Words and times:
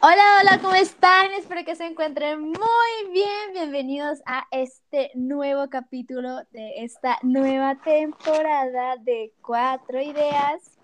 Hola, 0.00 0.22
hola, 0.40 0.58
¿cómo 0.62 0.74
están? 0.74 1.32
Espero 1.32 1.64
que 1.66 1.74
se 1.76 1.84
encuentren 1.84 2.40
muy 2.40 3.12
bien. 3.12 3.52
Bienvenidos 3.52 4.20
a 4.24 4.46
este 4.50 5.10
nuevo 5.14 5.68
capítulo 5.68 6.38
de 6.52 6.82
esta 6.84 7.18
nueva 7.22 7.74
temporada 7.82 8.96
de 8.96 9.34
Cuatro 9.42 10.00
Ideas. 10.00 10.78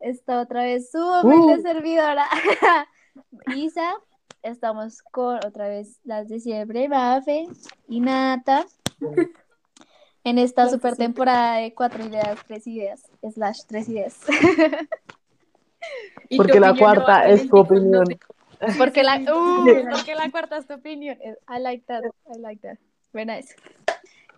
Está 0.00 0.40
otra 0.40 0.62
vez 0.62 0.90
su 0.90 0.98
humilde 0.98 1.60
Uh. 1.60 1.62
servidora, 1.62 2.26
Isa. 3.54 3.94
Estamos 4.42 5.02
con 5.02 5.36
otra 5.46 5.68
vez 5.68 6.00
las 6.04 6.28
de 6.28 6.40
siempre, 6.40 6.88
Mafe 6.88 7.46
y 7.88 8.00
Nata. 8.00 8.66
En 10.24 10.38
esta 10.38 10.68
super 10.68 10.96
temporada 10.96 11.58
de 11.58 11.74
Cuatro 11.74 12.04
Ideas, 12.04 12.38
Tres 12.46 12.66
Ideas, 12.66 13.02
slash 13.32 13.58
Tres 13.66 13.88
Ideas. 13.88 14.16
¿Y 16.28 16.36
Porque 16.36 16.52
qué 16.52 16.60
la 16.60 16.72
no 16.72 16.78
cuarta 16.78 17.28
es 17.28 17.48
tu? 17.48 17.56
No 17.56 17.62
opinión. 17.62 18.04
te- 18.04 18.18
Porque 18.78 19.02
la, 19.04 19.18
uh, 19.18 19.64
sí. 19.64 19.72
porque 19.88 20.14
la 20.16 20.28
cuarta 20.30 20.56
es 20.58 20.66
tu 20.66 20.74
opinión. 20.74 21.16
I 21.48 21.60
like 21.60 21.84
that. 21.86 22.02
I 22.34 22.38
like 22.40 22.60
that. 22.66 22.76
Very 23.12 23.26
nice. 23.26 23.54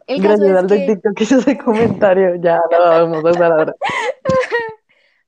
El 0.06 0.22
caso 0.22 0.44
Gracias 0.44 0.50
es 0.50 0.56
al 0.58 0.66
de 0.66 0.76
que, 0.76 0.86
TikTok 0.92 1.16
que 1.16 1.24
hizo 1.24 1.38
ese 1.38 1.56
comentario. 1.56 2.34
Ya 2.36 2.60
lo 2.70 2.78
vamos 2.78 3.24
a 3.24 3.30
usar 3.30 3.52
ahora. 3.52 3.74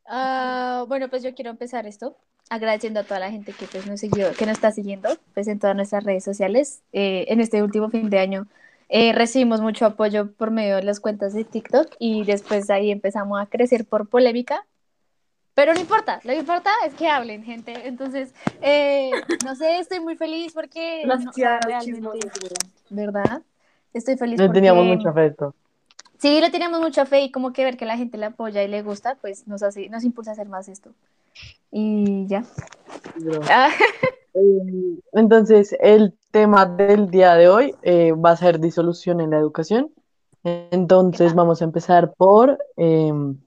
ah, 0.07 0.85
bueno, 0.89 1.09
pues 1.09 1.23
yo 1.23 1.35
quiero 1.35 1.51
empezar 1.51 1.87
esto 1.87 2.17
agradeciendo 2.51 3.01
a 3.01 3.05
toda 3.05 3.19
la 3.19 3.31
gente 3.31 3.53
que 3.53 3.67
pues 3.67 3.87
nos 3.87 4.01
siguió, 4.01 4.31
que 4.35 4.45
nos 4.45 4.57
está 4.57 4.73
siguiendo, 4.73 5.09
pues 5.33 5.49
en 5.49 5.59
todas 5.59 5.75
nuestras 5.75 6.05
redes 6.05 6.23
sociales. 6.23 6.83
Eh, 6.93 7.25
en 7.29 7.41
este 7.41 7.63
último 7.63 7.89
fin 7.89 8.11
de 8.11 8.19
año 8.19 8.47
eh, 8.95 9.15
recibimos 9.15 9.63
mucho 9.63 9.87
apoyo 9.87 10.33
por 10.33 10.51
medio 10.51 10.77
de 10.77 10.83
las 10.83 11.01
cuentas 11.01 11.33
de 11.33 11.45
TikTok 11.45 11.95
y 11.99 12.25
después 12.25 12.69
ahí 12.69 12.91
empezamos 12.91 13.41
a 13.41 13.47
crecer 13.47 13.87
por 13.87 14.07
polémica. 14.07 14.67
Pero 15.55 15.73
no 15.73 15.81
importa, 15.81 16.21
lo 16.25 16.33
que 16.33 16.41
importa 16.41 16.71
es 16.87 16.93
que 16.93 17.09
hablen, 17.09 17.43
gente. 17.43 17.89
Entonces, 17.89 18.35
eh, 18.61 19.11
no 19.47 19.55
sé, 19.55 19.79
estoy 19.79 20.01
muy 20.01 20.15
feliz 20.17 20.53
porque 20.53 21.05
no, 21.07 21.17
realmente. 21.63 22.19
¿verdad? 22.91 23.41
Estoy 23.95 24.19
feliz 24.19 24.39
Le 24.39 24.45
porque 24.47 24.59
teníamos 24.61 24.85
mucho 24.85 25.09
afecto. 25.09 25.55
sí, 26.19 26.39
le 26.43 26.51
teníamos 26.51 26.81
mucha 26.81 27.07
fe 27.07 27.23
y 27.23 27.33
como 27.33 27.55
que 27.55 27.65
ver 27.65 27.79
que 27.79 27.87
la 27.87 27.97
gente 27.97 28.19
le 28.19 28.27
apoya 28.27 28.63
y 28.63 28.69
le 28.69 28.83
gusta, 28.83 29.17
pues 29.23 29.49
nos 29.49 29.63
hace, 29.63 29.89
nos 29.89 30.05
impulsa 30.05 30.33
a 30.33 30.35
hacer 30.35 30.49
más 30.49 30.69
esto. 30.69 30.91
Y 31.71 32.27
ya. 32.27 32.45
Ah, 33.49 33.71
Eh, 34.35 34.99
Entonces, 35.13 35.75
el 35.81 36.15
tema 36.33 36.67
del 36.67 37.11
día 37.11 37.35
de 37.35 37.49
hoy 37.49 37.75
eh, 37.83 38.13
va 38.13 38.31
a 38.31 38.37
ser 38.37 38.59
disolución 38.59 39.21
en 39.21 39.31
la 39.31 39.39
educación. 39.39 39.93
Entonces, 40.43 41.35
vamos 41.35 41.63
a 41.63 41.65
empezar 41.65 42.15
por 42.15 42.59
em, 42.77 43.39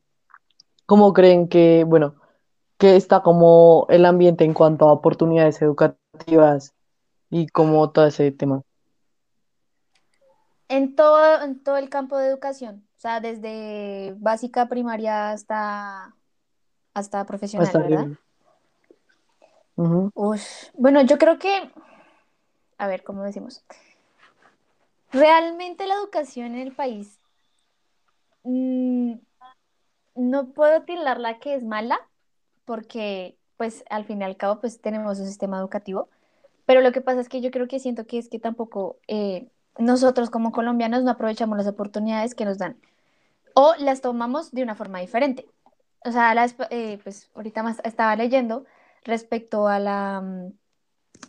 cómo 0.86 1.12
creen 1.12 1.50
que, 1.50 1.84
bueno, 1.86 2.16
que 2.78 2.96
está 2.96 3.22
como 3.22 3.86
el 3.90 4.06
ambiente 4.06 4.46
en 4.46 4.54
cuanto 4.54 4.88
a 4.88 4.94
oportunidades 4.94 5.62
educativas 5.62 6.74
y 7.30 7.48
como 7.48 7.90
todo 7.92 8.08
ese 8.08 8.32
tema. 8.32 8.62
En 10.70 10.96
todo, 10.96 11.42
en 11.44 11.62
todo 11.62 11.78
el 11.78 11.90
campo 11.90 12.18
de 12.18 12.28
educación, 12.28 12.88
o 12.98 13.00
sea, 13.00 13.20
desde 13.20 14.16
básica, 14.18 14.68
primaria 14.68 15.32
hasta, 15.32 16.16
hasta 16.94 17.26
profesional, 17.26 17.68
Hasta 17.68 17.80
¿verdad? 17.80 18.08
Ush, 19.76 20.72
Bueno, 20.74 21.02
yo 21.02 21.18
creo 21.18 21.38
que, 21.38 21.72
a 22.78 22.88
ver, 22.88 23.04
¿cómo 23.04 23.24
decimos? 23.24 23.64
Realmente 25.12 25.88
la 25.88 25.96
educación 25.96 26.56
en 26.56 26.68
el 26.68 26.76
país, 26.76 27.20
mm, 28.44 29.14
no 30.16 30.48
puedo 30.48 30.84
tildarla 30.84 31.40
que 31.40 31.56
es 31.56 31.64
mala, 31.64 32.00
porque 32.66 33.38
pues 33.58 33.84
al 33.90 34.06
fin 34.06 34.22
y 34.22 34.26
al 34.26 34.38
cabo 34.38 34.60
pues 34.60 34.82
tenemos 34.82 35.20
un 35.20 35.26
sistema 35.26 35.58
educativo, 35.60 36.10
pero 36.66 36.82
lo 36.82 36.92
que 36.92 37.02
pasa 37.02 37.22
es 37.22 37.30
que 37.30 37.42
yo 37.42 37.52
creo 37.52 37.68
que 37.68 37.80
siento 37.80 38.06
que 38.06 38.18
es 38.18 38.30
que 38.30 38.40
tampoco 38.40 38.98
eh, 39.08 39.48
nosotros 39.78 40.30
como 40.30 40.52
colombianos 40.52 41.04
no 41.04 41.12
aprovechamos 41.12 41.58
las 41.58 41.68
oportunidades 41.68 42.36
que 42.36 42.46
nos 42.46 42.58
dan 42.58 42.78
o 43.56 43.74
las 43.80 44.02
tomamos 44.02 44.52
de 44.52 44.64
una 44.64 44.76
forma 44.76 45.00
diferente. 45.00 45.48
O 46.06 46.12
sea, 46.12 46.36
las, 46.36 46.56
eh, 46.70 47.00
pues 47.04 47.30
ahorita 47.36 47.64
más 47.64 47.80
estaba 47.84 48.16
leyendo 48.16 48.66
respecto 49.04 49.68
a 49.68 49.80
la 49.80 50.22
mm, 50.22 50.54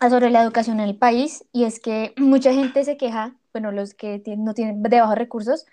sobre 0.00 0.30
la 0.30 0.42
educación 0.42 0.80
en 0.80 0.88
el 0.88 0.96
país 0.96 1.44
y 1.52 1.64
es 1.64 1.80
que 1.80 2.12
mucha 2.16 2.52
gente 2.52 2.84
se 2.84 2.96
queja, 2.96 3.34
bueno, 3.52 3.72
los 3.72 3.94
que 3.94 4.22
no 4.36 4.54
tienen 4.54 4.82
de 4.82 5.00
bajos 5.00 5.16
recursos, 5.16 5.66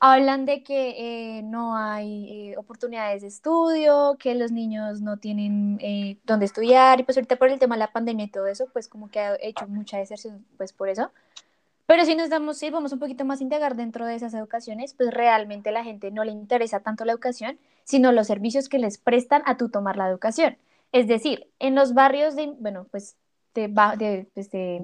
hablan 0.00 0.44
de 0.44 0.62
que 0.62 1.38
eh, 1.38 1.42
no 1.42 1.76
hay 1.76 2.50
eh, 2.50 2.56
oportunidades 2.56 3.22
de 3.22 3.28
estudio, 3.28 4.16
que 4.18 4.34
los 4.34 4.52
niños 4.52 5.00
no 5.00 5.16
tienen 5.18 5.78
eh, 5.80 6.18
dónde 6.24 6.46
estudiar 6.46 7.00
y 7.00 7.02
pues 7.02 7.16
ahorita 7.16 7.36
por 7.36 7.48
el 7.48 7.58
tema 7.58 7.74
de 7.74 7.80
la 7.80 7.92
pandemia 7.92 8.26
y 8.26 8.30
todo 8.30 8.46
eso, 8.46 8.68
pues 8.72 8.88
como 8.88 9.10
que 9.10 9.20
ha 9.20 9.36
hecho 9.40 9.66
mucha 9.66 9.98
deserción 9.98 10.44
pues 10.56 10.72
por 10.72 10.88
eso. 10.88 11.10
Pero 11.86 12.04
si 12.04 12.14
nos 12.14 12.28
damos, 12.28 12.58
si 12.58 12.68
vamos 12.70 12.92
un 12.92 12.98
poquito 12.98 13.24
más 13.24 13.40
a 13.40 13.42
indagar 13.44 13.74
dentro 13.74 14.04
de 14.06 14.14
esas 14.14 14.34
educaciones, 14.34 14.92
pues 14.94 15.10
realmente 15.10 15.72
la 15.72 15.84
gente 15.84 16.10
no 16.10 16.22
le 16.22 16.32
interesa 16.32 16.80
tanto 16.80 17.06
la 17.06 17.12
educación, 17.12 17.58
sino 17.84 18.12
los 18.12 18.26
servicios 18.26 18.68
que 18.68 18.78
les 18.78 18.98
prestan 18.98 19.42
a 19.46 19.56
tu 19.56 19.70
tomar 19.70 19.96
la 19.96 20.06
educación. 20.08 20.58
Es 20.92 21.08
decir, 21.08 21.48
en 21.58 21.74
los 21.74 21.94
barrios 21.94 22.36
de, 22.36 22.54
bueno, 22.58 22.86
pues 22.90 23.16
de, 23.60 23.68
ba- 23.68 23.96
de, 23.96 24.28
pues, 24.34 24.50
de, 24.50 24.80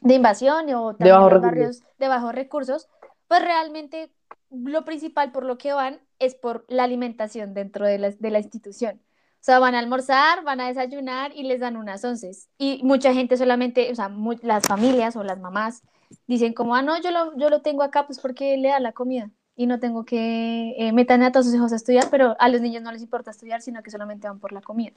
de 0.00 0.14
invasión 0.14 0.68
o 0.74 0.94
también 0.96 1.20
los 1.20 1.24
recursos. 1.30 1.42
barrios 1.42 1.82
de 1.98 2.08
bajos 2.08 2.34
recursos, 2.34 2.88
pues 3.28 3.42
realmente 3.42 4.10
lo 4.50 4.84
principal 4.84 5.32
por 5.32 5.44
lo 5.44 5.56
que 5.58 5.72
van 5.72 6.00
es 6.18 6.34
por 6.34 6.64
la 6.68 6.84
alimentación 6.84 7.54
dentro 7.54 7.86
de 7.86 7.98
la, 7.98 8.10
de 8.10 8.30
la 8.30 8.38
institución. 8.40 9.00
O 9.40 9.44
sea, 9.44 9.58
van 9.58 9.74
a 9.74 9.80
almorzar, 9.80 10.44
van 10.44 10.60
a 10.60 10.68
desayunar 10.68 11.32
y 11.34 11.42
les 11.42 11.60
dan 11.60 11.76
unas 11.76 12.04
onces. 12.04 12.48
Y 12.58 12.80
mucha 12.84 13.12
gente 13.12 13.36
solamente, 13.36 13.90
o 13.90 13.94
sea, 13.94 14.08
mu- 14.08 14.36
las 14.42 14.64
familias 14.66 15.16
o 15.16 15.24
las 15.24 15.40
mamás 15.40 15.82
dicen 16.28 16.52
como, 16.52 16.76
ah, 16.76 16.82
no, 16.82 17.00
yo 17.00 17.10
lo, 17.10 17.36
yo 17.36 17.48
lo 17.50 17.60
tengo 17.62 17.82
acá 17.82 18.06
pues 18.06 18.20
porque 18.20 18.56
le 18.56 18.68
da 18.68 18.78
la 18.80 18.92
comida 18.92 19.30
y 19.56 19.66
no 19.66 19.80
tengo 19.80 20.04
que 20.04 20.74
eh, 20.78 20.92
metan 20.92 21.22
a 21.22 21.32
todos 21.32 21.46
sus 21.46 21.54
hijos 21.54 21.72
a 21.72 21.76
estudiar, 21.76 22.06
pero 22.10 22.36
a 22.38 22.48
los 22.48 22.60
niños 22.60 22.82
no 22.82 22.92
les 22.92 23.02
importa 23.02 23.30
estudiar, 23.32 23.62
sino 23.62 23.82
que 23.82 23.90
solamente 23.90 24.28
van 24.28 24.38
por 24.38 24.52
la 24.52 24.60
comida. 24.60 24.92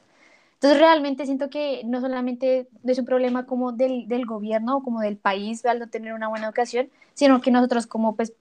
Entonces 0.56 0.80
realmente 0.80 1.26
siento 1.26 1.50
que 1.50 1.84
no 1.86 2.02
solamente 2.02 2.68
es 2.84 3.00
un 3.00 3.06
problema 3.06 3.46
como 3.46 3.72
del, 3.72 4.08
del 4.08 4.26
gobierno 4.26 4.78
o 4.78 4.84
como 4.84 5.02
del 5.02 5.18
país 5.18 5.66
al 5.66 5.80
no 5.80 5.90
tener 5.90 6.14
una 6.14 6.28
buena 6.28 6.48
educación, 6.48 6.90
sino 7.14 7.42
que 7.42 7.52
nosotros 7.52 7.88
como 7.88 8.16
pues 8.16 8.34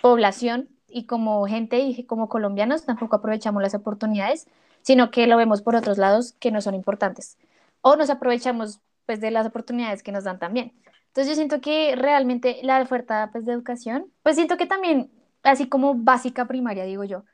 población 0.00 0.68
y 0.88 1.04
como 1.06 1.46
gente 1.46 1.78
y 1.80 2.04
como 2.04 2.28
colombianos 2.28 2.84
tampoco 2.84 3.16
aprovechamos 3.16 3.62
las 3.62 3.74
oportunidades, 3.74 4.46
sino 4.82 5.10
que 5.10 5.26
lo 5.26 5.36
vemos 5.36 5.62
por 5.62 5.74
otros 5.76 5.98
lados 5.98 6.34
que 6.38 6.50
no 6.50 6.60
son 6.60 6.74
importantes. 6.74 7.38
O 7.80 7.96
nos 7.96 8.10
aprovechamos 8.10 8.80
pues 9.06 9.20
de 9.20 9.30
las 9.30 9.46
oportunidades 9.46 10.02
que 10.02 10.12
nos 10.12 10.24
dan 10.24 10.38
también. 10.38 10.72
Entonces 11.08 11.28
yo 11.28 11.34
siento 11.34 11.60
que 11.60 11.94
realmente 11.96 12.60
la 12.62 12.80
oferta 12.80 13.30
pues 13.32 13.44
de 13.44 13.52
educación, 13.52 14.06
pues 14.22 14.36
siento 14.36 14.56
que 14.56 14.66
también, 14.66 15.10
así 15.42 15.68
como 15.68 15.94
básica 15.94 16.46
primaria, 16.46 16.84
digo 16.84 17.04
yo, 17.04 17.24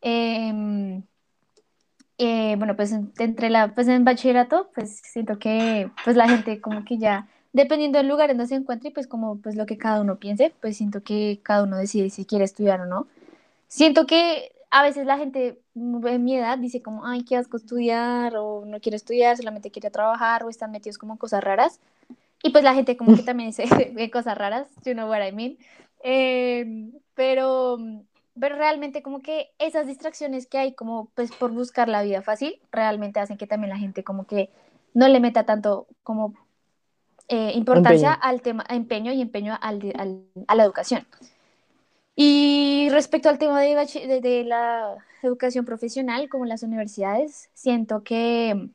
em, 0.00 1.02
eh, 2.18 2.54
bueno, 2.58 2.76
pues 2.76 2.92
en- 2.92 3.12
entre 3.18 3.50
la, 3.50 3.74
pues 3.74 3.88
en 3.88 4.04
bachillerato, 4.04 4.70
pues 4.74 5.00
siento 5.04 5.38
que 5.38 5.90
pues 6.04 6.16
la 6.16 6.28
gente 6.28 6.60
como 6.60 6.84
que 6.84 6.98
ya, 6.98 7.28
dependiendo 7.52 7.98
del 7.98 8.08
lugar 8.08 8.30
en 8.30 8.38
donde 8.38 8.48
se 8.48 8.54
encuentre, 8.56 8.90
pues 8.90 9.06
como 9.06 9.38
pues 9.38 9.56
lo 9.56 9.66
que 9.66 9.78
cada 9.78 10.00
uno 10.00 10.16
piense, 10.18 10.52
pues 10.60 10.76
siento 10.76 11.02
que 11.02 11.40
cada 11.42 11.62
uno 11.64 11.76
decide 11.78 12.10
si 12.10 12.24
quiere 12.24 12.44
estudiar 12.44 12.80
o 12.80 12.86
no. 12.86 13.06
Siento 13.68 14.06
que 14.06 14.52
a 14.70 14.82
veces 14.82 15.06
la 15.06 15.18
gente 15.18 15.60
mm, 15.74 16.06
en 16.06 16.24
mi 16.24 16.36
edad 16.36 16.58
dice 16.58 16.82
como, 16.82 17.06
ay, 17.06 17.24
qué 17.24 17.36
asco 17.36 17.56
estudiar, 17.56 18.36
o 18.36 18.64
no 18.66 18.80
quiere 18.80 18.96
estudiar, 18.96 19.36
solamente 19.36 19.70
quiere 19.70 19.90
trabajar, 19.90 20.44
o 20.44 20.50
están 20.50 20.72
metidos 20.72 20.98
como 20.98 21.14
en 21.14 21.18
cosas 21.18 21.42
raras. 21.44 21.80
Y 22.42 22.50
pues 22.50 22.64
la 22.64 22.74
gente 22.74 22.96
como 22.96 23.16
que 23.16 23.22
también 23.24 23.52
ve 23.94 24.10
cosas 24.12 24.38
raras, 24.38 24.68
you 24.84 24.92
know 24.94 25.08
what 25.08 25.26
I 25.26 25.32
mean. 25.32 25.58
Eh, 26.02 26.90
pero, 27.14 27.78
pero 28.38 28.56
realmente 28.56 29.02
como 29.02 29.20
que 29.20 29.50
esas 29.58 29.86
distracciones 29.86 30.46
que 30.46 30.58
hay 30.58 30.72
como 30.74 31.08
pues 31.14 31.32
por 31.32 31.52
buscar 31.52 31.88
la 31.88 32.02
vida 32.02 32.22
fácil, 32.22 32.60
realmente 32.72 33.20
hacen 33.20 33.36
que 33.36 33.46
también 33.46 33.70
la 33.70 33.78
gente 33.78 34.04
como 34.04 34.26
que 34.26 34.50
no 34.94 35.08
le 35.08 35.20
meta 35.20 35.44
tanto 35.44 35.86
como 36.02 36.34
eh, 37.28 37.52
importancia 37.54 38.08
Empeño. 38.14 38.22
al 38.22 38.42
tema, 38.42 38.64
empeño 38.68 39.12
y 39.12 39.20
empeño 39.20 39.58
al, 39.60 39.80
al- 39.98 40.24
a 40.46 40.54
la 40.54 40.64
educación. 40.64 41.06
Y 42.14 42.88
respecto 42.90 43.28
al 43.28 43.38
tema 43.38 43.60
de, 43.60 43.74
de, 44.06 44.20
de 44.20 44.44
la 44.44 44.96
educación 45.22 45.64
profesional, 45.64 46.28
como 46.30 46.46
las 46.46 46.62
universidades, 46.62 47.50
siento 47.52 48.02
que 48.04 48.70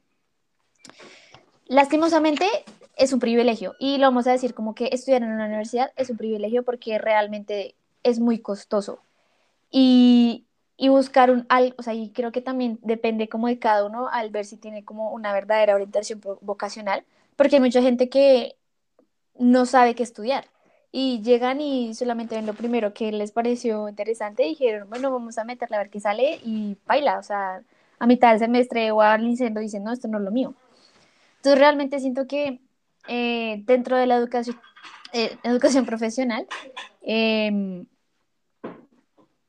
lastimosamente 1.68 2.46
es 2.98 3.14
un 3.14 3.20
privilegio. 3.20 3.76
Y 3.80 3.98
lo 3.98 4.08
vamos 4.08 4.28
a 4.28 4.32
decir 4.32 4.54
como 4.54 4.76
que 4.76 4.90
estudiar 4.92 5.24
en 5.24 5.32
una 5.32 5.46
universidad 5.46 5.92
es 5.96 6.10
un 6.10 6.18
privilegio 6.18 6.64
porque 6.64 6.98
realmente 7.00 7.76
es 8.04 8.20
muy 8.20 8.40
costoso. 8.40 9.00
Y, 9.72 10.46
y 10.78 10.90
buscar 10.90 11.32
un, 11.32 11.46
al, 11.50 11.76
o 11.78 11.84
sea, 11.84 11.94
y 11.94 12.12
creo 12.12 12.32
que 12.32 12.42
también 12.42 12.80
depende 12.84 13.30
como 13.30 13.48
de 13.48 13.60
cada 13.60 13.86
uno 13.86 14.10
al 14.10 14.30
ver 14.32 14.46
si 14.46 14.58
tiene 14.58 14.84
como 14.86 15.12
una 15.14 15.34
verdadera 15.34 15.76
orientación 15.76 16.22
vo- 16.22 16.40
vocacional, 16.42 17.06
porque 17.38 17.56
hay 17.58 17.62
mucha 17.62 17.82
gente 17.82 18.10
que 18.10 18.58
no 19.38 19.66
sabe 19.66 19.96
qué 19.96 20.04
estudiar. 20.04 20.46
y 20.94 21.22
llegan 21.24 21.62
y 21.62 21.94
solamente 21.96 22.36
ven 22.36 22.46
lo 22.46 22.54
primero 22.54 22.94
que 22.94 23.12
les 23.14 23.32
pareció 23.32 23.88
interesante 23.90 24.44
y 24.46 24.50
dijeron, 24.50 24.90
bueno, 24.90 25.12
vamos 25.12 25.38
a 25.38 25.46
meterle 25.46 25.78
a 25.78 25.80
ver 25.80 25.90
qué 25.90 26.02
sale 26.02 26.40
y 26.44 26.78
baila, 26.86 27.18
o 27.20 27.24
sea, 27.24 27.64
a 28.00 28.08
mitad 28.08 28.32
del 28.32 28.40
semestre 28.40 28.92
o 28.92 29.02
al 29.02 29.26
incendio 29.26 29.62
dicen, 29.62 29.84
no, 29.86 29.94
esto 29.94 30.08
no 30.10 30.18
es 30.20 30.24
lo 30.26 30.32
mío. 30.32 30.54
Entonces 31.38 31.60
realmente 31.60 32.00
siento 32.00 32.28
que 32.28 32.60
eh, 33.08 33.64
dentro 33.66 33.98
de 33.98 34.08
la 34.08 34.16
educación, 34.18 34.60
eh, 35.14 35.38
educación 35.44 35.86
profesional, 35.86 36.48
em, 37.02 37.86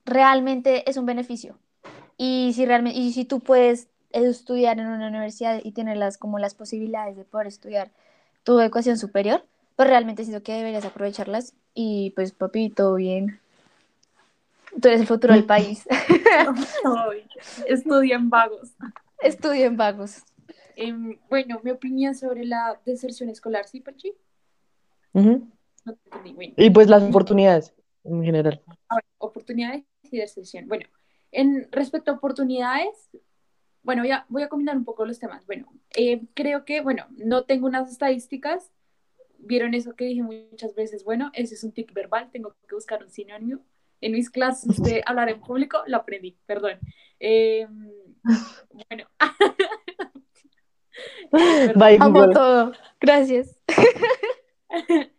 realmente 0.04 0.88
es 0.88 0.96
un 0.96 1.06
beneficio. 1.06 1.58
Y 2.16 2.52
si, 2.54 2.66
realmente, 2.66 2.98
y 2.98 3.12
si 3.12 3.24
tú 3.24 3.40
puedes 3.40 3.88
estudiar 4.10 4.78
en 4.78 4.86
una 4.86 5.08
universidad 5.08 5.60
y 5.62 5.72
tener 5.72 5.96
las, 5.96 6.18
como 6.18 6.38
las 6.38 6.54
posibilidades 6.54 7.16
de 7.16 7.24
poder 7.24 7.46
estudiar 7.46 7.90
tu 8.44 8.58
educación 8.60 8.98
superior, 8.98 9.44
pues 9.76 9.88
realmente 9.88 10.24
siento 10.24 10.42
que 10.42 10.52
deberías 10.52 10.84
aprovecharlas 10.84 11.54
y 11.74 12.10
pues 12.10 12.32
papi, 12.32 12.70
todo 12.70 12.94
bien. 12.96 13.40
Tú 14.80 14.88
eres 14.88 15.00
el 15.00 15.06
futuro 15.06 15.34
del 15.34 15.44
país. 15.44 15.86
Estudian 17.68 18.30
vagos. 18.30 18.70
Estudian 19.22 19.76
vagos. 19.76 20.22
Em, 20.76 21.18
bueno, 21.28 21.60
mi 21.62 21.70
opinión 21.70 22.14
sobre 22.14 22.44
la 22.44 22.80
deserción 22.86 23.28
escolar, 23.28 23.66
¿sí, 23.66 23.80
Pachi? 23.80 24.14
Y 26.56 26.70
pues 26.70 26.88
las 26.88 27.02
oportunidades 27.02 27.74
en 28.04 28.22
general. 28.22 28.62
oportunidades 29.18 29.84
y 30.16 30.18
deserción. 30.18 30.68
Bueno, 30.68 30.86
en 31.30 31.68
respecto 31.70 32.10
a 32.10 32.14
oportunidades, 32.14 33.10
bueno, 33.82 34.04
ya 34.04 34.26
voy 34.28 34.42
a 34.42 34.48
combinar 34.48 34.76
un 34.76 34.84
poco 34.84 35.04
los 35.04 35.18
temas. 35.18 35.44
Bueno, 35.46 35.72
eh, 35.96 36.22
creo 36.34 36.64
que, 36.64 36.80
bueno, 36.80 37.06
no 37.10 37.44
tengo 37.44 37.66
unas 37.66 37.90
estadísticas. 37.90 38.70
Vieron 39.38 39.74
eso 39.74 39.96
que 39.96 40.04
dije 40.04 40.22
muchas 40.22 40.74
veces. 40.74 41.04
Bueno, 41.04 41.30
ese 41.34 41.54
es 41.54 41.64
un 41.64 41.72
tic 41.72 41.92
verbal, 41.92 42.30
tengo 42.30 42.54
que 42.68 42.74
buscar 42.74 43.02
un 43.02 43.10
sinónimo. 43.10 43.60
En 44.00 44.12
mis 44.12 44.30
clases 44.30 44.82
de 44.82 45.02
hablar 45.06 45.28
en 45.28 45.40
público 45.40 45.82
lo 45.86 45.96
aprendí, 45.96 46.36
perdón. 46.46 46.78
Em, 47.18 47.90
bueno. 48.88 49.08
Amo 52.00 52.30
todo. 52.30 52.72
Gracias. 53.00 53.56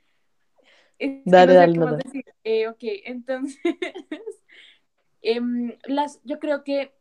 dale, 1.25 1.53
dale, 1.53 2.03
eh, 2.43 2.67
ok, 2.67 2.83
entonces, 3.05 3.59
em, 5.23 5.77
las, 5.85 6.21
yo 6.23 6.39
creo 6.39 6.63
que 6.63 6.93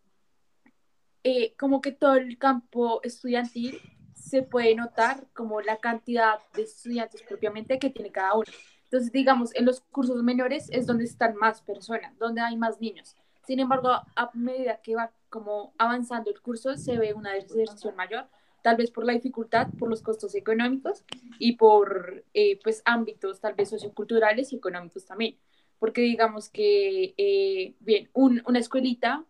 eh, 1.25 1.55
como 1.57 1.81
que 1.81 1.93
todo 1.93 2.15
el 2.15 2.39
campo 2.39 3.01
estudiantil 3.05 3.79
se 4.15 4.43
puede 4.43 4.75
notar 4.75 5.27
como 5.35 5.61
la 5.61 5.79
cantidad 5.79 6.39
de 6.55 6.63
estudiantes 6.63 7.23
propiamente 7.23 7.79
que 7.79 7.91
tiene 7.91 8.11
cada 8.11 8.35
uno. 8.35 8.45
Entonces, 8.85 9.13
digamos, 9.13 9.55
en 9.55 9.65
los 9.65 9.81
cursos 9.81 10.23
menores 10.23 10.69
es 10.71 10.87
donde 10.87 11.05
están 11.05 11.37
más 11.37 11.63
personas, 11.63 12.19
donde 12.19 12.41
hay 12.41 12.57
más 12.57 12.81
niños. 12.81 13.17
Sin 13.47 13.61
embargo, 13.61 13.89
a 13.91 14.31
medida 14.35 14.81
que 14.83 14.95
va 14.95 15.13
como 15.29 15.75
avanzando 15.79 16.31
el 16.31 16.41
curso, 16.41 16.77
se 16.77 16.99
ve 16.99 17.15
una 17.15 17.33
deserción 17.33 17.97
mayor, 17.97 18.29
tal 18.63 18.77
vez 18.77 18.91
por 18.91 19.05
la 19.05 19.13
dificultad, 19.13 19.69
por 19.79 19.89
los 19.89 20.03
costos 20.03 20.35
económicos 20.35 21.05
y 21.39 21.57
por 21.57 22.25
eh, 22.35 22.61
pues 22.63 22.83
ámbitos 22.85 23.41
tal 23.41 23.55
vez 23.55 23.71
socioculturales 23.71 24.53
y 24.53 24.57
económicos 24.57 25.05
también. 25.07 25.39
Porque 25.82 26.02
digamos 26.02 26.49
que, 26.49 27.12
eh, 27.17 27.75
bien, 27.81 28.08
una 28.14 28.61
escuelita, 28.61 29.25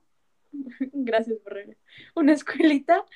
gracias 0.93 1.39
por 1.39 1.57
una 2.15 2.35
escuelita 2.35 3.07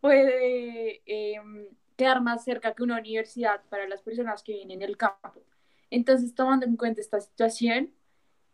puede 0.00 1.02
em, 1.04 1.66
quedar 1.96 2.22
más 2.22 2.44
cerca 2.44 2.72
que 2.72 2.84
una 2.84 3.00
universidad 3.00 3.62
para 3.68 3.88
las 3.88 4.00
personas 4.00 4.44
que 4.44 4.52
vienen 4.52 4.80
en 4.80 4.90
el 4.90 4.96
campo. 4.96 5.42
Entonces, 5.90 6.36
tomando 6.36 6.66
en 6.66 6.76
cuenta 6.76 7.00
esta 7.00 7.20
situación, 7.20 7.90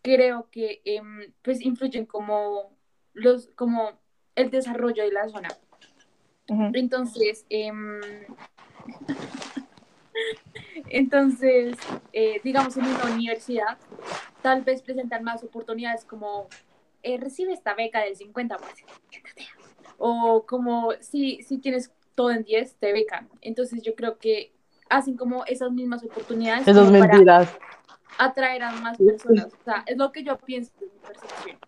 creo 0.00 0.48
que 0.50 0.81
em, 0.86 1.34
pues 1.43 1.60
influyen 1.60 2.06
como 2.06 2.75
los 3.12 3.48
como 3.48 4.00
el 4.36 4.50
desarrollo 4.50 5.04
de 5.04 5.12
la 5.12 5.28
zona 5.28 5.50
entonces, 6.72 7.44
em, 7.50 8.00
entonces, 8.00 8.26
eh, 12.12 12.40
digamos, 12.44 12.76
en 12.76 12.87
una 12.87 13.05
universidad, 13.05 13.78
tal 14.43 14.62
vez 14.62 14.82
presentan 14.82 15.25
más 15.25 15.43
oportunidades 15.43 16.05
como 16.05 16.49
eh, 17.02 17.19
recibe 17.19 17.52
esta 17.52 17.75
beca 17.75 18.00
del 18.00 18.17
50%. 18.17 18.58
O 19.99 20.46
como 20.46 20.93
si, 21.00 21.43
si 21.43 21.58
tienes 21.58 21.93
todo 22.14 22.31
en 22.31 22.44
10, 22.44 22.75
te 22.76 22.93
becan. 22.93 23.28
Entonces 23.40 23.82
yo 23.82 23.94
creo 23.94 24.19
que 24.19 24.52
hacen 24.88 25.17
como 25.17 25.44
esas 25.44 25.72
mismas 25.72 26.02
oportunidades. 26.02 26.67
Esas 26.67 26.90
mentiras. 26.90 27.56
atraer 28.19 28.62
a 28.62 28.72
más 28.72 28.99
personas. 28.99 29.46
O 29.46 29.64
sea, 29.64 29.84
es 29.87 29.96
lo 29.96 30.11
que 30.12 30.25
yo 30.25 30.37
pienso 30.38 30.72
de 30.81 30.87
mi 30.87 30.99
percepción 30.99 31.58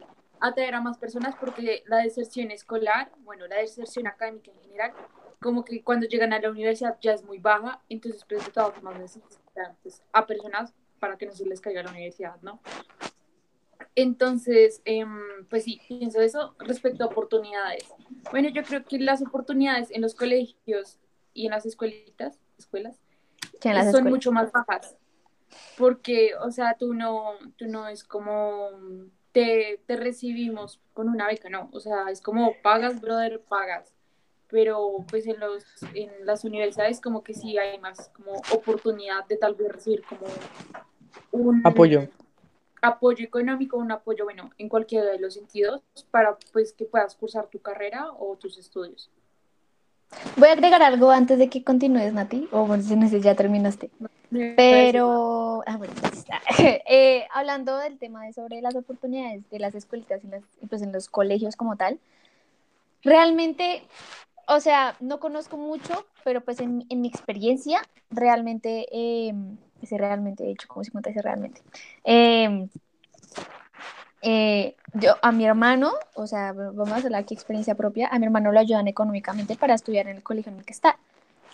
atraer 0.43 0.75
a 0.75 0.81
más 0.81 0.99
personas 0.99 1.37
porque 1.37 1.85
la 1.87 1.99
deserción 1.99 2.51
escolar, 2.51 3.13
bueno, 3.21 3.47
la 3.47 3.57
deserción 3.59 4.09
académica 4.09 4.51
en 4.51 4.61
general, 4.61 4.93
como 5.43 5.65
que 5.65 5.83
cuando 5.83 6.07
llegan 6.07 6.33
a 6.33 6.41
la 6.41 6.51
universidad 6.51 6.97
ya 7.01 7.13
es 7.13 7.25
muy 7.25 7.39
baja, 7.39 7.83
entonces 7.89 8.25
pues 8.27 8.45
de 8.47 8.53
todas 8.53 8.75
formas 8.75 8.99
necesitan 8.99 9.77
pues, 9.83 10.03
a 10.13 10.27
personas 10.27 10.73
para 10.99 11.19
que 11.19 11.27
no 11.27 11.33
se 11.33 11.45
les 11.45 11.61
caiga 11.61 11.83
la 11.83 11.91
universidad, 11.91 12.41
¿no? 12.41 12.61
Entonces, 13.95 14.81
em, 14.85 15.45
pues 15.51 15.65
sí, 15.65 15.81
pienso 15.87 16.21
eso 16.21 16.55
respecto 16.61 17.05
a 17.05 17.09
oportunidades. 17.09 17.85
Bueno, 18.31 18.49
yo 18.49 18.63
creo 18.63 18.85
que 18.85 18.99
las 18.99 19.21
oportunidades 19.21 19.91
en 19.91 20.01
los 20.01 20.15
colegios 20.15 20.99
y 21.35 21.47
en 21.47 21.51
las 21.51 21.67
escuelitas, 21.67 22.39
escuelas, 22.57 22.97
son 23.91 24.05
mucho 24.05 24.33
más 24.33 24.51
bajas. 24.51 24.97
Porque, 25.77 26.35
o 26.37 26.51
sea, 26.51 26.77
tú 26.79 26.95
no, 26.95 27.35
tú 27.57 27.67
no 27.67 27.89
es 27.89 28.05
como 28.05 28.71
te, 29.33 29.81
recibimos 29.89 30.81
con 30.93 31.09
una 31.09 31.27
beca, 31.27 31.49
no, 31.49 31.69
o 31.73 31.81
sea, 31.81 32.11
es 32.11 32.21
como 32.21 32.55
pagas, 32.63 33.01
brother, 33.01 33.41
pagas, 33.49 33.95
pero 34.53 35.05
pues 35.09 35.27
en, 35.27 35.41
los, 35.41 35.65
en 35.95 36.11
las 36.27 36.45
universidades 36.45 37.01
como 37.01 37.25
que 37.25 37.33
sí 37.33 37.57
hay 37.57 37.79
más 37.79 38.11
como 38.11 38.33
oportunidad 38.53 39.27
de 39.27 39.39
tal 39.39 39.55
vez 39.55 39.73
recibir 39.73 40.05
como 40.05 40.27
un 41.33 41.63
apoyo. 41.65 42.07
Apoyo 42.83 43.25
económico, 43.25 43.79
un 43.79 43.93
apoyo, 43.93 44.25
bueno, 44.25 44.51
en 44.59 44.69
cualquiera 44.69 45.07
de 45.07 45.19
los 45.19 45.35
sentidos 45.35 45.81
para 46.11 46.37
pues 46.53 46.75
que 46.75 46.85
puedas 46.85 47.15
cursar 47.17 47.47
tu 47.47 47.61
carrera 47.61 48.11
o 48.19 48.37
tus 48.37 48.59
estudios. 48.59 49.11
Voy 50.37 50.51
a 50.51 50.53
agregar 50.53 50.83
algo 50.83 51.11
antes 51.11 51.39
de 51.39 51.49
que 51.49 51.65
continúes, 51.65 52.13
Nati, 52.13 52.47
o 52.53 52.67
bueno, 52.67 52.83
si 52.83 53.21
ya 53.21 53.35
terminaste. 53.35 53.91
Pero, 54.31 55.63
ah, 55.67 55.77
bueno, 55.79 55.95
pues, 55.99 56.27
eh, 56.59 57.27
hablando 57.33 57.79
del 57.79 57.99
tema 57.99 58.27
de 58.27 58.35
sobre 58.35 58.61
las 58.61 58.75
oportunidades 58.75 59.49
de 59.51 59.59
las 59.59 59.75
escuelitas 59.75 60.23
y, 60.25 60.27
las, 60.27 60.43
pues 60.69 60.83
en 60.83 60.93
los 60.93 61.09
colegios 61.09 61.57
como 61.57 61.77
tal, 61.77 61.99
realmente, 63.03 63.83
o 64.49 64.61
sea, 64.61 64.97
no 65.01 65.21
conozco 65.21 65.57
mucho, 65.57 66.07
pero 66.25 66.41
pues 66.43 66.61
en, 66.61 66.85
en 66.89 67.01
mi 67.01 67.09
experiencia, 67.09 67.81
realmente, 68.11 68.87
eh, 68.93 69.35
ese 69.83 69.99
realmente, 69.99 70.45
he 70.45 70.53
hecho 70.53 70.69
como 70.69 70.85
50 70.85 71.11
ese 71.11 71.23
realmente, 71.23 71.63
eh, 72.05 72.69
eh, 74.23 74.77
yo 74.95 75.17
a 75.21 75.33
mi 75.33 75.45
hermano, 75.45 75.93
o 76.15 76.27
sea, 76.29 76.53
vamos 76.53 76.93
a 76.93 76.97
hacer 76.97 77.15
aquí 77.15 77.35
experiencia 77.35 77.75
propia, 77.75 78.09
a 78.09 78.19
mi 78.19 78.27
hermano 78.27 78.53
lo 78.53 78.61
ayudan 78.61 78.87
económicamente 78.87 79.57
para 79.57 79.75
estudiar 79.75 80.07
en 80.07 80.17
el 80.17 80.23
colegio 80.23 80.53
en 80.53 80.59
el 80.59 80.65
que 80.65 80.73
está. 80.73 80.99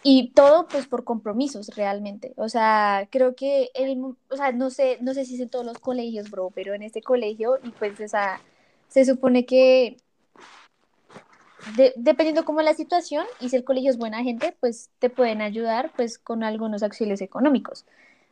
Y 0.03 0.31
todo 0.33 0.69
pues 0.69 0.87
por 0.87 1.03
compromisos 1.05 1.69
realmente. 1.77 2.33
O 2.37 2.49
sea, 2.49 3.09
creo 3.11 3.35
que 3.35 3.71
él, 3.75 4.01
o 4.31 4.37
sea, 4.37 4.53
no 4.53 4.71
sé, 4.71 4.99
no 5.01 5.13
sé 5.15 5.25
si 5.25 5.35
es 5.35 5.41
en 5.41 5.49
todos 5.49 5.67
los 5.67 5.79
colegios, 5.79 6.31
bro, 6.31 6.51
pero 6.55 6.75
en 6.75 6.83
este 6.83 7.03
colegio 7.03 7.59
y 7.65 7.71
pues 7.71 7.99
esa, 8.01 8.41
se 8.89 9.05
supone 9.05 9.45
que 9.47 9.97
dependiendo 11.97 12.45
cómo 12.45 12.63
la 12.63 12.75
situación 12.75 13.27
y 13.41 13.49
si 13.49 13.57
el 13.57 13.65
colegio 13.65 13.91
es 13.91 13.99
buena 13.99 14.23
gente, 14.23 14.57
pues 14.61 14.91
te 14.99 15.11
pueden 15.11 15.43
ayudar 15.43 15.93
pues 15.97 16.19
con 16.19 16.43
algunos 16.43 16.83
auxilios 16.83 17.21
económicos 17.21 17.85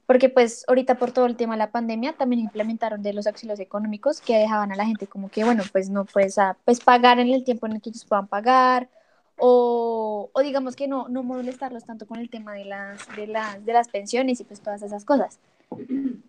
porque 0.07 0.29
pues 0.29 0.65
ahorita 0.69 0.97
por 0.97 1.11
todo 1.13 1.27
el 1.27 1.37
tema 1.37 1.55
de 1.55 1.59
la 1.59 1.73
pandemia 1.73 2.13
también 2.13 2.41
implementaron 2.41 3.03
de 3.03 3.13
los 3.13 3.27
auxilios 3.27 3.59
económicos 3.59 4.21
que 4.21 4.39
dejaban 4.39 4.73
a 4.73 4.77
la 4.77 4.87
gente 4.87 5.09
como 5.09 5.29
que, 5.29 5.45
bueno, 5.45 5.65
pues 5.73 5.91
no 5.91 6.05
puedes 6.05 6.39
ah, 6.39 6.57
pues 6.65 6.81
pagar 6.81 7.19
en 7.19 7.29
el 7.29 7.45
tiempo 7.45 7.67
en 7.67 7.73
el 7.73 7.83
que 7.83 7.91
ellos 7.91 8.05
puedan 8.05 8.29
pagar 8.29 8.89
o, 9.37 10.31
o 10.33 10.41
digamos 10.43 10.77
que 10.77 10.87
no, 10.87 11.09
no 11.09 11.23
molestarlos 11.25 11.85
tanto 11.85 12.07
con 12.07 12.21
el 12.21 12.31
tema 12.31 12.55
de 12.55 12.65
las, 12.65 13.01
de, 13.17 13.27
las, 13.27 13.65
de 13.65 13.73
las 13.73 13.89
pensiones 13.89 14.41
y 14.41 14.45
pues 14.45 14.61
todas 14.61 14.83
esas 14.83 15.05
cosas. 15.05 15.41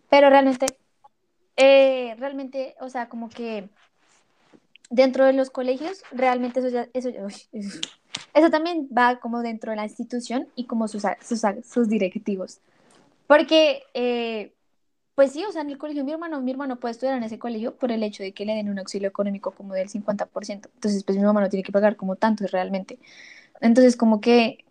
Pero 0.10 0.30
realmente, 0.30 0.66
eh, 1.56 2.16
realmente, 2.18 2.75
o 2.82 2.89
sea, 2.89 3.08
como 3.10 3.30
que 3.30 3.70
dentro 4.89 5.25
de 5.25 5.34
los 5.34 5.50
colegios, 5.50 6.03
realmente 6.12 6.60
eso 6.60 6.70
ya, 6.70 6.88
eso, 6.94 7.10
eso 8.34 8.50
también 8.50 8.88
va 8.96 9.20
como 9.20 9.41
dentro 9.41 9.72
de 9.72 9.77
la 9.77 9.84
institución 9.84 10.48
y 10.56 10.65
como 10.65 10.88
sus, 10.88 11.03
sus, 11.22 11.41
sus 11.65 11.89
directivos. 11.89 12.60
Porque, 13.27 13.84
eh, 13.94 14.53
pues 15.15 15.34
sí, 15.34 15.44
o 15.44 15.51
sea, 15.51 15.62
en 15.62 15.70
el 15.70 15.77
colegio 15.77 16.06
mi 16.06 16.13
hermano, 16.13 16.41
mi 16.41 16.51
hermano 16.51 16.79
puede 16.79 16.94
estudiar 16.94 17.17
en 17.17 17.24
ese 17.24 17.39
colegio 17.39 17.75
por 17.75 17.91
el 17.91 18.03
hecho 18.03 18.24
de 18.24 18.34
que 18.34 18.46
le 18.46 18.53
den 18.53 18.70
un 18.70 18.79
auxilio 18.79 19.10
económico 19.10 19.51
como 19.51 19.74
del 19.74 19.89
50%. 19.89 20.70
Entonces, 20.74 21.03
pues 21.03 21.17
mi 21.17 21.24
mamá 21.24 21.41
no 21.41 21.50
tiene 21.50 21.63
que 21.63 21.72
pagar 21.72 21.96
como 21.96 22.15
tanto 22.15 22.46
realmente. 22.48 23.00
Entonces, 23.60 23.98
como 23.98 24.22
que, 24.22 24.63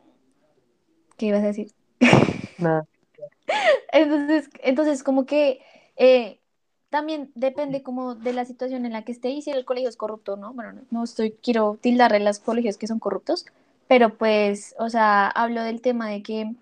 ¿qué 1.17 1.27
ibas 1.27 1.43
a 1.43 1.47
decir? 1.49 1.73
Nada. 2.59 2.87
Entonces, 3.93 4.51
entonces 4.63 5.03
como 5.03 5.25
que 5.25 5.61
eh, 5.97 6.41
también 6.91 7.31
depende 7.35 7.83
como 7.83 8.15
de 8.15 8.33
la 8.33 8.45
situación 8.45 8.87
en 8.87 8.93
la 8.93 9.03
que 9.03 9.13
esté 9.13 9.31
y 9.31 9.43
si 9.43 9.51
el 9.51 9.65
colegio 9.65 9.89
es 9.89 9.97
corrupto, 9.97 10.37
¿no? 10.37 10.53
Bueno, 10.53 10.81
no, 10.91 11.05
estoy, 11.05 11.33
quiero 11.43 11.79
tildarle 11.81 12.21
los 12.21 12.39
colegios 12.39 12.79
que 12.79 12.87
son 12.87 12.99
corruptos, 12.99 13.47
pero 13.89 14.17
pues, 14.17 14.75
o 14.79 14.89
sea, 14.91 15.29
hablo 15.29 15.63
del 15.63 15.81
tema 15.81 16.09
de 16.09 16.23
que 16.23 16.55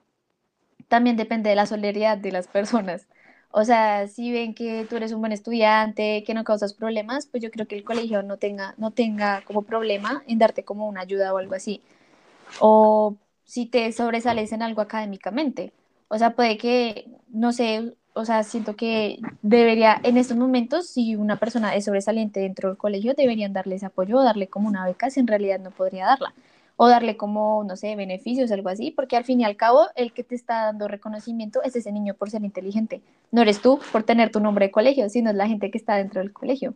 también 0.88 1.16
depende 1.16 1.50
de 1.50 1.57
la 1.57 1.66
solidaridad 1.66 2.19
de 2.19 2.33
las 2.33 2.49
personas. 2.49 3.07
O 3.50 3.64
sea, 3.64 4.09
si 4.09 4.33
ven 4.33 4.54
que 4.54 4.85
tú 4.88 4.97
eres 4.97 5.12
un 5.12 5.21
buen 5.21 5.33
estudiante, 5.33 6.25
que 6.26 6.35
no 6.35 6.45
causas 6.45 6.75
problemas, 6.75 7.26
pues 7.26 7.43
yo 7.43 7.50
creo 7.50 7.69
que 7.69 7.76
el 7.76 7.85
colegio 7.85 8.23
no 8.23 8.37
tenga, 8.37 8.75
no 8.78 8.90
tenga 8.90 9.43
como 9.43 9.62
problema 9.62 10.25
en 10.26 10.38
darte 10.38 10.64
como 10.64 10.88
una 10.88 11.02
ayuda 11.02 11.33
o 11.33 11.38
algo 11.38 11.54
así. 11.54 11.81
O 12.61 13.16
si 13.45 13.66
te 13.66 13.93
sobresales 13.93 14.52
en 14.52 14.62
algo 14.62 14.83
académicamente. 14.83 15.73
O 16.09 16.19
sea, 16.19 16.35
puede 16.37 16.59
que, 16.59 17.09
no 17.28 17.52
sé, 17.52 17.95
o 18.14 18.25
sea, 18.25 18.44
siento 18.44 18.76
que 18.76 19.18
debería, 19.42 20.00
en 20.04 20.16
estos 20.16 20.37
momentos, 20.37 20.88
si 20.88 21.16
una 21.16 21.37
persona 21.38 21.75
es 21.75 21.85
sobresaliente 21.85 22.40
dentro 22.40 22.68
del 22.68 22.78
colegio, 22.78 23.12
deberían 23.14 23.52
darles 23.52 23.83
apoyo 23.83 24.18
o 24.18 24.23
darle 24.23 24.47
como 24.47 24.68
una 24.68 24.87
beca 24.87 25.11
si 25.11 25.18
en 25.21 25.26
realidad 25.26 25.59
no 25.61 25.73
podría 25.73 26.06
darla. 26.06 26.33
O 26.76 26.88
darle 26.88 27.16
como, 27.16 27.64
no 27.64 27.76
sé, 27.76 27.94
beneficios, 27.97 28.50
algo 28.52 28.68
así, 28.68 28.90
porque 28.92 29.16
al 29.16 29.25
fin 29.25 29.40
y 29.40 29.44
al 29.44 29.56
cabo, 29.56 29.87
el 29.97 30.12
que 30.12 30.25
te 30.25 30.35
está 30.37 30.64
dando 30.66 30.88
reconocimiento 30.88 31.62
es 31.62 31.75
ese 31.76 31.92
niño 31.92 32.14
por 32.14 32.30
ser 32.30 32.44
inteligente. 32.44 33.00
No 33.33 33.42
eres 33.42 33.61
tú 33.61 33.80
por 33.92 34.04
tener 34.04 34.30
tu 34.30 34.40
nombre 34.40 34.66
de 34.66 34.73
colegio, 34.73 35.09
sino 35.09 35.30
es 35.30 35.37
la 35.37 35.49
gente 35.49 35.71
que 35.71 35.78
está 35.78 35.97
dentro 35.97 36.21
del 36.21 36.33
colegio. 36.33 36.75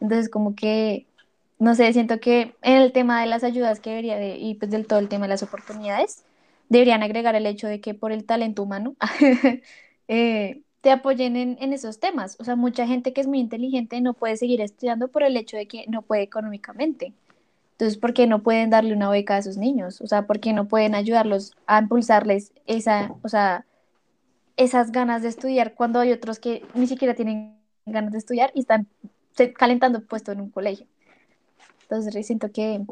Entonces, 0.00 0.28
como 0.28 0.54
que, 0.56 1.06
no 1.58 1.74
sé, 1.76 1.92
siento 1.92 2.20
que 2.20 2.54
en 2.62 2.76
el 2.78 2.92
tema 2.92 3.20
de 3.20 3.26
las 3.26 3.44
ayudas 3.44 3.80
que 3.80 3.90
debería 3.90 4.16
de, 4.16 4.36
y 4.38 4.54
pues 4.54 4.70
del 4.70 4.86
todo 4.86 4.98
el 4.98 5.08
tema 5.08 5.26
de 5.26 5.30
las 5.30 5.42
oportunidades, 5.42 6.24
deberían 6.68 7.02
agregar 7.02 7.34
el 7.36 7.46
hecho 7.46 7.68
de 7.68 7.80
que 7.80 7.94
por 7.94 8.12
el 8.12 8.24
talento 8.24 8.62
humano 8.62 8.96
eh, 10.08 10.62
te 10.80 10.90
apoyen 10.90 11.36
en, 11.36 11.56
en, 11.60 11.72
esos 11.72 12.00
temas. 12.00 12.36
O 12.40 12.44
sea, 12.44 12.56
mucha 12.56 12.86
gente 12.86 13.12
que 13.12 13.20
es 13.20 13.26
muy 13.26 13.40
inteligente 13.40 14.00
no 14.00 14.14
puede 14.14 14.36
seguir 14.36 14.60
estudiando 14.60 15.08
por 15.08 15.22
el 15.22 15.36
hecho 15.36 15.56
de 15.56 15.66
que 15.66 15.84
no 15.88 16.02
puede 16.02 16.22
económicamente. 16.22 17.12
Entonces, 17.78 17.96
¿por 17.96 18.12
qué 18.12 18.26
no 18.26 18.42
pueden 18.42 18.70
darle 18.70 18.92
una 18.92 19.08
beca 19.08 19.36
a 19.36 19.38
esos 19.38 19.56
niños? 19.56 20.00
O 20.00 20.08
sea, 20.08 20.26
¿por 20.26 20.40
qué 20.40 20.52
no 20.52 20.66
pueden 20.66 20.96
ayudarlos 20.96 21.52
a 21.68 21.78
impulsarles 21.80 22.52
esa, 22.66 23.14
o 23.22 23.28
sea, 23.28 23.66
esas 24.56 24.90
ganas 24.90 25.22
de 25.22 25.28
estudiar 25.28 25.74
cuando 25.74 26.00
hay 26.00 26.10
otros 26.10 26.40
que 26.40 26.64
ni 26.74 26.88
siquiera 26.88 27.14
tienen 27.14 27.56
ganas 27.86 28.10
de 28.10 28.18
estudiar 28.18 28.50
y 28.52 28.60
están 28.60 28.88
calentando 29.56 30.00
puesto 30.00 30.32
en 30.32 30.40
un 30.40 30.50
colegio? 30.50 30.88
Entonces, 31.82 32.26
siento 32.26 32.50
que 32.50 32.84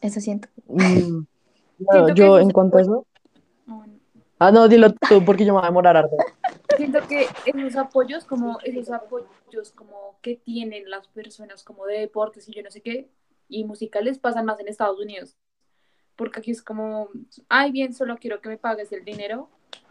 eso 0.00 0.20
siento. 0.20 0.48
Mm, 0.66 1.20
no, 1.78 2.14
yo 2.14 2.40
en 2.40 2.50
cuanto 2.50 2.78
a 2.78 2.82
eso. 2.82 3.06
Ah, 4.38 4.52
no, 4.52 4.68
dilo 4.68 4.92
tú, 4.92 5.24
porque 5.24 5.44
yo 5.44 5.52
me 5.52 5.60
voy 5.60 5.64
a 5.64 5.70
demorar 5.70 5.96
harto. 5.96 6.16
Siento 6.76 7.00
que 7.08 7.26
esos 7.44 7.76
apoyos, 7.76 8.24
como 8.24 8.58
esos 8.62 8.90
apoyos 8.90 9.72
como 9.74 10.16
que 10.22 10.36
tienen 10.36 10.88
las 10.88 11.08
personas 11.08 11.64
como 11.64 11.86
de 11.86 11.98
deportes 11.98 12.48
y 12.48 12.52
yo 12.52 12.62
no 12.62 12.70
sé 12.70 12.80
qué, 12.80 13.08
y 13.48 13.64
musicales 13.64 14.18
pasan 14.18 14.44
más 14.44 14.60
en 14.60 14.68
Estados 14.68 15.00
Unidos. 15.00 15.36
Porque 16.14 16.38
aquí 16.38 16.50
es 16.52 16.62
como, 16.62 17.08
ay, 17.48 17.72
bien, 17.72 17.94
solo 17.94 18.16
quiero 18.18 18.40
que 18.40 18.48
me 18.48 18.58
pagues 18.58 18.92
el 18.92 19.04
dinero 19.04 19.48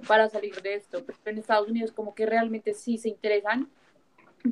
para 0.08 0.30
salir 0.30 0.62
de 0.62 0.76
esto. 0.76 1.04
Pero 1.06 1.20
en 1.26 1.38
Estados 1.40 1.68
Unidos 1.68 1.92
como 1.92 2.16
que 2.16 2.26
realmente 2.26 2.74
sí 2.74 2.98
se 2.98 3.10
interesan 3.10 3.70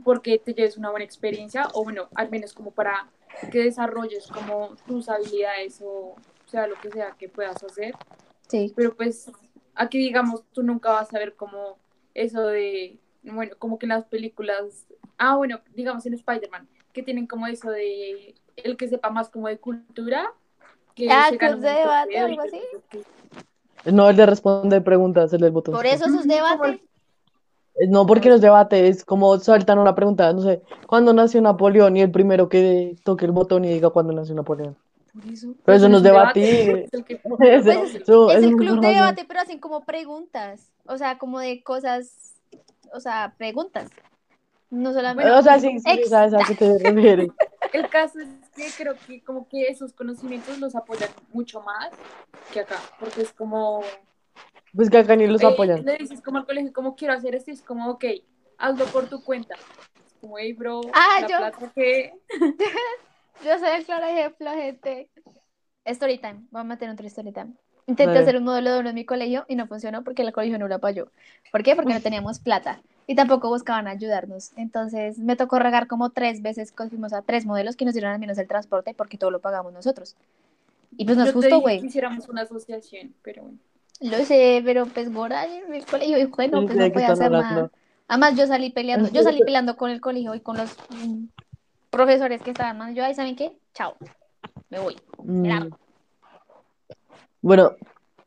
porque 0.04 0.40
te 0.40 0.54
lleves 0.54 0.78
una 0.78 0.90
buena 0.90 1.06
experiencia 1.06 1.68
o 1.74 1.84
bueno, 1.84 2.10
al 2.16 2.30
menos 2.30 2.54
como 2.54 2.72
para 2.72 3.10
que 3.52 3.64
desarrolles 3.64 4.28
como 4.28 4.76
tus 4.88 5.10
habilidades 5.10 5.82
o 5.82 6.16
sea 6.46 6.68
lo 6.68 6.76
que 6.76 6.92
sea 6.92 7.16
que 7.18 7.30
puedas 7.30 7.64
hacer. 7.64 7.94
Sí. 8.48 8.74
Pero 8.76 8.96
pues 8.96 9.32
aquí 9.76 9.98
digamos, 10.00 10.44
tú 10.52 10.64
nunca 10.64 10.92
vas 10.92 11.14
a 11.14 11.20
ver 11.20 11.36
como 11.36 11.78
eso 12.14 12.48
de, 12.48 12.98
bueno, 13.24 13.56
como 13.60 13.78
que 13.78 13.86
en 13.86 13.92
las 13.92 14.06
películas, 14.06 14.88
ah, 15.18 15.36
bueno, 15.36 15.60
digamos 15.74 16.06
en 16.06 16.14
Spider-Man, 16.14 16.68
que 16.94 17.04
tienen 17.04 17.28
como 17.28 17.48
eso 17.48 17.70
de 17.70 18.36
el 18.56 18.78
que 18.78 18.88
sepa 18.88 19.10
más 19.10 19.30
como 19.30 19.48
de 19.48 19.58
cultura. 19.58 20.34
Que 20.96 21.12
ah, 21.12 21.28
club 21.38 21.60
de 21.60 21.70
debate 21.70 22.24
o 22.24 22.26
algo 22.26 22.42
así. 22.42 22.62
No, 23.92 24.10
el 24.10 24.16
de 24.16 24.26
responder 24.26 24.84
preguntas, 24.84 25.34
el 25.34 25.42
del 25.42 25.52
botón. 25.52 25.76
Por 25.76 25.86
eso 25.86 26.06
esos 26.06 26.26
debates. 26.26 26.80
No, 27.90 28.06
porque 28.06 28.30
los 28.30 28.40
debates, 28.40 29.04
como 29.04 29.38
sueltan 29.40 29.80
una 29.80 29.94
pregunta, 29.94 30.32
no 30.32 30.42
sé, 30.42 30.62
¿cuándo 30.88 31.12
nació 31.12 31.42
Napoleón? 31.42 31.98
Y 31.98 32.02
el 32.02 32.12
primero 32.12 32.48
que 32.48 32.96
toque 33.04 33.26
el 33.26 33.34
botón 33.34 33.66
y 33.66 33.74
diga 33.74 33.90
cuándo 33.90 34.14
nació 34.14 34.34
Napoleón. 34.34 34.78
Por 35.16 35.32
eso. 35.32 35.56
Pero 35.64 35.78
eso 35.78 35.90
no 35.90 35.98
es 35.98 36.04
debatir. 36.04 36.90
Pues 37.38 37.66
es, 37.66 37.96
es 37.96 38.44
el 38.44 38.56
club 38.56 38.82
de 38.82 38.88
debate, 38.88 39.26
pero 39.28 39.42
hacen 39.42 39.60
como 39.60 39.86
preguntas. 39.86 40.72
O 40.86 40.98
sea, 40.98 41.18
como 41.18 41.40
de 41.40 41.64
cosas. 41.64 42.36
O 42.94 43.00
sea, 43.00 43.34
preguntas. 43.38 43.90
No 44.70 44.94
solamente. 44.94 45.32
o 45.32 45.42
sea, 45.42 45.60
sí, 45.60 45.80
sí, 45.80 46.04
sabes 46.06 46.34
a 46.34 46.40
qué 46.46 46.56
te 46.56 46.78
refieres. 46.80 47.30
El 47.74 47.90
caso 47.90 48.20
es 48.20 48.28
que 48.56 48.84
creo 48.84 48.96
que 49.08 49.22
como 49.24 49.48
que 49.48 49.68
esos 49.68 49.94
conocimientos 49.94 50.60
los 50.60 50.76
apoyan 50.76 51.10
mucho 51.34 51.62
más 51.62 51.90
que 52.54 52.62
acá, 52.62 52.78
porque 53.00 53.22
es 53.22 53.34
como... 53.34 53.82
Pues 54.74 54.90
que 54.90 54.98
acá 54.98 55.16
ni 55.16 55.28
los 55.28 55.42
eh, 55.44 55.48
apoyan. 55.48 55.84
Le 55.84 55.98
dices 55.98 56.22
como 56.22 56.38
al 56.38 56.46
colegio, 56.46 56.72
como 56.74 56.96
quiero 56.96 57.14
hacer 57.14 57.36
esto, 57.36 57.52
y 57.52 57.54
es 57.54 57.62
como, 57.62 57.90
ok, 57.92 58.06
hazlo 58.58 58.86
por 58.86 59.08
tu 59.08 59.24
cuenta. 59.24 59.56
Es 60.06 60.14
como, 60.22 60.38
hey, 60.38 60.54
bro, 60.54 60.82
ah, 60.94 61.22
la 61.22 61.28
yo... 61.28 61.38
plata 61.38 61.72
que... 61.74 62.14
yo 63.44 63.60
soy 63.60 63.70
el 63.78 63.86
claro 63.86 64.06
ejemplo, 64.06 64.52
gente. 64.52 65.10
Storytime, 65.88 66.46
vamos 66.52 66.72
a 66.72 66.76
meter 66.76 66.90
otro 66.90 67.10
storytime. 67.10 67.54
Intenté 67.88 68.18
hacer 68.18 68.38
un 68.38 68.44
modelo 68.44 68.74
de 68.74 68.80
uno 68.80 68.90
en 68.90 68.96
mi 68.96 69.06
colegio 69.06 69.46
y 69.48 69.56
no 69.56 69.68
funcionó 69.68 70.04
porque 70.04 70.24
el 70.24 70.34
colegio 70.34 70.58
no 70.58 70.68
lo 70.68 70.76
apoyó. 70.76 71.12
¿Por 71.52 71.62
qué? 71.62 71.76
Porque 71.76 71.94
no 71.94 72.02
teníamos 72.02 72.40
plata 72.40 72.82
y 73.06 73.14
tampoco 73.14 73.50
buscaban 73.50 73.88
ayudarnos. 73.88 74.52
Entonces 74.56 75.20
me 75.20 75.36
tocó 75.36 75.60
regar 75.60 75.88
como 75.88 76.10
tres 76.10 76.42
veces, 76.42 76.72
cogimos 76.72 77.14
a 77.14 77.22
tres 77.22 77.46
modelos 77.46 77.76
que 77.76 77.86
nos 77.86 77.94
dieron 77.94 78.12
al 78.12 78.20
menos 78.20 78.40
el 78.40 78.48
transporte 78.48 78.96
porque 78.96 79.18
todo 79.18 79.30
lo 79.30 79.40
pagamos 79.40 79.72
nosotros. 79.72 80.16
Y 80.98 81.06
pues 81.06 81.18
nos 81.18 81.34
gustó, 81.34 81.60
güey. 81.60 81.82
Quisiéramos 81.82 82.28
una 82.30 82.42
asociación, 82.42 83.14
pero 83.22 83.44
bueno. 83.44 83.60
Lo 84.02 84.18
sé, 84.26 84.62
pero 84.66 84.86
pues 84.88 85.14
Gora 85.14 85.46
en 85.46 85.74
el 85.74 85.86
colegio 85.86 86.18
dijo, 86.18 86.32
bueno, 86.36 86.66
pues 86.66 86.76
no 86.76 86.92
puede 86.92 87.06
hacer 87.06 87.32
nada. 87.32 87.70
Además 88.08 88.36
yo 88.36 88.46
salí 88.46 88.70
peleando, 88.72 89.10
yo 89.12 89.24
salí 89.24 89.40
peleando 89.46 89.78
con 89.78 89.92
el 89.92 90.02
colegio 90.02 90.36
y 90.36 90.40
con 90.40 90.58
los 90.58 90.76
mm, 90.90 91.26
profesores 91.96 92.42
que 92.42 92.52
estaban 92.52 92.78
más. 92.78 92.94
Yo 92.94 93.06
ahí, 93.06 93.16
¿saben 93.16 93.38
qué? 93.38 93.58
Chao, 93.74 93.96
me 94.70 94.80
voy. 94.80 94.98
Mm. 95.24 95.70
Bueno, 97.42 97.72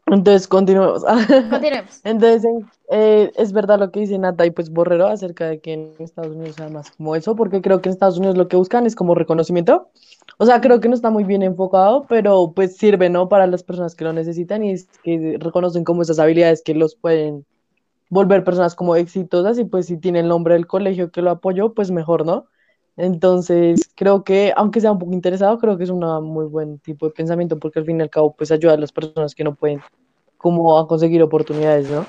entonces 0.07 0.49
continuemos. 0.49 1.05
Continuemos. 1.51 2.01
Entonces, 2.03 2.51
eh, 2.89 3.31
es 3.37 3.53
verdad 3.53 3.79
lo 3.79 3.91
que 3.91 4.01
dice 4.01 4.17
Nata 4.17 4.47
y 4.47 4.51
pues 4.51 4.71
Borrero 4.71 5.07
acerca 5.07 5.47
de 5.47 5.61
que 5.61 5.75
en 5.75 5.93
Estados 5.99 6.35
Unidos 6.35 6.57
además 6.59 6.93
como 6.93 7.15
eso, 7.15 7.37
porque 7.37 7.61
creo 7.61 7.83
que 7.83 7.91
en 7.91 7.93
Estados 7.93 8.17
Unidos 8.17 8.39
lo 8.39 8.49
que 8.49 8.57
buscan 8.57 8.87
es 8.87 8.97
como 8.97 9.15
reconocimiento. 9.15 9.91
O 10.39 10.47
sea, 10.47 10.63
creo 10.63 10.81
que 10.81 10.89
no 10.89 10.95
está 10.95 11.11
muy 11.11 11.25
bien 11.25 11.43
enfocado, 11.43 12.07
pero 12.09 12.53
pues 12.57 12.77
sirve, 12.79 13.11
¿no? 13.11 13.29
Para 13.29 13.47
las 13.47 13.63
personas 13.63 13.95
que 13.95 14.05
lo 14.05 14.15
necesitan 14.15 14.65
y 14.65 14.71
es 14.71 14.89
que 15.03 15.37
reconocen 15.39 15.85
como 15.85 16.01
esas 16.01 16.19
habilidades 16.19 16.63
que 16.63 16.75
los 16.75 16.95
pueden 16.95 17.45
volver 18.09 18.45
personas 18.45 18.75
como 18.75 18.97
exitosas 18.97 19.59
y 19.59 19.65
pues 19.65 19.87
si 19.87 19.99
tiene 19.99 20.21
el 20.21 20.29
nombre 20.29 20.55
del 20.55 20.67
colegio 20.67 21.11
que 21.11 21.21
lo 21.21 21.33
apoyó, 21.33 21.75
pues 21.75 21.91
mejor, 21.91 22.25
¿no? 22.25 22.47
Entonces, 22.99 23.89
creo 23.95 24.25
que, 24.25 24.53
aunque 24.57 24.81
sea 24.81 24.91
un 24.91 24.99
poco 24.99 25.13
interesado, 25.13 25.57
creo 25.59 25.79
que 25.79 25.85
es 25.85 25.91
un 25.91 26.01
muy 26.25 26.47
buen 26.47 26.81
tipo 26.81 27.07
de 27.07 27.13
pensamiento, 27.13 27.57
porque 27.57 27.79
al 27.79 27.85
fin 27.85 28.01
y 28.01 28.03
al 28.03 28.11
cabo, 28.11 28.35
pues 28.37 28.51
ayuda 28.51 28.75
a 28.75 28.77
las 28.77 28.91
personas 28.91 29.37
que 29.37 29.45
no 29.45 29.55
pueden, 29.55 29.81
como 30.37 30.77
a 30.77 30.89
conseguir 30.89 31.23
oportunidades, 31.23 31.89
¿no? 31.89 32.05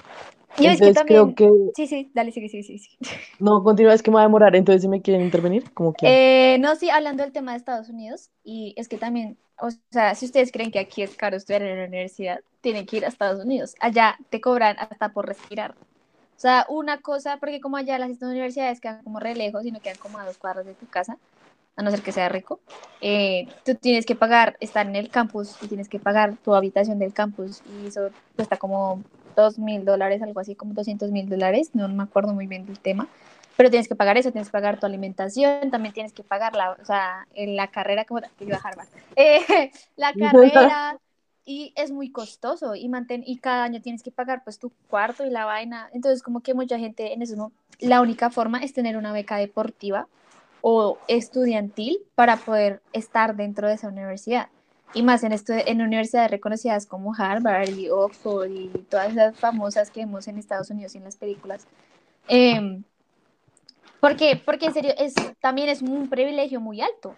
Yo 0.58 0.72
es 0.72 0.82
que 0.82 0.92
también... 0.92 1.34
creo 1.34 1.36
que... 1.36 1.72
Sí, 1.76 1.86
sí, 1.86 2.12
dale, 2.16 2.32
sí, 2.32 2.50
sí, 2.50 2.64
sí. 2.64 2.80
sí. 2.80 2.98
No, 3.40 3.64
continúa, 3.64 3.94
es 3.94 4.02
que 4.02 4.10
me 4.10 4.16
va 4.16 4.22
a 4.22 4.26
demorar, 4.26 4.56
entonces 4.56 4.82
si 4.82 4.88
me 4.88 5.02
quieren 5.02 5.24
intervenir, 5.24 5.72
como 5.74 5.94
que... 5.94 6.08
Eh, 6.56 6.58
no, 6.58 6.76
sí, 6.76 6.90
hablando 6.90 7.22
del 7.22 7.32
tema 7.32 7.52
de 7.52 7.60
Estados 7.60 7.90
Unidos, 7.90 8.32
y 8.44 8.74
es 8.76 8.90
que 8.90 8.98
también, 8.98 9.38
o 9.62 9.70
sea, 9.92 10.16
si 10.16 10.26
ustedes 10.26 10.52
creen 10.52 10.72
que 10.72 10.80
aquí 10.80 11.04
es 11.04 11.16
caro 11.16 11.38
estudiar 11.38 11.62
en 11.62 11.78
la 11.78 11.86
universidad, 11.86 12.40
tienen 12.62 12.88
que 12.88 12.98
ir 12.98 13.06
a 13.06 13.10
Estados 13.10 13.46
Unidos. 13.46 13.76
Allá 13.80 14.18
te 14.32 14.42
cobran 14.42 14.76
hasta 14.80 15.14
por 15.14 15.28
respirar. 15.28 15.76
O 16.40 16.42
sea, 16.42 16.66
una 16.70 17.02
cosa, 17.02 17.36
porque 17.36 17.60
como 17.60 17.76
allá 17.76 18.00
las 18.00 18.12
universidades 18.22 18.80
quedan 18.80 19.04
como 19.04 19.20
re 19.20 19.36
lejos 19.36 19.66
y 19.66 19.74
no 19.74 19.82
quedan 19.82 19.98
como 19.98 20.20
a 20.20 20.26
dos 20.26 20.38
cuadras 20.38 20.66
de 20.66 20.74
tu 20.74 20.88
casa, 20.88 21.18
a 21.76 21.84
no 21.84 21.92
ser 21.92 22.02
que 22.02 22.14
sea 22.14 22.30
rico, 22.30 22.62
eh, 23.02 23.46
tú 23.66 23.76
tienes 23.76 24.06
que 24.06 24.16
pagar, 24.16 24.56
estar 24.62 24.88
en 24.88 24.96
el 24.96 25.10
campus 25.10 25.58
y 25.62 25.68
tienes 25.68 25.90
que 25.90 26.00
pagar 26.00 26.38
tu 26.38 26.56
habitación 26.56 26.98
del 26.98 27.12
campus 27.12 27.62
y 27.66 27.88
eso 27.88 28.08
cuesta 28.38 28.56
como 28.56 29.04
dos 29.36 29.60
mil 29.60 29.84
dólares, 29.84 30.22
algo 30.22 30.40
así, 30.40 30.56
como 30.56 30.74
200 30.74 31.12
mil 31.12 31.28
dólares, 31.28 31.72
no 31.74 31.90
me 31.90 32.04
acuerdo 32.04 32.34
muy 32.34 32.48
bien 32.48 32.66
del 32.66 32.80
tema, 32.80 33.10
pero 33.58 33.70
tienes 33.70 33.90
que 33.90 33.96
pagar 33.96 34.18
eso, 34.18 34.32
tienes 34.32 34.48
que 34.48 34.54
pagar 34.54 34.80
tu 34.80 34.86
alimentación, 34.86 35.72
también 35.72 35.94
tienes 35.94 36.14
que 36.14 36.24
pagar 36.24 36.56
la, 36.56 36.72
o 36.72 36.86
sea, 36.86 37.28
en 37.34 37.58
la 37.58 37.68
carrera, 37.68 38.06
como 38.06 38.22
que 38.22 38.46
iba 38.46 38.56
a 38.56 38.88
eh, 39.18 39.72
la 39.98 40.14
carrera, 40.18 40.98
y 41.46 41.74
es 41.76 41.92
muy 41.92 42.12
costoso 42.12 42.76
y 42.76 42.88
manten 42.90 43.24
y 43.26 43.38
cada 43.38 43.64
año 43.64 43.82
tienes 43.82 44.04
que 44.04 44.12
pagar 44.12 44.44
pues 44.44 44.60
tu 44.60 44.72
cuarto 44.90 45.26
y 45.26 45.30
la 45.30 45.46
vaina. 45.46 45.90
Entonces 45.94 46.22
como 46.22 46.42
que 46.42 46.54
mucha 46.54 46.78
gente 46.78 47.14
en 47.14 47.22
eso 47.22 47.52
la 47.80 48.02
única 48.02 48.30
forma 48.30 48.60
es 48.60 48.74
tener 48.74 48.98
una 48.98 49.14
beca 49.14 49.38
deportiva 49.38 50.08
o 50.62 50.98
estudiantil 51.08 52.00
para 52.16 52.38
poder 52.38 52.82
estar 52.94 53.36
dentro 53.36 53.68
de 53.68 53.76
esa 53.76 53.88
universidad. 53.88 54.50
y 54.94 55.04
más 55.04 55.24
en, 55.24 55.34
en 55.48 55.82
universidades 55.82 56.32
reconocidas 56.32 56.88
como 56.88 57.14
Harvard 57.16 57.70
y 57.70 57.90
Oxford 57.90 58.50
y 58.50 58.70
todas 58.90 59.12
esas 59.12 59.38
famosas 59.38 59.92
que 59.92 60.00
vemos 60.00 60.28
en 60.28 60.40
Estados 60.40 60.72
Unidos 60.72 60.96
y 60.96 60.98
en 60.98 61.04
las 61.04 61.16
películas. 61.16 61.68
Eh, 62.28 62.82
porque, 64.00 64.42
porque 64.44 64.68
en 64.68 64.74
serio, 64.74 64.94
es, 64.98 65.14
también 65.42 65.70
es 65.70 65.82
un 65.82 66.10
privilegio 66.10 66.62
muy 66.62 66.82
alto. 66.82 67.16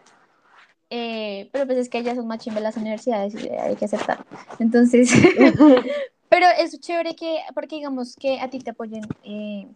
Eh, 0.94 1.50
pero 1.54 1.66
pues 1.66 1.78
es 1.78 1.90
que 1.90 2.00
ellas 2.00 2.18
son 2.18 2.28
más 2.28 2.40
chimbas 2.40 2.62
las 2.62 2.76
universidades 2.76 3.34
y 3.34 3.48
hay 3.48 3.78
que 3.78 3.86
aceptarlo. 3.86 4.26
Entonces, 4.60 5.10
pero 6.30 6.46
es 6.60 6.78
chévere 6.82 7.16
que, 7.16 7.40
porque 7.56 7.78
digamos 7.78 8.18
que 8.18 8.42
a 8.42 8.50
ti 8.50 8.60
te 8.60 8.72
apoyen 8.72 9.08
eh, 9.24 9.68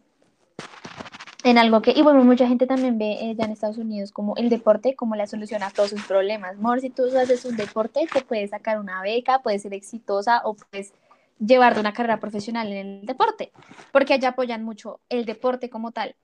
en 1.45 1.57
algo 1.57 1.81
que, 1.81 1.91
y 1.91 2.01
bueno, 2.01 2.22
mucha 2.25 2.50
gente 2.50 2.67
también 2.67 2.98
ve 2.98 3.13
eh, 3.22 3.36
ya 3.38 3.45
en 3.45 3.51
Estados 3.51 3.77
Unidos 3.77 4.12
como 4.12 4.36
el 4.36 4.50
deporte 4.50 4.93
como 4.95 5.15
la 5.15 5.25
solución 5.25 5.63
a 5.63 5.69
todos 5.69 5.91
sus 5.91 6.03
problemas. 6.03 6.57
Mor, 6.57 6.81
si 6.81 6.89
tú 6.89 7.05
haces 7.17 7.45
un 7.45 7.55
deporte, 7.55 8.05
te 8.12 8.22
puedes 8.22 8.50
sacar 8.50 8.77
una 8.77 9.01
beca, 9.01 9.41
puedes 9.41 9.62
ser 9.62 9.74
exitosa 9.74 10.41
o 10.43 10.55
puedes 10.55 10.91
llevarte 11.39 11.79
una 11.79 11.93
carrera 11.93 12.19
profesional 12.19 12.67
en 12.74 12.88
el 12.88 13.05
deporte, 13.05 13.53
porque 13.93 14.15
allá 14.15 14.29
apoyan 14.29 14.65
mucho 14.65 15.00
el 15.07 15.24
deporte 15.24 15.69
como 15.69 15.93
tal. 15.93 16.15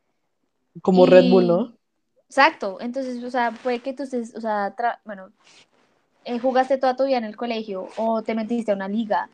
Como 0.81 1.05
Red 1.05 1.29
Bull, 1.29 1.47
¿no? 1.47 1.80
Exacto, 2.31 2.77
entonces, 2.79 3.21
o 3.25 3.29
sea, 3.29 3.51
puede 3.51 3.79
que 3.79 3.91
tú 3.91 4.03
estés, 4.03 4.33
o 4.37 4.39
sea, 4.39 4.73
bueno, 5.03 5.33
eh, 6.23 6.39
jugaste 6.39 6.77
toda 6.77 6.95
tu 6.95 7.03
vida 7.03 7.17
en 7.17 7.25
el 7.25 7.35
colegio 7.35 7.89
o 7.97 8.21
te 8.21 8.35
metiste 8.35 8.71
a 8.71 8.75
una 8.75 8.87
liga. 8.87 9.27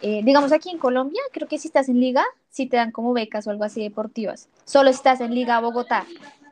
Eh, 0.00 0.20
digamos 0.22 0.52
aquí 0.52 0.70
en 0.70 0.78
Colombia, 0.78 1.20
creo 1.32 1.48
que 1.48 1.58
si 1.58 1.66
estás 1.66 1.88
en 1.88 1.98
liga, 1.98 2.24
si 2.50 2.66
te 2.66 2.76
dan 2.76 2.92
como 2.92 3.12
becas 3.12 3.48
o 3.48 3.50
algo 3.50 3.64
así 3.64 3.82
deportivas. 3.82 4.48
Solo 4.64 4.90
estás 4.90 5.20
en 5.20 5.34
Liga 5.34 5.58
Bogotá. 5.58 6.06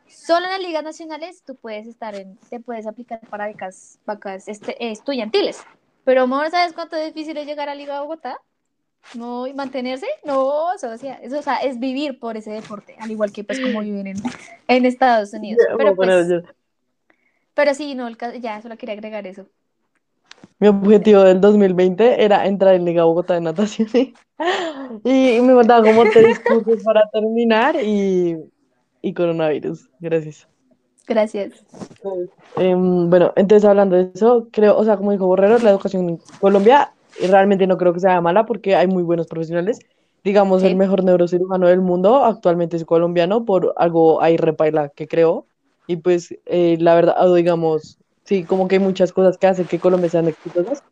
Solo 0.09 0.47
en 0.47 0.51
las 0.51 0.61
ligas 0.61 0.83
nacionales 0.83 1.45
tú 1.45 1.55
puedes 1.55 1.87
estar 1.87 2.17
en, 2.17 2.37
te 2.51 2.59
puedes 2.59 2.89
aplicar 2.89 3.21
para 3.31 3.47
becas, 3.47 4.01
becas 4.05 4.49
este, 4.49 4.91
estudiantiles. 4.91 5.63
Pero, 6.03 6.23
amor, 6.23 6.51
¿sabes 6.51 6.73
cuánto 6.73 6.97
difícil 6.97 7.37
es 7.37 7.47
llegar 7.47 7.69
a 7.69 7.77
Liga 7.77 8.01
Bogotá? 8.01 8.41
No, 9.15 9.47
y 9.47 9.53
mantenerse, 9.53 10.07
no, 10.25 10.73
o 10.73 10.79
sea, 10.79 10.95
eso, 10.95 11.39
o 11.39 11.43
sea, 11.43 11.57
es 11.57 11.79
vivir 11.79 12.19
por 12.19 12.37
ese 12.37 12.51
deporte, 12.51 12.97
al 12.99 13.11
igual 13.11 13.33
que 13.33 13.45
pues 13.45 13.61
como 13.61 13.81
viven 13.81 14.07
en, 14.07 14.17
en 14.69 14.87
Estados 14.87 15.33
Unidos. 15.35 15.63
Pero, 15.77 15.95
pues, 15.95 16.43
pero 17.55 17.75
sí, 17.75 17.95
no, 17.95 18.09
ya 18.41 18.63
solo 18.63 18.77
quería 18.77 18.95
agregar 18.95 19.27
eso. 19.27 19.47
Mi 20.59 20.69
objetivo 20.69 21.23
del 21.23 21.41
2020 21.41 22.25
era 22.25 22.47
entrar 22.47 22.75
en 22.75 22.85
Liga 22.85 23.05
Bogotá 23.05 23.35
de 23.35 23.41
natación 23.41 23.89
y, 25.05 25.41
me 25.41 25.55
faltaba 25.55 25.83
como 25.83 26.05
tres 26.11 26.39
cursos 26.41 26.83
para 26.85 27.03
terminar 27.13 27.77
y, 27.83 28.39
y 29.03 29.13
coronavirus. 29.13 29.91
Gracias. 30.01 30.47
Gracias. 31.07 31.65
Em, 32.57 33.11
bueno, 33.11 33.33
entonces 33.37 33.69
hablando 33.69 33.97
de 33.97 34.11
eso, 34.15 34.49
creo, 34.53 34.77
o 34.79 34.85
sea, 34.85 34.97
como 34.97 35.13
dijo 35.13 35.27
Borrero, 35.27 35.59
la 35.59 35.71
educación 35.71 36.09
en 36.09 36.21
Colombia 36.41 36.93
realmente 37.21 37.67
no 37.67 37.79
creo 37.79 37.93
que 37.93 38.01
sea 38.01 38.21
mala 38.21 38.47
porque 38.47 38.75
hay 38.75 38.87
muy 38.87 39.03
buenos 39.03 39.27
profesionales. 39.27 39.79
Digamos, 40.25 40.63
el 40.63 40.77
mejor 40.77 41.05
neurocirujano 41.05 41.67
del 41.67 41.81
mundo 41.81 42.25
actualmente 42.25 42.77
es 42.77 42.85
colombiano 42.85 43.45
por 43.45 43.75
algo 43.77 44.23
ahí 44.23 44.37
repaila 44.37 44.89
que 44.89 45.09
creo. 45.09 45.47
Y 45.87 45.97
pues 45.97 46.35
eh, 46.47 46.77
la 46.79 46.95
verdad, 46.95 47.35
digamos, 47.35 47.99
sí, 48.25 48.45
como 48.45 48.69
que 48.69 48.77
hay 48.77 48.81
muchas 48.81 49.13
cosas 49.13 49.37
que 49.37 49.47
hacen 49.47 49.67
que 49.67 49.79
Colombia 49.81 50.11
sean 50.11 50.29
exitosas. 50.29 50.83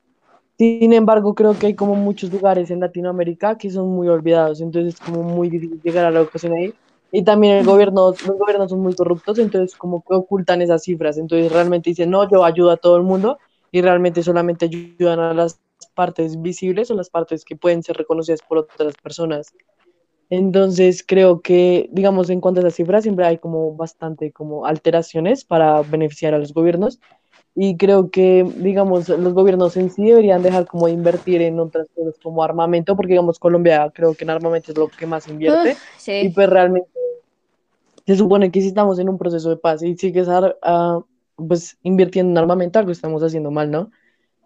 Sin 0.58 0.92
embargo, 0.92 1.34
creo 1.34 1.58
que 1.58 1.68
hay 1.68 1.74
como 1.74 1.94
muchos 1.94 2.30
lugares 2.30 2.70
en 2.70 2.80
Latinoamérica 2.80 3.56
que 3.56 3.70
son 3.70 3.88
muy 3.88 4.08
olvidados, 4.08 4.60
entonces 4.60 4.94
es 4.94 5.00
como 5.00 5.22
muy 5.22 5.48
difícil 5.48 5.80
llegar 5.82 6.04
a 6.04 6.10
la 6.10 6.20
educación 6.20 6.52
ahí. 6.52 6.74
Y 7.12 7.22
también 7.22 7.56
el 7.56 7.64
gobierno, 7.64 8.10
los 8.10 8.38
gobiernos 8.38 8.70
son 8.70 8.80
muy 8.80 8.94
corruptos, 8.94 9.38
entonces 9.38 9.76
como 9.76 10.02
que 10.02 10.14
ocultan 10.14 10.60
esas 10.60 10.82
cifras, 10.82 11.16
entonces 11.16 11.50
realmente 11.50 11.90
dicen, 11.90 12.10
no, 12.10 12.28
yo 12.28 12.44
ayudo 12.44 12.70
a 12.70 12.76
todo 12.76 12.96
el 12.98 13.04
mundo 13.04 13.38
y 13.72 13.80
realmente 13.80 14.22
solamente 14.22 14.66
ayudan 14.66 15.18
a 15.18 15.32
las 15.32 15.58
partes 15.86 16.40
visibles 16.40 16.90
o 16.90 16.94
las 16.94 17.10
partes 17.10 17.44
que 17.44 17.56
pueden 17.56 17.82
ser 17.82 17.96
reconocidas 17.96 18.40
por 18.42 18.58
otras 18.58 18.94
personas. 19.02 19.52
Entonces 20.30 21.04
creo 21.06 21.40
que, 21.40 21.88
digamos, 21.92 22.30
en 22.30 22.40
cuanto 22.40 22.60
a 22.60 22.62
esas 22.62 22.76
cifras, 22.76 23.02
siempre 23.02 23.26
hay 23.26 23.38
como 23.38 23.74
bastante 23.74 24.30
como 24.30 24.64
alteraciones 24.64 25.44
para 25.44 25.82
beneficiar 25.82 26.34
a 26.34 26.38
los 26.38 26.54
gobiernos 26.54 27.00
y 27.56 27.76
creo 27.76 28.10
que, 28.10 28.48
digamos, 28.56 29.08
los 29.08 29.34
gobiernos 29.34 29.76
en 29.76 29.90
sí 29.90 30.04
deberían 30.04 30.42
dejar 30.42 30.66
como 30.66 30.88
invertir 30.88 31.42
en 31.42 31.58
otras 31.58 31.88
cosas 31.94 32.14
como 32.22 32.44
armamento, 32.44 32.94
porque, 32.94 33.14
digamos, 33.14 33.40
Colombia 33.40 33.90
creo 33.92 34.14
que 34.14 34.22
en 34.24 34.30
armamento 34.30 34.70
es 34.70 34.78
lo 34.78 34.88
que 34.88 35.06
más 35.06 35.26
invierte 35.26 35.76
y 36.06 36.28
pues 36.28 36.48
realmente 36.48 36.88
se 38.06 38.16
supone 38.16 38.50
que 38.50 38.60
si 38.60 38.68
estamos 38.68 38.98
en 38.98 39.08
un 39.08 39.18
proceso 39.18 39.50
de 39.50 39.56
paz 39.56 39.82
y 39.82 39.96
sigues 39.96 40.28
uh, 40.28 41.04
pues 41.36 41.76
invirtiendo 41.82 42.30
en 42.30 42.38
armamento, 42.38 42.78
algo 42.78 42.92
estamos 42.92 43.22
haciendo 43.22 43.50
mal, 43.50 43.70
¿no? 43.70 43.90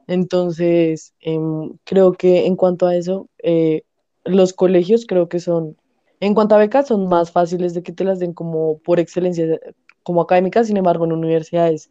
Entonces, 0.06 1.14
em, 1.20 1.72
creo 1.84 2.12
que 2.12 2.46
en 2.46 2.56
cuanto 2.56 2.86
a 2.86 2.96
eso, 2.96 3.28
eh, 3.42 3.82
los 4.24 4.52
colegios 4.52 5.06
creo 5.06 5.28
que 5.28 5.40
son, 5.40 5.76
en 6.20 6.34
cuanto 6.34 6.54
a 6.54 6.58
becas, 6.58 6.88
son 6.88 7.08
más 7.08 7.30
fáciles 7.30 7.74
de 7.74 7.82
que 7.82 7.92
te 7.92 8.04
las 8.04 8.18
den 8.18 8.32
como 8.32 8.78
por 8.78 9.00
excelencia, 9.00 9.58
como 10.02 10.20
académicas, 10.22 10.66
sin 10.66 10.76
embargo, 10.76 11.04
en 11.04 11.12
universidades, 11.12 11.90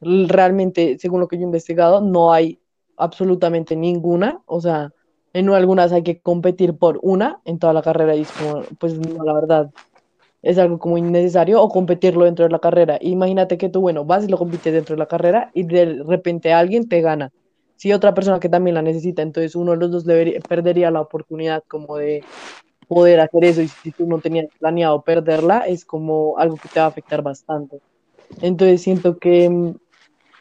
realmente, 0.00 0.98
según 0.98 1.20
lo 1.20 1.28
que 1.28 1.36
yo 1.36 1.42
he 1.42 1.44
investigado, 1.44 2.00
no 2.00 2.32
hay 2.32 2.58
absolutamente 2.96 3.76
ninguna, 3.76 4.42
o 4.46 4.60
sea, 4.60 4.92
en 5.32 5.48
algunas 5.50 5.92
hay 5.92 6.02
que 6.02 6.20
competir 6.20 6.76
por 6.76 7.00
una 7.02 7.40
en 7.44 7.58
toda 7.58 7.72
la 7.72 7.82
carrera 7.82 8.14
y 8.14 8.22
es 8.22 8.30
como, 8.32 8.62
pues 8.78 8.98
no, 8.98 9.24
la 9.24 9.32
verdad, 9.34 9.70
es 10.42 10.58
algo 10.58 10.78
como 10.78 10.98
innecesario. 10.98 11.62
O 11.62 11.68
competirlo 11.68 12.24
dentro 12.24 12.44
de 12.44 12.50
la 12.50 12.60
carrera. 12.60 12.98
Imagínate 13.00 13.58
que 13.58 13.68
tú, 13.68 13.80
bueno, 13.80 14.04
vas 14.04 14.24
y 14.24 14.28
lo 14.28 14.38
compites 14.38 14.72
dentro 14.72 14.94
de 14.94 15.00
la 15.00 15.06
carrera 15.06 15.50
y 15.54 15.64
de 15.64 16.02
repente 16.06 16.52
alguien 16.52 16.88
te 16.88 17.00
gana 17.00 17.32
si 17.76 17.92
otra 17.92 18.14
persona 18.14 18.40
que 18.40 18.48
también 18.48 18.74
la 18.74 18.82
necesita, 18.82 19.22
entonces 19.22 19.54
uno 19.56 19.72
de 19.72 19.78
los 19.78 19.90
dos 19.90 20.04
debería, 20.04 20.40
perdería 20.40 20.90
la 20.90 21.00
oportunidad 21.00 21.62
como 21.68 21.96
de 21.96 22.24
poder 22.88 23.20
hacer 23.20 23.44
eso 23.44 23.62
y 23.62 23.68
si 23.68 23.90
tú 23.92 24.06
no 24.06 24.20
tenías 24.20 24.46
planeado 24.58 25.02
perderla, 25.02 25.60
es 25.60 25.84
como 25.84 26.38
algo 26.38 26.56
que 26.56 26.68
te 26.68 26.80
va 26.80 26.86
a 26.86 26.88
afectar 26.88 27.22
bastante. 27.22 27.80
Entonces 28.40 28.82
siento 28.82 29.18
que 29.18 29.48
mm, 29.48 29.74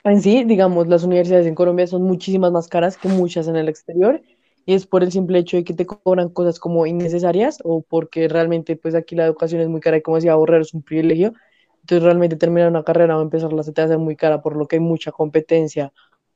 en 0.06 0.22
sí, 0.22 0.43
digamos, 0.43 0.88
las 0.88 1.04
universidades 1.04 1.48
en 1.48 1.56
Colombia 1.56 1.88
son 1.88 2.04
muchísimas 2.04 2.52
más 2.52 2.67
caras 2.67 2.98
que 2.98 3.08
muchas 3.08 3.48
en 3.48 3.56
el 3.56 3.69
exterior 3.69 4.22
y 4.65 4.74
es 4.74 4.86
por 4.86 5.04
el 5.04 5.12
simple 5.12 5.39
hecho 5.39 5.58
de 5.58 5.63
que 5.63 5.74
te 5.74 5.86
cobran 5.86 6.30
cosas 6.30 6.60
como 6.60 6.86
innecesarias 6.86 7.60
o 7.63 7.82
porque 7.82 8.28
realmente 8.28 8.76
pues 8.76 8.96
aquí 8.96 9.15
la 9.15 9.26
educación 9.26 9.62
es 9.62 9.69
muy 9.69 9.82
cara 9.82 9.98
y 9.98 10.02
como 10.02 10.17
decía 10.17 10.36
Borrero 10.36 10.62
es 10.62 10.74
un 10.74 10.84
privilegio, 10.84 11.34
entonces 11.82 12.04
realmente 12.04 12.36
terminar 12.36 12.69
una 12.69 12.84
carrera 12.84 13.17
o 13.17 13.22
empezarla 13.22 13.63
se 13.63 13.74
te 13.74 13.82
hace 13.82 13.98
muy 13.98 14.15
cara 14.15 14.41
por 14.41 14.56
lo 14.56 14.67
que 14.67 14.78
hay 14.78 14.80
mucha 14.82 15.12
competencia 15.12 15.91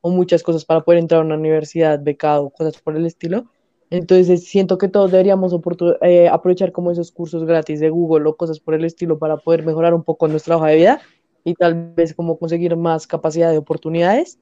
o 0.08 0.10
muchas 0.10 0.42
cosas 0.42 0.64
para 0.64 0.82
poder 0.82 1.00
entrar 1.00 1.22
a 1.22 1.26
una 1.26 1.36
universidad, 1.36 2.02
becado, 2.02 2.50
cosas 2.50 2.82
por 2.82 2.96
el 2.96 3.06
estilo. 3.06 3.46
Entonces 3.90 4.46
siento 4.46 4.78
que 4.78 4.88
todos 4.88 5.12
deberíamos 5.12 5.54
eh, 6.02 6.28
aprovechar 6.30 6.72
como 6.72 6.92
esos 6.92 7.12
cursos 7.12 7.46
gratis 7.46 7.80
de 7.80 7.90
Google 7.90 8.30
o 8.30 8.36
cosas 8.36 8.60
por 8.60 8.74
el 8.74 8.86
estilo 8.86 9.20
para 9.20 9.38
poder 9.38 9.66
mejorar 9.66 9.94
un 9.94 10.04
poco 10.04 10.28
nuestra 10.28 10.58
hoja 10.58 10.68
de 10.68 10.76
vida 10.76 11.02
y 11.44 11.54
tal 11.56 11.94
vez 11.94 12.14
como 12.14 12.38
conseguir 12.38 12.76
más 12.76 13.06
capacidad 13.06 13.52
de 13.52 13.58
oportunidades. 13.58 14.40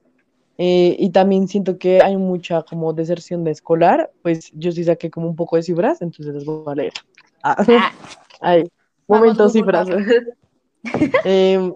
Eh, 0.58 0.96
y 0.98 1.10
también 1.10 1.48
siento 1.48 1.78
que 1.78 2.00
hay 2.00 2.16
mucha 2.16 2.62
como 2.62 2.92
deserción 2.92 3.44
de 3.44 3.50
escolar, 3.50 4.10
pues 4.22 4.50
yo 4.54 4.72
sí 4.72 4.84
saqué 4.84 5.10
como 5.10 5.28
un 5.28 5.36
poco 5.36 5.56
de 5.56 5.62
cifras, 5.62 6.00
entonces 6.00 6.34
les 6.34 6.44
voy 6.44 6.64
a 6.66 6.74
leer. 6.74 6.92
Ah, 7.42 7.92
ah. 8.40 8.56
momentos 9.06 9.52
cifras. 9.52 9.88
eh, 11.24 11.72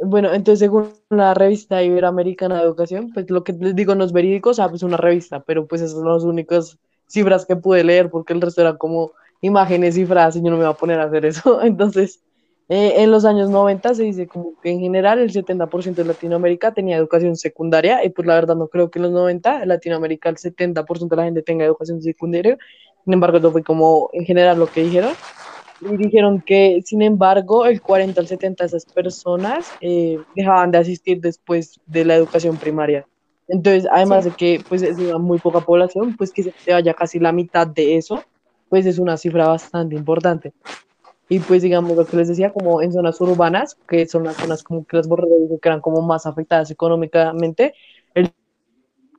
bueno, 0.00 0.32
entonces 0.32 0.60
según 0.60 0.92
la 1.10 1.34
revista 1.34 1.82
Iberoamericana 1.82 2.56
de 2.56 2.62
Educación, 2.62 3.10
pues 3.12 3.28
lo 3.30 3.42
que 3.42 3.52
les 3.52 3.74
digo 3.74 3.94
no 3.94 4.04
es 4.04 4.12
verídico, 4.12 4.50
o 4.50 4.54
sea, 4.54 4.68
pues 4.68 4.82
una 4.82 4.96
revista, 4.96 5.40
pero 5.40 5.66
pues 5.66 5.80
esas 5.80 5.98
son 5.98 6.08
las 6.08 6.22
únicas 6.22 6.78
cifras 7.06 7.46
que 7.46 7.56
pude 7.56 7.82
leer 7.82 8.10
porque 8.10 8.32
el 8.32 8.40
resto 8.40 8.60
eran 8.60 8.76
como 8.76 9.12
imágenes 9.40 9.96
y 9.96 10.06
yo 10.06 10.14
no 10.42 10.50
me 10.50 10.56
voy 10.58 10.66
a 10.66 10.72
poner 10.74 11.00
a 11.00 11.04
hacer 11.04 11.26
eso. 11.26 11.62
Entonces, 11.62 12.20
eh, 12.68 13.02
en 13.02 13.10
los 13.10 13.24
años 13.24 13.50
90 13.50 13.94
se 13.94 14.02
dice 14.04 14.26
como 14.26 14.52
que 14.60 14.70
en 14.70 14.80
general 14.80 15.18
el 15.18 15.32
70% 15.32 15.94
de 15.94 16.04
Latinoamérica 16.04 16.74
tenía 16.74 16.96
educación 16.96 17.34
secundaria 17.34 18.04
y 18.04 18.10
pues 18.10 18.26
la 18.26 18.34
verdad 18.34 18.56
no 18.56 18.68
creo 18.68 18.90
que 18.90 18.98
en 18.98 19.04
los 19.04 19.12
90 19.12 19.62
en 19.62 19.68
Latinoamérica 19.68 20.28
el 20.28 20.36
70% 20.36 21.08
de 21.08 21.16
la 21.16 21.24
gente 21.24 21.42
tenga 21.42 21.64
educación 21.64 22.02
secundaria. 22.02 22.58
Sin 23.04 23.14
embargo, 23.14 23.38
eso 23.38 23.50
fue 23.50 23.62
como 23.62 24.10
en 24.12 24.24
general 24.24 24.58
lo 24.58 24.66
que 24.66 24.82
dijeron 24.82 25.12
y 25.80 25.96
dijeron 25.96 26.40
que, 26.40 26.80
sin 26.84 27.02
embargo, 27.02 27.66
el 27.66 27.80
40 27.80 28.20
al 28.20 28.26
70 28.26 28.64
de 28.64 28.68
esas 28.68 28.84
personas 28.86 29.70
eh, 29.80 30.18
dejaban 30.34 30.70
de 30.70 30.78
asistir 30.78 31.20
después 31.20 31.80
de 31.86 32.04
la 32.04 32.16
educación 32.16 32.56
primaria. 32.56 33.06
Entonces, 33.48 33.86
además 33.90 34.24
de 34.24 34.32
que 34.32 34.62
pues 34.68 34.82
es 34.82 34.98
una 34.98 35.18
muy 35.18 35.38
poca 35.38 35.60
población, 35.60 36.16
pues 36.16 36.32
que 36.32 36.42
se 36.42 36.72
vaya 36.72 36.92
casi 36.94 37.18
la 37.18 37.32
mitad 37.32 37.66
de 37.66 37.96
eso, 37.96 38.22
pues 38.68 38.84
es 38.84 38.98
una 38.98 39.16
cifra 39.16 39.48
bastante 39.48 39.94
importante. 39.94 40.52
Y 41.30 41.40
pues 41.40 41.62
digamos 41.62 41.96
lo 41.96 42.06
que 42.06 42.16
les 42.16 42.28
decía, 42.28 42.52
como 42.52 42.82
en 42.82 42.92
zonas 42.92 43.20
urbanas, 43.20 43.76
que 43.88 44.06
son 44.06 44.24
las 44.24 44.36
zonas 44.36 44.62
como 44.62 44.84
que 44.84 44.96
las 44.96 45.08
borregas 45.08 45.60
que 45.60 45.68
eran 45.68 45.80
como 45.80 46.02
más 46.02 46.26
afectadas 46.26 46.70
económicamente, 46.70 47.74
el 48.14 48.32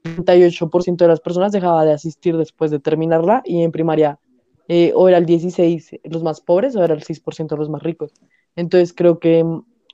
38% 0.03 0.97
de 0.97 1.07
las 1.07 1.19
personas 1.19 1.51
dejaba 1.51 1.85
de 1.85 1.93
asistir 1.93 2.37
después 2.37 2.71
de 2.71 2.79
terminarla 2.79 3.41
y 3.45 3.63
en 3.63 3.71
primaria 3.71 4.19
eh, 4.69 4.93
o 4.95 5.09
era 5.09 5.17
el 5.17 5.25
16 5.25 5.99
los 6.03 6.23
más 6.23 6.41
pobres 6.41 6.75
o 6.75 6.83
era 6.83 6.93
el 6.93 7.03
6% 7.03 7.57
los 7.57 7.69
más 7.69 7.83
ricos. 7.83 8.13
Entonces 8.55 8.93
creo 8.93 9.19
que 9.19 9.43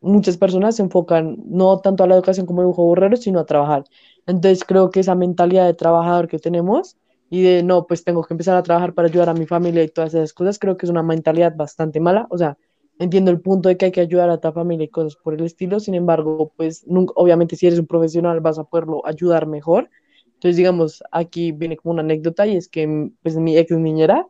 muchas 0.02 0.38
personas 0.38 0.76
se 0.76 0.84
enfocan 0.84 1.38
no 1.46 1.80
tanto 1.80 2.04
a 2.04 2.08
la 2.08 2.16
educación 2.16 2.46
como 2.46 2.62
dibujo 2.62 2.84
borrero, 2.84 3.16
sino 3.18 3.40
a 3.40 3.46
trabajar. 3.46 3.86
Entonces 4.28 4.66
creo 4.66 4.92
que 4.92 5.00
esa 5.00 5.16
mentalidad 5.16 5.66
de 5.66 5.74
trabajador 5.74 6.28
que 6.28 6.40
tenemos 6.40 6.98
y 7.30 7.42
de 7.42 7.64
no, 7.64 7.88
pues 7.88 8.04
tengo 8.04 8.24
que 8.24 8.34
empezar 8.34 8.58
a 8.58 8.64
trabajar 8.64 8.94
para 8.94 9.08
ayudar 9.08 9.30
a 9.30 9.34
mi 9.34 9.46
familia 9.46 9.82
y 9.84 9.88
todas 9.88 10.14
esas 10.14 10.34
cosas, 10.34 10.60
creo 10.60 10.78
que 10.78 10.86
es 10.86 10.90
una 10.90 11.04
mentalidad 11.04 11.56
bastante 11.56 12.00
mala. 12.02 12.28
O 12.30 12.38
sea, 12.38 12.58
entiendo 13.00 13.32
el 13.32 13.40
punto 13.42 13.70
de 13.70 13.78
que 13.78 13.86
hay 13.86 13.92
que 13.94 14.02
ayudar 14.02 14.30
a 14.30 14.40
tu 14.42 14.52
familia 14.52 14.86
y 14.86 14.90
cosas 14.90 15.16
por 15.16 15.36
el 15.36 15.44
estilo, 15.46 15.80
sin 15.80 15.96
embargo, 15.96 16.52
pues 16.58 16.86
nunca, 16.86 17.14
obviamente 17.16 17.56
si 17.56 17.66
eres 17.68 17.80
un 17.80 17.88
profesional 17.88 18.42
vas 18.42 18.60
a 18.60 18.66
poderlo 18.66 19.06
ayudar 19.08 19.48
mejor. 19.48 19.90
Entonces, 20.34 20.58
digamos, 20.58 21.02
aquí 21.12 21.52
viene 21.54 21.78
como 21.78 21.94
una 21.94 22.02
anécdota 22.02 22.46
y 22.46 22.58
es 22.58 22.68
que 22.68 23.10
pues 23.24 23.38
mi 23.38 23.58
ex 23.58 23.72
niñera 23.72 24.28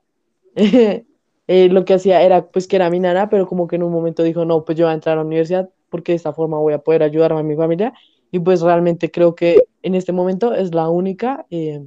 eh, 1.48 1.70
lo 1.70 1.86
que 1.86 1.94
hacía 1.94 2.22
era 2.22 2.50
pues 2.50 2.68
que 2.68 2.78
era 2.78 2.89
mi 2.89 3.00
nana, 3.00 3.30
pero 3.30 3.46
como 3.46 3.68
que 3.68 3.76
en 3.76 3.84
un 3.84 3.91
momento 3.91 4.24
dijo, 4.24 4.46
no, 4.46 4.63
pues 4.63 4.78
yo 4.78 4.86
voy 4.86 4.91
a 4.91 4.96
entrar 4.96 5.13
a 5.13 5.22
la 5.22 5.28
universidad 5.28 5.70
porque 5.89 6.13
de 6.13 6.18
esta 6.18 6.34
forma 6.34 6.58
voy 6.58 6.74
a 6.74 6.80
poder 6.80 7.04
ayudarme 7.04 7.41
a 7.41 7.44
mi 7.44 7.56
familia 7.56 7.94
y 8.32 8.39
pues 8.39 8.62
realmente 8.62 9.12
creo 9.12 9.36
que 9.36 9.68
en 9.82 9.96
este 9.96 10.13
momento 10.13 10.54
es 10.54 10.74
la 10.74 10.89
única 10.89 11.46
eh, 11.50 11.86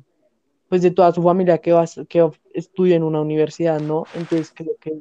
pues 0.69 0.83
de 0.83 0.91
toda 0.91 1.13
su 1.13 1.23
familia 1.23 1.59
que, 1.59 1.73
va, 1.73 1.85
que 2.09 2.31
estudia 2.53 2.97
en 2.97 3.03
una 3.03 3.21
universidad, 3.23 3.81
¿no? 3.81 4.05
Entonces 4.15 4.53
creo 4.55 4.77
que 4.81 5.01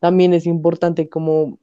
también 0.00 0.32
es 0.32 0.46
importante 0.46 1.08
como, 1.08 1.58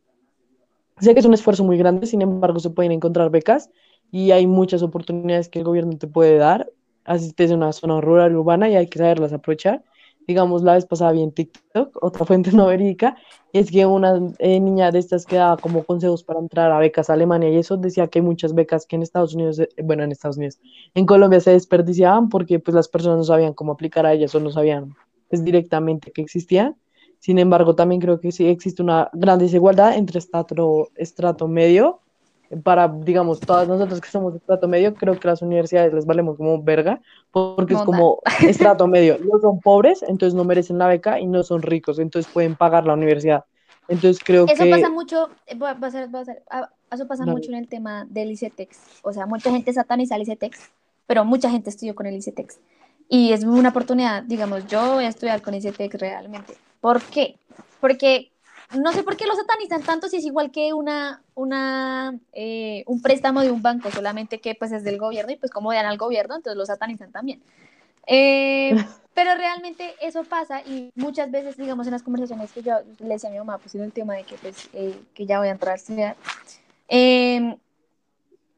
sé 1.00 1.14
que 1.14 1.20
es 1.20 1.26
un 1.26 1.34
esfuerzo 1.34 1.64
muy 1.64 1.78
grande, 1.78 2.06
sin 2.06 2.22
embargo 2.22 2.60
se 2.60 2.70
pueden 2.70 2.92
encontrar 2.92 3.32
becas 3.32 3.72
y 4.12 4.32
hay 4.32 4.46
muchas 4.46 4.84
oportunidades 4.84 5.50
que 5.50 5.60
el 5.60 5.66
gobierno 5.66 5.98
te 5.98 6.08
puede 6.08 6.38
dar, 6.38 6.72
así 7.06 7.28
estés 7.28 7.50
en 7.50 7.58
una 7.58 7.74
zona 7.74 8.00
rural, 8.02 8.36
urbana 8.36 8.70
y 8.70 8.76
hay 8.76 8.88
que 8.88 9.00
saberlas 9.00 9.34
aprovechar 9.34 9.84
digamos, 10.30 10.62
la 10.62 10.76
vez 10.76 10.86
pasada 10.86 11.12
vi 11.12 11.24
en 11.24 11.32
TikTok, 11.32 11.98
otra 12.04 12.24
fuente 12.24 12.52
no 12.54 12.68
verídica, 12.68 13.18
es 13.52 13.72
que 13.72 13.88
una 13.88 14.22
eh, 14.38 14.60
niña 14.60 14.92
de 14.92 15.00
estas 15.00 15.26
que 15.26 15.38
daba 15.38 15.58
como 15.58 15.84
consejos 15.84 16.24
para 16.24 16.40
entrar 16.40 16.72
a 16.72 16.78
becas 16.78 17.10
a 17.10 17.14
Alemania 17.14 17.50
y 17.50 17.58
eso 17.58 17.78
decía 17.78 18.08
que 18.08 18.20
hay 18.20 18.24
muchas 18.24 18.54
becas 18.54 18.86
que 18.86 18.96
en 18.96 19.02
Estados 19.02 19.34
Unidos, 19.34 19.58
eh, 19.58 19.70
bueno, 19.84 20.04
en 20.04 20.12
Estados 20.12 20.38
Unidos, 20.38 20.60
en 20.94 21.08
Colombia 21.08 21.40
se 21.40 21.50
desperdiciaban 21.50 22.30
porque 22.30 22.60
pues 22.60 22.76
las 22.76 22.88
personas 22.88 23.18
no 23.18 23.24
sabían 23.24 23.54
cómo 23.56 23.72
aplicar 23.72 24.06
a 24.06 24.14
ellas 24.14 24.36
o 24.36 24.40
no 24.40 24.52
sabían 24.52 24.94
pues 25.30 25.44
directamente 25.44 26.12
que 26.12 26.22
existían. 26.22 26.76
Sin 27.18 27.40
embargo, 27.40 27.74
también 27.74 28.00
creo 28.00 28.20
que 28.20 28.32
sí 28.32 28.46
existe 28.48 28.84
una 28.84 29.10
gran 29.14 29.40
desigualdad 29.40 29.98
entre 29.98 30.20
estrato, 30.20 30.90
estrato 30.96 31.48
medio 31.48 32.02
para, 32.64 32.88
digamos, 32.88 33.40
todas 33.40 33.68
nosotros 33.68 34.02
que 34.02 34.10
somos 34.10 34.34
de 34.34 34.40
estrato 34.40 34.68
medio, 34.68 34.94
creo 34.96 35.20
que 35.20 35.28
las 35.28 35.42
universidades 35.42 35.94
les 35.94 36.06
valemos 36.06 36.38
como 36.38 36.62
verga, 36.62 37.02
porque 37.32 37.76
es 37.76 37.82
como 37.82 38.22
estrato 38.42 38.88
medio. 38.88 39.18
No 39.20 39.40
son 39.40 39.60
pobres, 39.60 40.04
entonces 40.04 40.34
no 40.34 40.44
merecen 40.44 40.78
la 40.78 40.88
beca 40.88 41.20
y 41.20 41.28
no 41.28 41.44
son 41.44 41.62
ricos, 41.62 42.00
entonces 42.00 42.32
pueden 42.32 42.56
pagar 42.56 42.86
la 42.86 42.94
universidad. 42.94 43.46
Entonces 43.88 44.24
creo 44.24 44.46
eso 44.46 44.64
que... 44.64 44.70
pasa 44.70 44.90
mucho, 44.90 45.30
eh, 45.48 45.56
va 45.56 45.72
a 45.72 45.92
ser, 45.92 46.14
va 46.14 46.22
a 46.22 46.26
ser, 46.26 46.44
ah, 46.50 46.70
eso 46.92 47.08
pasa 47.08 47.26
mucho 47.26 47.50
en 47.50 47.58
el 47.58 47.68
tema 47.68 48.06
del 48.10 48.32
ICETEX. 48.32 48.80
O 49.04 49.14
sea, 49.14 49.26
mucha 49.26 49.52
gente 49.52 49.74
sataniza 49.74 50.16
el 50.16 50.24
ICETEX, 50.24 50.70
pero 51.08 51.26
mucha 51.26 51.50
gente 51.50 51.70
estudió 51.70 51.96
con 51.96 52.06
el 52.06 52.16
ICETEX. 52.16 52.60
Y 53.10 53.34
es 53.34 53.44
una 53.44 53.70
oportunidad, 53.70 54.24
digamos, 54.24 54.68
yo 54.68 54.94
voy 54.94 55.06
a 55.06 55.10
estudiar 55.10 55.42
con 55.42 55.56
ICETEX 55.56 56.00
realmente. 56.00 56.54
¿Por 56.82 57.02
qué? 57.02 57.38
Porque 57.82 58.32
no 58.78 58.92
sé 58.94 59.04
por 59.04 59.18
qué 59.18 59.26
lo 59.26 59.36
satanizan 59.36 59.82
tanto 59.82 60.10
si 60.10 60.18
es 60.18 60.26
igual 60.26 60.52
que 60.52 60.74
una, 60.74 61.24
una, 61.34 62.18
eh, 62.34 62.84
un 62.86 63.02
préstamo 63.02 63.42
de 63.42 63.52
un 63.52 63.62
banco, 63.62 63.90
solamente 63.90 64.40
que 64.40 64.54
pues 64.54 64.72
es 64.72 64.84
del 64.84 65.00
gobierno 65.00 65.32
y 65.32 65.38
pues 65.38 65.52
como 65.52 65.74
dan 65.74 65.88
al 65.88 65.98
gobierno, 65.98 66.36
entonces 66.36 66.58
lo 66.58 66.66
satanizan 66.66 67.12
también. 67.12 67.42
Eh, 68.06 68.76
pero 69.16 69.34
realmente 69.36 69.96
eso 70.02 70.24
pasa 70.24 70.62
y 70.62 70.92
muchas 70.96 71.32
veces, 71.32 71.58
digamos, 71.58 71.88
en 71.88 71.94
las 71.94 72.04
conversaciones 72.04 72.52
que 72.52 72.62
yo 72.62 72.76
le 73.00 73.08
decía 73.08 73.30
a 73.30 73.34
mi 73.34 73.40
mamá, 73.40 73.58
pues 73.58 73.74
en 73.74 73.82
el 73.82 73.92
tema 73.92 74.14
de 74.14 74.24
que, 74.24 74.36
pues, 74.36 74.70
eh, 74.74 75.00
que 75.16 75.26
ya 75.26 75.40
voy 75.40 75.48
a 75.48 75.52
entrar 75.52 75.74
a 75.74 75.78
estudiar, 75.78 76.16
em, 76.88 77.58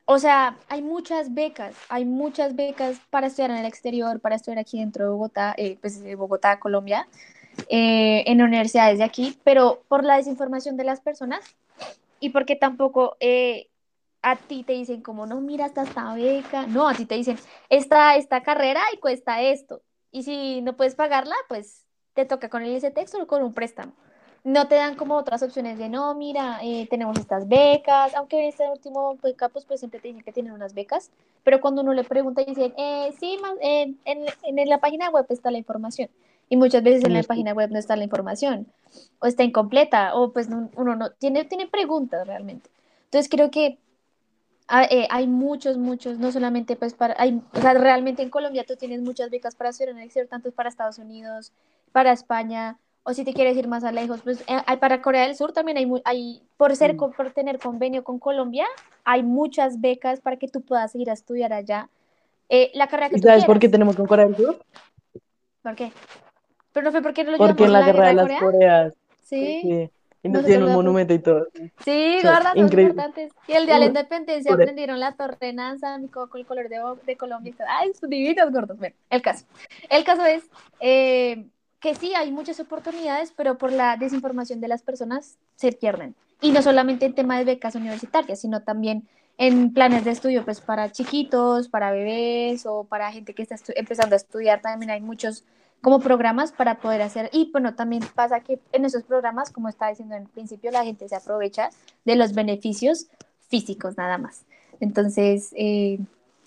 o 0.05 0.19
sea, 0.19 0.57
hay 0.67 0.81
muchas 0.81 1.33
becas, 1.33 1.73
hay 1.87 2.03
muchas 2.03 2.53
becas 2.55 2.97
para 3.09 3.27
estudiar 3.27 3.51
en 3.51 3.57
el 3.57 3.65
exterior, 3.65 4.19
para 4.19 4.35
estudiar 4.35 4.59
aquí 4.59 4.79
dentro 4.79 5.05
de 5.05 5.11
Bogotá, 5.11 5.55
pues 5.79 6.03
Bogotá, 6.17 6.59
Colombia, 6.59 7.07
eh, 7.69 8.23
en 8.27 8.41
universidades 8.41 8.97
de 8.97 9.03
aquí, 9.03 9.37
pero 9.43 9.81
por 9.87 10.03
la 10.03 10.17
desinformación 10.17 10.77
de 10.77 10.83
las 10.83 11.01
personas 11.01 11.41
y 12.19 12.29
porque 12.29 12.55
tampoco 12.55 13.17
eh, 13.19 13.67
a 14.21 14.35
ti 14.35 14.63
te 14.63 14.73
dicen 14.73 15.01
como, 15.01 15.25
no, 15.25 15.41
mira, 15.41 15.65
esta 15.65 16.13
beca, 16.13 16.67
no, 16.67 16.87
a 16.87 16.93
ti 16.93 17.05
te 17.05 17.15
dicen, 17.15 17.37
esta, 17.69 18.15
esta 18.15 18.43
carrera 18.43 18.81
y 18.93 18.97
cuesta 18.97 19.41
esto, 19.41 19.81
y 20.11 20.23
si 20.23 20.61
no 20.61 20.77
puedes 20.77 20.95
pagarla, 20.95 21.35
pues 21.47 21.85
te 22.13 22.25
toca 22.25 22.49
con 22.49 22.63
el 22.63 22.93
texto 22.93 23.21
o 23.21 23.27
con 23.27 23.43
un 23.43 23.53
préstamo. 23.53 23.93
No 24.43 24.67
te 24.67 24.73
dan 24.73 24.95
como 24.95 25.15
otras 25.17 25.43
opciones 25.43 25.77
de, 25.77 25.87
no, 25.87 26.15
mira, 26.15 26.59
eh, 26.63 26.87
tenemos 26.89 27.17
estas 27.19 27.47
becas, 27.47 28.15
aunque 28.15 28.39
en 28.39 28.49
este 28.49 28.67
último 28.69 29.15
pues, 29.21 29.35
pues 29.67 29.79
siempre 29.79 29.99
te 29.99 30.13
que 30.23 30.31
tienen 30.31 30.51
unas 30.51 30.73
becas, 30.73 31.11
pero 31.43 31.61
cuando 31.61 31.83
uno 31.83 31.93
le 31.93 32.03
pregunta, 32.03 32.43
dicen, 32.43 32.73
eh, 32.75 33.13
sí, 33.19 33.37
en, 33.61 33.99
en, 34.05 34.25
en 34.43 34.69
la 34.69 34.79
página 34.79 35.09
web 35.09 35.25
está 35.29 35.51
la 35.51 35.59
información. 35.59 36.09
Y 36.51 36.57
muchas 36.57 36.83
veces 36.83 37.05
en 37.05 37.13
la 37.13 37.23
página 37.23 37.53
web 37.53 37.71
no 37.71 37.79
está 37.79 37.95
la 37.95 38.03
información, 38.03 38.67
o 39.19 39.25
está 39.25 39.45
incompleta, 39.45 40.13
o 40.15 40.33
pues 40.33 40.49
uno 40.75 40.97
no 40.97 41.11
tiene, 41.11 41.45
tiene 41.45 41.65
preguntas 41.65 42.27
realmente. 42.27 42.69
Entonces 43.05 43.29
creo 43.29 43.49
que 43.49 43.79
eh, 44.89 45.07
hay 45.09 45.27
muchos, 45.27 45.77
muchos, 45.77 46.19
no 46.19 46.29
solamente 46.29 46.75
pues 46.75 46.93
para, 46.93 47.15
hay, 47.17 47.41
o 47.53 47.61
sea, 47.61 47.73
realmente 47.75 48.21
en 48.21 48.29
Colombia 48.29 48.65
tú 48.67 48.75
tienes 48.75 49.01
muchas 49.01 49.29
becas 49.29 49.55
para 49.55 49.69
en 49.79 49.97
el 49.97 50.03
exterior, 50.03 50.27
tanto 50.27 50.51
para 50.51 50.67
Estados 50.67 50.97
Unidos, 50.97 51.53
para 51.93 52.11
España, 52.11 52.77
o 53.03 53.13
si 53.13 53.23
te 53.23 53.33
quieres 53.33 53.55
ir 53.55 53.69
más 53.69 53.85
a 53.85 53.93
lejos, 53.93 54.19
pues 54.21 54.41
eh, 54.41 54.61
hay 54.65 54.75
para 54.75 55.01
Corea 55.01 55.27
del 55.27 55.37
Sur 55.37 55.53
también 55.53 55.77
hay, 55.77 55.89
hay 56.03 56.41
por 56.57 56.75
ser, 56.75 56.95
mm. 56.95 57.11
por 57.15 57.31
tener 57.31 57.59
convenio 57.59 58.03
con 58.03 58.19
Colombia, 58.19 58.65
hay 59.05 59.23
muchas 59.23 59.79
becas 59.79 60.19
para 60.19 60.35
que 60.35 60.49
tú 60.49 60.59
puedas 60.59 60.93
ir 60.95 61.09
a 61.09 61.13
estudiar 61.13 61.53
allá. 61.53 61.87
Eh, 62.49 62.71
la 62.73 62.87
carrera 62.87 63.09
que 63.09 63.19
¿Sabes 63.19 63.45
por 63.45 63.57
qué 63.57 63.69
tenemos 63.69 63.95
con 63.95 64.05
Corea 64.05 64.25
del 64.25 64.35
Sur? 64.35 64.59
¿Por 65.63 65.75
qué? 65.75 65.93
Pero 66.73 66.85
no 66.85 66.91
fue 66.91 67.01
porque 67.01 67.23
no 67.23 67.31
lo 67.31 67.37
Porque 67.37 67.65
en 67.65 67.73
la, 67.73 67.85
guerra, 67.85 68.07
de 68.07 68.13
las 68.13 68.39
Coreas. 68.39 68.93
Sí. 69.21 69.89
Y 70.23 70.29
nos 70.29 70.45
dieron 70.45 70.69
un 70.69 70.75
monumento 70.75 71.13
y 71.13 71.19
todo. 71.19 71.47
Sí, 71.83 72.19
verdad, 72.23 72.55
importantes. 72.55 73.33
Y 73.47 73.53
el 73.53 73.65
día 73.65 73.75
de 73.75 73.79
la 73.81 73.85
independencia 73.87 74.53
aprendieron 74.53 74.99
la 74.99 75.13
torre 75.13 75.51
Nanza, 75.51 75.99
con 76.11 76.29
el 76.35 76.45
color 76.45 76.69
de, 76.69 76.79
de 77.05 77.17
Colombia. 77.17 77.55
Ay, 77.67 77.91
son 77.99 78.09
divinos 78.09 78.51
gordos. 78.51 78.77
Bueno, 78.77 78.95
el 79.09 79.21
caso. 79.21 79.45
El 79.89 80.03
caso 80.03 80.23
es 80.25 80.43
eh, 80.79 81.47
que 81.79 81.95
sí, 81.95 82.13
hay 82.13 82.31
muchas 82.31 82.59
oportunidades, 82.59 83.33
pero 83.35 83.57
por 83.57 83.71
la 83.71 83.97
desinformación 83.97 84.61
de 84.61 84.67
las 84.67 84.83
personas 84.83 85.39
se 85.55 85.71
pierden. 85.71 86.13
Y 86.39 86.51
no 86.51 86.61
solamente 86.61 87.05
en 87.05 87.15
tema 87.15 87.39
de 87.39 87.45
becas 87.45 87.73
universitarias, 87.73 88.41
sino 88.41 88.61
también 88.61 89.07
en 89.39 89.73
planes 89.73 90.05
de 90.05 90.11
estudio, 90.11 90.45
pues 90.45 90.61
para 90.61 90.91
chiquitos, 90.91 91.67
para 91.67 91.91
bebés 91.91 92.67
o 92.67 92.83
para 92.83 93.11
gente 93.11 93.33
que 93.33 93.41
está 93.41 93.55
empezando 93.75 94.13
a 94.13 94.17
estudiar, 94.17 94.61
también 94.61 94.91
hay 94.91 95.01
muchos 95.01 95.45
como 95.81 95.99
programas 95.99 96.51
para 96.51 96.79
poder 96.79 97.01
hacer. 97.01 97.29
Y 97.33 97.51
bueno, 97.51 97.75
también 97.75 98.03
pasa 98.15 98.41
que 98.41 98.59
en 98.71 98.85
esos 98.85 99.03
programas, 99.03 99.51
como 99.51 99.67
estaba 99.69 99.89
diciendo 99.89 100.15
en 100.15 100.23
el 100.23 100.29
principio, 100.29 100.71
la 100.71 100.83
gente 100.83 101.09
se 101.09 101.15
aprovecha 101.15 101.69
de 102.05 102.15
los 102.15 102.33
beneficios 102.33 103.07
físicos 103.49 103.97
nada 103.97 104.17
más. 104.17 104.45
Entonces, 104.79 105.53
eh, 105.57 105.99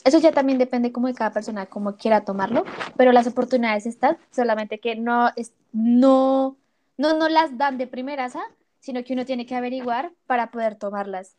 eso 0.05 0.19
ya 0.19 0.33
también 0.33 0.59
depende 0.59 0.93
como 0.93 1.09
de 1.09 1.15
cada 1.15 1.33
persona, 1.33 1.67
cómo 1.67 1.97
quiera 1.97 2.25
tomarlo, 2.25 2.65
pero 2.97 3.13
las 3.13 3.27
oportunidades 3.27 3.87
están, 3.87 4.19
solamente 4.31 4.79
que 4.79 4.97
no, 4.97 5.31
es, 5.37 5.53
no, 5.73 6.57
no, 6.97 7.17
no 7.17 7.29
las 7.29 7.57
dan 7.59 7.79
de 7.79 7.87
primeraza, 7.87 8.41
sino 8.81 9.03
que 9.03 9.15
uno 9.15 9.25
tiene 9.25 9.47
que 9.47 9.55
averiguar 9.55 10.13
para 10.27 10.51
poder 10.51 10.77
tomarlas. 10.77 11.37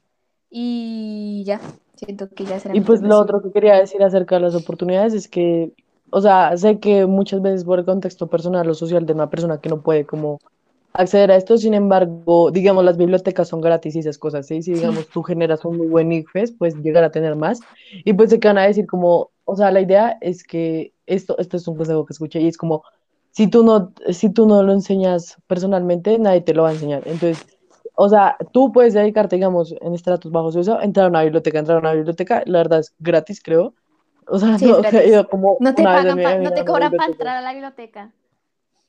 Y 0.50 1.44
ya, 1.46 1.60
siento 1.96 2.30
que 2.30 2.46
ya 2.46 2.60
será. 2.60 2.76
Y 2.76 2.82
pues 2.82 3.02
lo 3.02 3.20
otro 3.20 3.42
que 3.42 3.52
quería 3.52 3.76
decir 3.76 4.02
acerca 4.04 4.36
de 4.36 4.42
las 4.42 4.56
oportunidades 4.56 5.14
es 5.14 5.28
que 5.28 5.74
o 6.12 6.22
sea, 6.22 6.56
sé 6.58 6.80
que 6.80 7.06
muchas 7.06 7.42
veces 7.42 7.64
por 7.64 7.80
el 7.80 7.86
contexto 7.86 8.28
personal 8.28 8.70
o 8.70 8.74
social 8.74 9.06
de 9.06 9.14
una 9.14 9.30
persona 9.30 9.60
que 9.60 9.70
no 9.70 9.82
puede 9.82 10.06
como 10.06 10.40
acceder 10.94 11.32
a 11.32 11.36
esto, 11.36 11.58
sin 11.58 11.74
embargo, 11.74 12.52
digamos, 12.52 12.84
las 12.86 12.98
bibliotecas 12.98 13.48
son 13.48 13.62
gratis 13.62 13.96
y 13.96 14.00
esas 14.00 14.18
cosas, 14.18 14.48
¿sí? 14.48 14.62
Si, 14.62 14.74
digamos, 14.74 15.08
tú 15.08 15.24
generas 15.24 15.66
un 15.66 15.78
muy 15.78 15.88
buen 15.88 16.12
IFES, 16.12 16.54
puedes 16.54 16.76
llegar 16.76 17.04
a 17.04 17.12
tener 17.12 17.36
más. 17.36 17.60
Y 18.04 18.14
pues 18.14 18.30
se 18.30 18.38
van 18.38 18.58
a 18.58 18.68
decir 18.68 18.88
como, 18.88 19.32
o 19.44 19.56
sea, 19.56 19.72
la 19.72 19.82
idea 19.82 20.18
es 20.22 20.44
que 20.44 20.94
esto, 21.06 21.38
esto 21.38 21.58
es 21.58 21.68
un 21.68 21.76
consejo 21.76 22.06
que 22.06 22.14
escuché 22.14 22.40
y 22.40 22.48
es 22.48 22.58
como, 22.58 22.84
si 23.32 23.48
tú 23.48 23.64
no, 23.64 23.92
si 24.12 24.30
tú 24.30 24.48
no 24.48 24.64
lo 24.64 24.72
enseñas 24.72 25.38
personalmente, 25.48 26.18
nadie 26.18 26.42
te 26.42 26.54
lo 26.54 26.64
va 26.64 26.70
a 26.70 26.74
enseñar. 26.74 27.04
Entonces, 27.06 27.46
o 27.96 28.10
sea, 28.10 28.38
tú 28.54 28.72
puedes 28.72 28.94
dedicarte, 28.94 29.36
digamos, 29.36 29.74
en 29.82 29.94
estratos 29.94 30.32
bajos 30.32 30.54
de 30.54 30.62
eso, 30.62 30.80
entrar 30.82 31.08
a 31.08 31.10
una 31.10 31.24
biblioteca, 31.24 31.60
entrar 31.60 31.78
a 31.78 31.82
una 31.82 31.94
biblioteca, 31.94 32.44
la 32.46 32.60
verdad 32.60 32.80
es 32.80 32.94
gratis, 33.00 33.42
creo 33.42 33.74
o 34.28 34.40
sea, 34.40 34.58
no, 34.58 35.28
como 35.30 35.58
no 35.60 35.76
te 35.76 35.84
pagan, 35.84 36.44
no 36.44 36.52
te 36.52 36.66
cobran 36.66 36.92
para 36.92 37.12
entrar 37.12 37.38
a 37.38 37.42
la 37.42 37.52
biblioteca. 37.52 38.12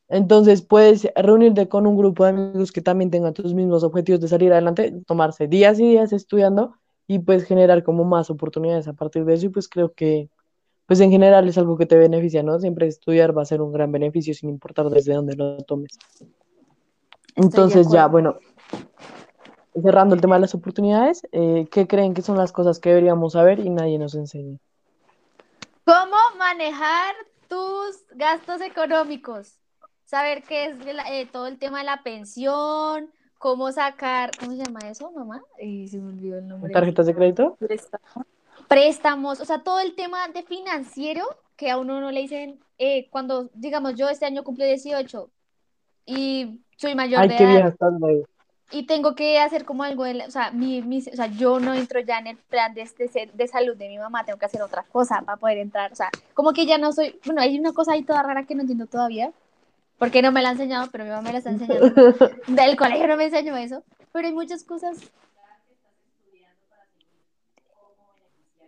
Entonces 0.09 0.62
puedes 0.62 1.09
reunirte 1.16 1.68
con 1.68 1.87
un 1.87 1.96
grupo 1.96 2.25
de 2.25 2.31
amigos 2.31 2.70
que 2.70 2.81
también 2.81 3.11
tengan 3.11 3.35
tus 3.35 3.55
mismos 3.55 3.83
objetivos 3.83 4.20
de 4.20 4.29
salir 4.29 4.53
adelante, 4.53 4.92
tomarse 5.07 5.49
días 5.49 5.81
y 5.81 5.88
días 5.88 6.12
estudiando 6.12 6.75
y 7.09 7.18
pues 7.18 7.44
generar 7.44 7.83
como 7.83 8.05
más 8.05 8.31
oportunidades 8.31 8.87
a 8.88 8.92
partir 8.92 9.25
de 9.25 9.35
eso 9.35 9.46
y 9.46 9.49
pues 9.49 9.68
creo 9.68 9.92
que 9.92 10.29
pues 10.87 11.01
en 11.01 11.11
general 11.11 11.49
es 11.49 11.59
algo 11.59 11.77
que 11.77 11.87
te 11.87 11.99
beneficia, 11.99 12.44
¿no? 12.44 12.61
Siempre 12.61 12.87
estudiar 12.87 13.37
va 13.37 13.42
a 13.42 13.46
ser 13.46 13.61
un 13.61 13.72
gran 13.72 13.90
beneficio 13.90 14.33
sin 14.35 14.49
importar 14.49 14.88
desde 14.88 15.14
dónde 15.14 15.35
lo 15.35 15.59
tomes. 15.64 15.99
Entonces 17.35 17.90
ya, 17.90 18.07
bueno, 18.07 18.37
cerrando 19.83 20.14
el 20.14 20.20
tema 20.20 20.37
de 20.37 20.42
las 20.42 20.55
oportunidades, 20.55 21.27
eh, 21.33 21.66
¿qué 21.72 21.88
creen 21.88 22.14
que 22.14 22.22
son 22.22 22.38
las 22.38 22.53
cosas 22.53 22.79
que 22.79 22.90
deberíamos 22.90 23.33
saber 23.33 23.59
y 23.59 23.68
nadie 23.68 23.99
nos 23.99 24.14
enseña? 24.14 24.59
¿Cómo 25.87 26.16
manejar 26.37 27.14
tus 27.49 28.05
gastos 28.11 28.61
económicos? 28.61 29.61
Saber 30.05 30.42
qué 30.42 30.64
es 30.64 30.85
la- 30.85 31.09
eh, 31.14 31.27
todo 31.27 31.46
el 31.46 31.61
tema 31.61 31.79
de 31.79 31.85
la 31.85 32.03
pensión, 32.03 33.12
cómo 33.38 33.70
sacar, 33.70 34.33
¿cómo 34.37 34.51
se 34.51 34.64
llama 34.64 34.81
eso, 34.90 35.12
mamá? 35.12 35.44
Eh, 35.59 35.87
se 35.88 35.99
me 35.99 36.09
olvidó 36.09 36.38
el 36.38 36.49
nombre. 36.49 36.72
¿Tarjetas 36.72 37.07
de 37.07 37.14
crédito? 37.14 37.57
préstamos, 38.66 39.40
o 39.40 39.44
sea, 39.44 39.62
todo 39.62 39.79
el 39.79 39.94
tema 39.94 40.27
de 40.27 40.42
financiero 40.42 41.25
que 41.57 41.70
a 41.70 41.79
uno 41.79 42.01
no 42.01 42.11
le 42.11 42.22
dicen, 42.22 42.59
eh, 42.79 43.09
cuando, 43.11 43.49
digamos, 43.55 43.94
yo 43.94 44.09
este 44.09 44.27
año 44.27 44.42
cumple 44.42 44.66
18 44.66 45.31
y 46.05 46.64
soy 46.77 46.96
mayor 46.96 47.20
Ay, 47.20 47.29
de 47.29 47.37
qué 47.37 47.44
edad 47.44 47.53
vieja 47.53 47.68
estás, 47.68 47.92
güey. 48.01 48.25
Y 48.72 48.87
tengo 48.87 49.14
que 49.14 49.38
hacer 49.38 49.64
como 49.64 49.83
algo, 49.85 50.05
de 50.05 50.14
la- 50.14 50.26
o 50.26 50.31
sea, 50.31 50.50
mi, 50.50 50.83
mi- 50.83 50.98
o 50.98 51.16
sea, 51.16 51.26
yo 51.26 51.61
no 51.61 51.74
entro 51.74 52.00
ya 52.00 52.18
en 52.18 52.26
el 52.29 52.37
plan 52.37 52.74
de, 52.74 52.85
de, 52.98 53.31
de 53.33 53.48
salud 53.48 53.76
de 53.76 53.88
mi 53.88 53.98
mamá, 53.98 54.24
tengo 54.24 54.38
que 54.38 54.46
hacer 54.46 54.61
otra 54.62 54.83
cosa 54.83 55.22
para 55.22 55.37
poder 55.38 55.59
entrar, 55.59 55.92
o 55.92 55.96
sea, 55.96 56.11
como 56.35 56.52
que 56.52 56.66
ya 56.66 56.76
no 56.79 56.92
soy, 56.92 57.18
bueno, 57.24 57.40
hay 57.40 57.59
una 57.59 57.72
cosa 57.72 57.92
ahí 57.92 58.02
toda 58.02 58.22
rara 58.22 58.44
que 58.44 58.55
no 58.55 58.62
entiendo 58.62 58.87
todavía, 58.87 59.33
porque 59.98 60.20
no 60.20 60.33
me 60.33 60.42
la 60.42 60.48
ha 60.50 60.52
enseñado, 60.52 60.88
pero 60.90 61.05
mi 61.05 61.11
mamá 61.11 61.22
me 61.22 61.33
la 61.33 61.38
está 61.38 61.50
enseñando. 61.50 61.87
Del 62.48 62.76
colegio 62.76 63.07
no 63.07 63.16
me 63.16 63.24
enseñó 63.26 63.57
eso, 63.57 63.83
pero 64.12 64.26
hay 64.29 64.35
muchas 64.35 64.64
cosas. 64.64 64.98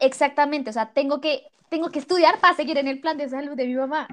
Exactamente, 0.01 0.71
o 0.71 0.73
sea, 0.73 0.91
tengo 0.93 1.21
que, 1.21 1.43
tengo 1.71 1.91
que 1.91 1.99
estudiar 1.99 2.39
para 2.41 2.55
seguir 2.55 2.79
en 2.79 2.87
el 2.89 3.01
plan 3.01 3.19
de 3.19 3.29
salud 3.29 3.57
de 3.57 3.67
mi 3.67 3.75
mamá. 3.75 4.07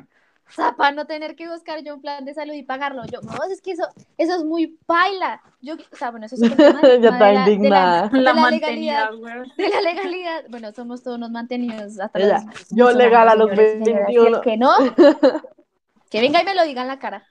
O 0.47 0.51
sea, 0.51 0.75
para 0.75 0.91
no 0.91 1.05
tener 1.07 1.35
que 1.35 1.49
buscar 1.49 1.81
yo 1.83 1.95
un 1.95 2.01
plan 2.01 2.23
de 2.23 2.33
salud 2.33 2.53
y 2.53 2.61
pagarlo. 2.63 3.03
Yo, 3.11 3.19
no, 3.21 3.31
es 3.51 3.61
que 3.61 3.71
eso, 3.71 3.83
eso 4.17 4.35
es 4.35 4.43
muy 4.43 4.77
paila. 4.85 5.41
Yo, 5.59 5.73
o 5.73 5.95
sea, 5.95 6.11
bueno, 6.11 6.27
eso 6.27 6.35
es 6.35 6.41
tema, 6.55 6.79
está 6.81 6.87
de 6.87 6.99
la- 6.99 7.11
de 7.11 7.33
la- 7.33 7.33
indignada. 7.49 8.07
de 8.09 8.17
La, 8.21 8.33
la 8.33 8.41
mantenida, 8.41 9.09
legalidad, 9.11 9.15
güey. 9.17 9.51
de 9.57 9.69
la 9.69 9.81
legalidad. 9.81 10.43
Bueno, 10.49 10.71
somos 10.73 11.01
todos 11.01 11.17
unos 11.17 11.31
mantenidos 11.31 11.99
hasta 11.99 12.19
los 12.19 12.43
yo 12.69 12.91
legal 12.91 13.27
a 13.27 13.35
los 13.35 13.49
señores 13.49 13.81
y 13.81 13.85
señoras. 13.85 14.09
Y 14.09 14.15
el 14.17 14.23
21. 14.23 14.41
que 14.41 14.57
no, 14.57 14.71
que 16.11 16.21
venga 16.21 16.41
y 16.41 16.45
me 16.45 16.55
lo 16.55 16.63
diga 16.63 16.83
en 16.83 16.87
la 16.89 16.99
cara. 16.99 17.25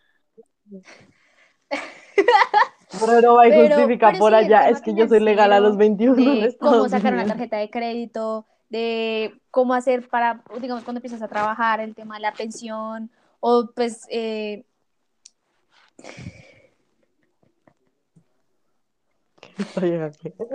Pero 3.06 3.34
va 3.34 3.46
y 3.46 3.50
Pero- 3.50 3.76
justifica 3.76 4.08
pero 4.08 4.18
por 4.18 4.30
sí, 4.32 4.36
allá. 4.36 4.68
Es 4.68 4.80
que 4.80 4.94
yo 4.94 5.06
soy 5.08 5.20
legal 5.20 5.52
a 5.52 5.60
los 5.60 5.76
21 5.76 6.16
en 6.20 6.40
de 6.40 6.56
cómo 6.56 6.88
sacar 6.88 7.12
una 7.14 7.26
tarjeta 7.26 7.56
de 7.58 7.70
crédito, 7.70 8.46
de 8.68 9.40
cómo 9.54 9.72
hacer 9.72 10.08
para, 10.08 10.42
digamos, 10.60 10.82
cuando 10.82 10.98
empiezas 10.98 11.22
a 11.22 11.28
trabajar, 11.28 11.78
el 11.78 11.94
tema 11.94 12.16
de 12.16 12.22
la 12.22 12.32
pensión, 12.32 13.08
o 13.38 13.70
pues, 13.72 14.04
eh, 14.10 14.64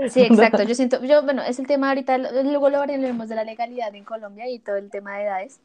sí, 0.09 0.21
exacto, 0.21 0.63
yo 0.63 0.75
siento, 0.75 1.01
yo, 1.05 1.23
bueno, 1.23 1.41
es 1.43 1.59
el 1.59 1.65
tema 1.65 1.87
ahorita, 1.87 2.17
luego 2.17 2.69
lo 2.69 2.81
hablaremos 2.81 3.29
de 3.29 3.35
la 3.35 3.45
legalidad 3.45 3.95
en 3.95 4.03
Colombia 4.03 4.49
y 4.49 4.59
todo 4.59 4.75
el 4.75 4.91
tema 4.91 5.17
de 5.17 5.23
edades, 5.23 5.61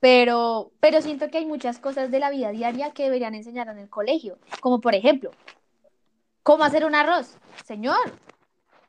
pero, 0.00 0.72
pero 0.80 1.00
siento 1.02 1.30
que 1.30 1.38
hay 1.38 1.46
muchas 1.46 1.78
cosas 1.78 2.10
de 2.10 2.18
la 2.18 2.30
vida 2.30 2.50
diaria 2.50 2.90
que 2.90 3.04
deberían 3.04 3.36
enseñar 3.36 3.68
en 3.68 3.78
el 3.78 3.88
colegio, 3.88 4.38
como 4.60 4.80
por 4.80 4.96
ejemplo, 4.96 5.30
cómo 6.42 6.64
hacer 6.64 6.84
un 6.84 6.96
arroz, 6.96 7.36
señor, 7.64 8.12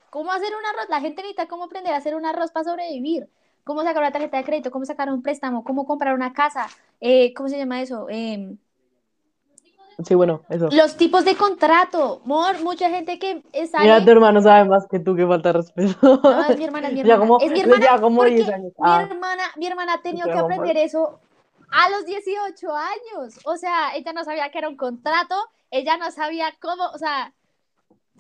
cómo 0.10 0.32
hacer 0.32 0.50
un 0.50 0.66
arroz, 0.66 0.90
la 0.90 1.00
gente 1.00 1.22
necesita 1.22 1.48
cómo 1.48 1.66
aprender 1.66 1.94
a 1.94 1.98
hacer 1.98 2.16
un 2.16 2.26
arroz 2.26 2.50
para 2.50 2.64
sobrevivir, 2.64 3.30
cómo 3.64 3.82
sacar 3.84 4.02
una 4.04 4.12
tarjeta 4.12 4.38
de 4.38 4.44
crédito, 4.44 4.72
cómo 4.72 4.86
sacar 4.86 5.10
un 5.12 5.22
préstamo, 5.22 5.64
cómo 5.64 5.86
comprar 5.86 6.14
una 6.14 6.34
casa, 6.34 6.68
eh, 7.02 7.34
¿cómo 7.34 7.50
se 7.50 7.58
llama 7.58 7.82
eso? 7.82 8.08
Em, 8.10 8.58
Sí, 10.04 10.16
bueno, 10.16 10.42
eso. 10.50 10.70
los 10.72 10.98
tipos 10.98 11.24
de 11.24 11.36
contrato, 11.36 12.22
amor, 12.26 12.62
mucha 12.64 12.90
gente 12.90 13.20
que 13.20 13.44
eh, 13.54 13.68
sale... 13.68 13.84
Mira, 13.84 14.04
tu 14.04 14.10
hermano 14.10 14.42
sabe 14.42 14.68
más 14.68 14.88
que 14.88 15.00
tú, 15.00 15.16
que 15.16 15.26
falta 15.28 15.50
de 15.50 15.54
respeto. 15.60 16.20
No, 16.24 16.46
es 16.50 16.58
mi 16.58 16.64
hermana, 16.66 16.88
es 16.88 16.94
mi 16.96 17.04
Ya 17.04 17.14
hermana. 17.14 17.20
como- 17.20 17.40
es 17.40 17.52
mi 17.52 17.58
ya 17.60 17.64
hermana 17.66 18.02
como 18.02 18.16
porque 18.18 18.32
10 18.36 18.50
años. 18.50 18.74
mi 18.76 18.84
Ah. 18.90 19.08
hermana, 19.08 19.44
mi 19.56 19.68
hermana 19.68 19.94
ha 19.94 20.02
tenido 20.02 20.26
que 20.26 20.34
aprender 20.34 20.78
eso 20.78 21.20
a 21.70 21.90
los 21.92 22.06
18 22.06 22.76
años. 22.76 23.40
O 23.46 23.56
sea, 23.56 23.96
ella 23.96 24.14
no 24.14 24.24
sabía 24.24 24.50
que 24.50 24.58
era 24.58 24.68
un 24.70 24.78
contrato, 24.78 25.36
ella 25.70 25.96
no 25.98 26.10
sabía 26.10 26.48
cómo, 26.60 26.86
o 26.92 26.98
sea, 26.98 27.32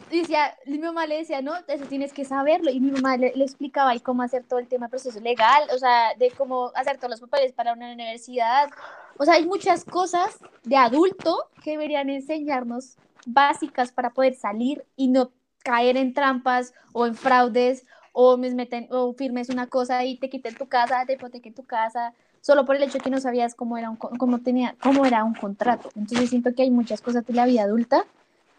decía, 0.09 0.57
mi 0.65 0.79
mamá 0.79 1.05
le 1.05 1.17
decía, 1.17 1.41
no, 1.41 1.53
eso 1.67 1.85
tienes 1.85 2.13
que 2.13 2.25
saberlo. 2.25 2.71
Y 2.71 2.79
mi 2.79 2.91
mamá 2.91 3.17
le, 3.17 3.33
le 3.35 3.43
explicaba 3.43 3.97
cómo 3.99 4.23
hacer 4.23 4.43
todo 4.43 4.59
el 4.59 4.67
tema 4.67 4.89
proceso 4.89 5.19
legal, 5.19 5.67
o 5.73 5.77
sea, 5.77 6.13
de 6.17 6.31
cómo 6.31 6.71
hacer 6.75 6.97
todos 6.97 7.11
los 7.11 7.21
papeles 7.21 7.53
para 7.53 7.73
una 7.73 7.91
universidad. 7.91 8.69
O 9.17 9.25
sea, 9.25 9.35
hay 9.35 9.45
muchas 9.45 9.85
cosas 9.85 10.37
de 10.63 10.77
adulto 10.77 11.45
que 11.63 11.71
deberían 11.71 12.09
enseñarnos 12.09 12.97
básicas 13.25 13.91
para 13.91 14.11
poder 14.11 14.35
salir 14.35 14.85
y 14.95 15.07
no 15.07 15.31
caer 15.63 15.97
en 15.97 16.13
trampas 16.13 16.73
o 16.91 17.05
en 17.05 17.15
fraudes 17.15 17.85
o, 18.11 18.37
me 18.37 18.53
meten, 18.53 18.87
o 18.91 19.13
firmes 19.13 19.49
una 19.49 19.67
cosa 19.67 20.03
y 20.05 20.17
te 20.17 20.29
quiten 20.29 20.55
tu 20.55 20.67
casa, 20.67 21.05
te 21.05 21.13
hipotequen 21.13 21.53
tu 21.53 21.63
casa, 21.63 22.13
solo 22.41 22.65
por 22.65 22.75
el 22.75 22.83
hecho 22.83 22.99
de 22.99 22.99
que 22.99 23.09
no 23.09 23.19
sabías 23.19 23.55
cómo 23.55 23.77
era 23.77 23.89
un, 23.89 23.95
cómo 23.95 24.39
tenía, 24.39 24.75
cómo 24.81 25.05
era 25.05 25.23
un 25.23 25.33
contrato. 25.33 25.89
Entonces 25.95 26.29
siento 26.29 26.53
que 26.53 26.63
hay 26.63 26.71
muchas 26.71 27.01
cosas 27.01 27.25
de 27.25 27.33
la 27.33 27.45
vida 27.45 27.63
adulta 27.63 28.05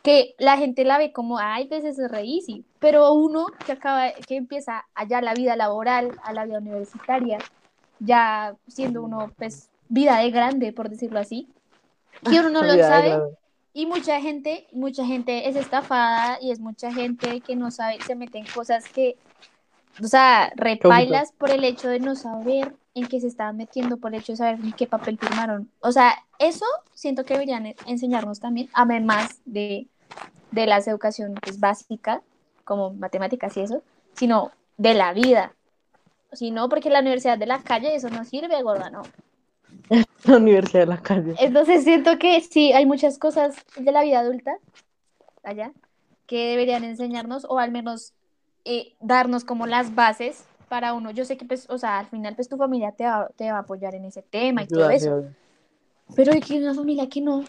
que 0.05 0.35
la 0.39 0.59
gente 0.59 0.85
la 0.85 0.99
ve 0.99 1.13
como, 1.13 1.39
ay, 1.39 1.67
pues 1.67 1.83
eso 1.83 2.05
es 2.05 2.11
re 2.11 2.21
easy", 2.21 2.65
pero 2.79 3.13
uno 3.15 3.47
que 3.65 3.73
acaba, 3.73 4.13
que 4.13 4.37
empieza 4.37 4.85
allá 4.95 5.23
la 5.23 5.33
vida 5.33 5.57
laboral, 5.57 6.13
a 6.23 6.35
la 6.35 6.45
vida 6.45 6.59
universitaria, 6.59 7.39
ya 7.99 8.55
siendo 8.69 9.03
uno, 9.03 9.33
pues, 9.39 9.71
vida 9.89 10.19
de 10.19 10.31
grande, 10.31 10.75
por 10.75 10.91
decirlo 10.91 11.19
así, 11.19 11.49
que 12.23 12.39
uno 12.39 12.51
no 12.51 12.63
lo 12.63 12.75
sabe, 12.75 13.19
y 13.73 13.87
mucha 13.87 14.21
gente, 14.21 14.67
mucha 14.73 15.07
gente 15.07 15.49
es 15.49 15.57
estafada 15.57 16.39
y 16.41 16.51
es 16.51 16.61
mucha 16.61 16.93
gente 16.93 17.41
que 17.41 17.57
no 17.57 17.71
sabe, 17.71 17.99
se 18.07 18.15
mete 18.15 18.37
en 18.37 18.47
cosas 18.47 18.87
que, 18.89 19.17
o 20.03 20.07
sea, 20.07 20.53
repailas 20.55 21.33
por 21.33 21.51
el 21.51 21.65
hecho 21.65 21.89
de 21.89 21.99
no 21.99 22.15
saber 22.15 22.77
en 22.95 23.07
qué 23.07 23.21
se 23.21 23.27
estaban 23.27 23.57
metiendo, 23.57 23.97
por 23.97 24.15
el 24.15 24.21
hecho 24.21 24.33
de 24.33 24.37
saber 24.37 24.61
en 24.63 24.73
qué 24.75 24.87
papel 24.87 25.19
firmaron. 25.19 25.71
O 25.81 25.91
sea, 25.93 26.15
eso 26.39 26.67
siento 26.93 27.25
que 27.25 27.35
deberían 27.35 27.75
enseñarnos 27.87 28.39
también, 28.39 28.69
además 28.75 29.41
de, 29.45 29.89
de 30.55 30.67
las 30.67 30.87
educación 30.89 31.35
pues, 31.43 31.61
básica, 31.61 32.23
como 32.65 32.95
matemáticas 32.95 33.57
y 33.57 33.61
eso, 33.61 33.83
sino 34.15 34.53
de 34.77 34.95
la 34.95 35.13
vida. 35.13 35.55
Si 36.33 36.51
no, 36.51 36.69
porque 36.69 36.91
la 36.91 37.01
universidad 37.01 37.39
de 37.39 37.47
la 37.47 37.63
calle, 37.63 37.95
eso 37.95 38.09
no 38.09 38.25
sirve, 38.25 38.63
gorda, 38.63 38.91
no. 38.91 39.03
La 40.25 40.37
Universidad 40.39 40.81
de 40.81 40.87
la 40.87 41.03
Calle. 41.03 41.35
Entonces 41.39 41.85
siento 41.85 42.19
que 42.19 42.41
sí, 42.41 42.73
hay 42.73 42.87
muchas 42.87 43.19
cosas 43.19 43.57
de 43.77 43.93
la 43.93 44.03
vida 44.03 44.21
adulta 44.21 44.57
allá 45.43 45.73
que 46.27 46.51
deberían 46.51 46.85
enseñarnos 46.85 47.45
o 47.45 47.59
al 47.59 47.71
menos 47.71 48.15
eh, 48.65 48.95
darnos 49.01 49.45
como 49.45 49.67
las 49.67 49.95
bases 49.95 50.45
para 50.69 50.95
uno. 50.95 51.11
Yo 51.11 51.25
sé 51.25 51.37
que 51.37 51.45
pues, 51.45 51.69
o 51.69 51.77
sea, 51.77 51.99
al 51.99 52.07
final 52.07 52.35
pues 52.35 52.49
tu 52.49 52.57
familia 52.57 52.93
te 52.93 53.05
va, 53.05 53.29
te 53.37 53.51
va 53.51 53.59
a 53.59 53.61
apoyar 53.61 53.95
en 53.95 54.07
ese 54.07 54.23
tema 54.23 54.63
y 54.63 54.67
todo 54.67 54.89
eso, 54.89 55.25
pero 56.17 56.33
hay 56.33 56.41
que 56.41 56.59
una 56.59 56.75
familia 56.75 57.09
que 57.09 57.21
no, 57.21 57.45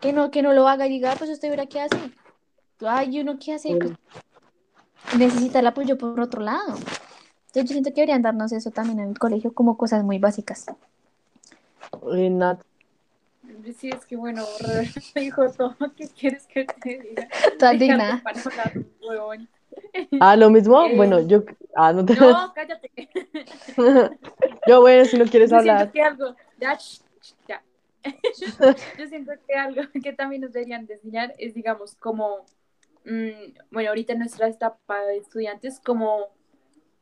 que 0.00 0.12
no, 0.12 0.30
que 0.30 0.42
no 0.42 0.52
lo 0.52 0.68
haga 0.68 0.86
y 0.86 0.90
diga, 0.90 1.12
"Ah, 1.12 1.16
pues 1.18 1.30
usted 1.30 1.50
verá 1.50 1.66
qué 1.66 1.80
hace. 1.80 1.96
Ay, 2.86 3.16
¿y 3.16 3.20
uno 3.20 3.38
qué 3.38 3.54
hace? 3.54 3.76
Pues, 3.76 3.92
necesita 5.18 5.58
el 5.60 5.66
apoyo 5.66 5.98
por 5.98 6.20
otro 6.20 6.40
lado. 6.42 6.76
Entonces 6.76 7.64
yo 7.64 7.66
siento 7.68 7.90
que 7.90 7.96
deberían 8.02 8.22
darnos 8.22 8.52
eso 8.52 8.70
también 8.70 9.00
en 9.00 9.08
el 9.10 9.18
colegio 9.18 9.52
como 9.52 9.76
cosas 9.76 10.04
muy 10.04 10.18
básicas. 10.18 10.66
Eh, 12.14 12.30
Nat, 12.30 12.60
Sí, 13.78 13.88
es 13.88 14.04
que 14.04 14.16
bueno, 14.16 14.44
Roberto 14.60 15.00
dijo 15.14 15.50
todo. 15.50 15.76
¿Qué 15.96 16.08
quieres 16.08 16.46
que 16.46 16.64
te 16.64 16.98
diga? 17.58 18.22
Hablar, 18.24 18.72
huevón. 19.00 19.48
Ah, 20.20 20.36
lo 20.36 20.50
mismo. 20.50 20.82
Eh, 20.82 20.96
Bueno, 20.96 21.20
yo. 21.20 21.44
Ah, 21.74 21.92
no 21.92 22.04
te. 22.04 22.14
No, 22.14 22.52
cállate. 22.54 22.90
Yo, 24.66 24.80
bueno, 24.80 25.04
si 25.06 25.16
no 25.16 25.24
quieres 25.24 25.50
Yo 25.50 25.56
hablar. 25.58 25.90
que 25.92 26.02
algo, 26.02 26.34
ya, 26.58 26.72
sh- 26.74 27.00
sh- 27.22 27.34
ya. 27.46 27.62
Yo 28.98 29.06
siento 29.06 29.32
que 29.46 29.54
algo 29.54 29.82
que 30.02 30.12
también 30.12 30.42
nos 30.42 30.52
deberían 30.52 30.86
de 30.86 30.94
enseñar 30.94 31.34
es, 31.38 31.54
digamos, 31.54 31.94
como, 31.96 32.44
mm, 33.04 33.58
bueno, 33.70 33.90
ahorita 33.90 34.12
en 34.12 34.20
nuestra 34.20 34.48
etapa 34.48 35.04
de 35.04 35.18
estudiantes, 35.18 35.80
como, 35.80 36.26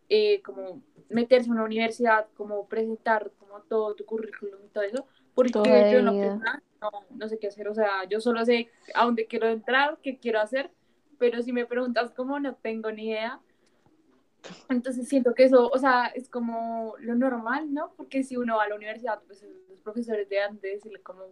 eh, 0.09 0.43
como 0.43 0.83
meterse 1.09 1.47
en 1.47 1.53
una 1.53 1.65
universidad, 1.65 2.27
como 2.35 2.69
presentar 2.69 3.31
como 3.39 3.61
todo 3.63 3.95
tu 3.95 4.05
currículum 4.05 4.61
y 4.65 4.69
todo 4.69 4.85
eso, 4.85 5.07
porque 5.35 5.53
Toda 5.53 5.93
yo 5.93 6.05
personal 6.05 6.63
no, 6.81 6.91
no 7.11 7.29
sé 7.29 7.39
qué 7.39 7.49
hacer, 7.49 7.69
o 7.69 7.75
sea, 7.75 8.05
yo 8.09 8.21
solo 8.21 8.45
sé 8.45 8.71
a 8.95 9.05
dónde 9.05 9.27
quiero 9.27 9.49
entrar, 9.49 9.99
qué 10.03 10.19
quiero 10.19 10.41
hacer, 10.41 10.71
pero 11.19 11.43
si 11.43 11.53
me 11.53 11.67
preguntas 11.67 12.11
cómo, 12.13 12.39
no 12.41 12.55
tengo 12.55 12.91
ni 12.93 13.09
idea. 13.09 13.41
Entonces 14.69 15.09
siento 15.09 15.35
que 15.35 15.45
eso, 15.45 15.69
o 15.69 15.79
sea, 15.79 16.07
es 16.07 16.29
como 16.29 16.95
lo 16.99 17.15
normal, 17.15 17.73
¿no? 17.73 17.93
Porque 17.97 18.23
si 18.23 18.37
uno 18.37 18.57
va 18.57 18.65
a 18.65 18.69
la 18.69 18.77
universidad, 18.77 19.21
pues 19.27 19.47
los 19.69 19.81
profesores 19.81 20.29
de 20.29 20.39
decirle 20.61 21.01
como, 21.03 21.25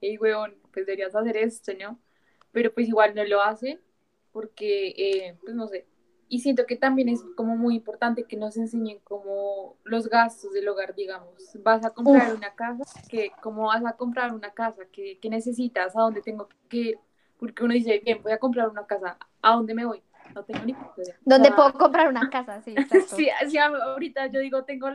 hey, 0.00 0.18
weón, 0.18 0.54
pues 0.72 0.86
deberías 0.86 1.14
hacer 1.14 1.36
esto, 1.36 1.72
¿no? 1.78 1.98
Pero 2.52 2.72
pues 2.72 2.88
igual 2.88 3.14
no 3.14 3.24
lo 3.24 3.42
hacen 3.42 3.80
porque, 4.32 4.88
eh, 4.96 5.36
pues 5.42 5.54
no 5.54 5.66
sé. 5.68 5.86
Y 6.28 6.40
siento 6.40 6.64
que 6.64 6.76
también 6.76 7.10
es 7.10 7.22
como 7.36 7.56
muy 7.56 7.76
importante 7.76 8.24
que 8.24 8.36
nos 8.36 8.56
enseñen 8.56 9.00
como 9.00 9.76
los 9.84 10.08
gastos 10.08 10.54
del 10.54 10.66
hogar, 10.68 10.94
digamos. 10.94 11.34
Vas 11.62 11.84
a 11.84 11.90
comprar 11.90 12.30
Uf. 12.30 12.38
una 12.38 12.54
casa, 12.54 12.84
que 13.08 13.32
cómo 13.42 13.66
vas 13.66 13.84
a 13.84 13.92
comprar 13.98 14.32
una 14.32 14.50
casa, 14.50 14.86
que, 14.90 15.18
que 15.18 15.28
necesitas, 15.28 15.94
a 15.94 16.00
dónde 16.00 16.22
tengo 16.22 16.48
que 16.70 16.76
ir. 16.76 16.98
Porque 17.38 17.64
uno 17.64 17.74
dice, 17.74 18.00
bien, 18.02 18.22
voy 18.22 18.32
a 18.32 18.38
comprar 18.38 18.70
una 18.70 18.86
casa, 18.86 19.18
¿a 19.42 19.56
dónde 19.56 19.74
me 19.74 19.84
voy? 19.84 20.02
No 20.34 20.44
tengo 20.44 20.64
ni 20.64 20.74
puta 20.74 21.02
idea. 21.02 21.16
¿Dónde 21.24 21.48
O 21.48 21.52
sea, 21.52 21.56
puedo 21.56 21.72
comprar 21.74 22.08
una 22.08 22.30
casa? 22.30 22.62
Sí. 22.62 22.74
Sí, 23.16 23.28
sí, 23.48 23.58
ahorita 23.58 24.26
yo 24.28 24.40
digo, 24.40 24.64
tengo 24.64 24.88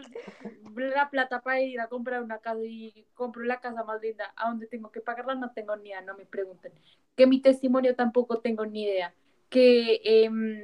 la 0.76 1.10
plata 1.10 1.42
para 1.42 1.62
ir 1.62 1.80
a 1.80 1.88
comprar 1.88 2.24
una 2.24 2.40
casa 2.40 2.64
y 2.64 3.06
compro 3.14 3.44
la 3.44 3.60
casa 3.60 3.84
más 3.84 4.02
linda. 4.02 4.34
¿A 4.36 4.50
dónde 4.50 4.68
tengo 4.68 4.92
que 4.92 5.02
pagarla? 5.02 5.36
No 5.36 5.52
tengo 5.52 5.76
ni 5.76 5.90
idea, 5.90 6.02
no 6.02 6.16
me 6.16 6.26
pregunten. 6.26 6.72
Que 7.16 7.28
mi 7.28 7.42
testimonio 7.42 7.96
tampoco 7.96 8.40
tengo 8.40 8.66
ni 8.66 8.84
idea. 8.84 9.14
Que, 9.50 10.02
em, 10.04 10.64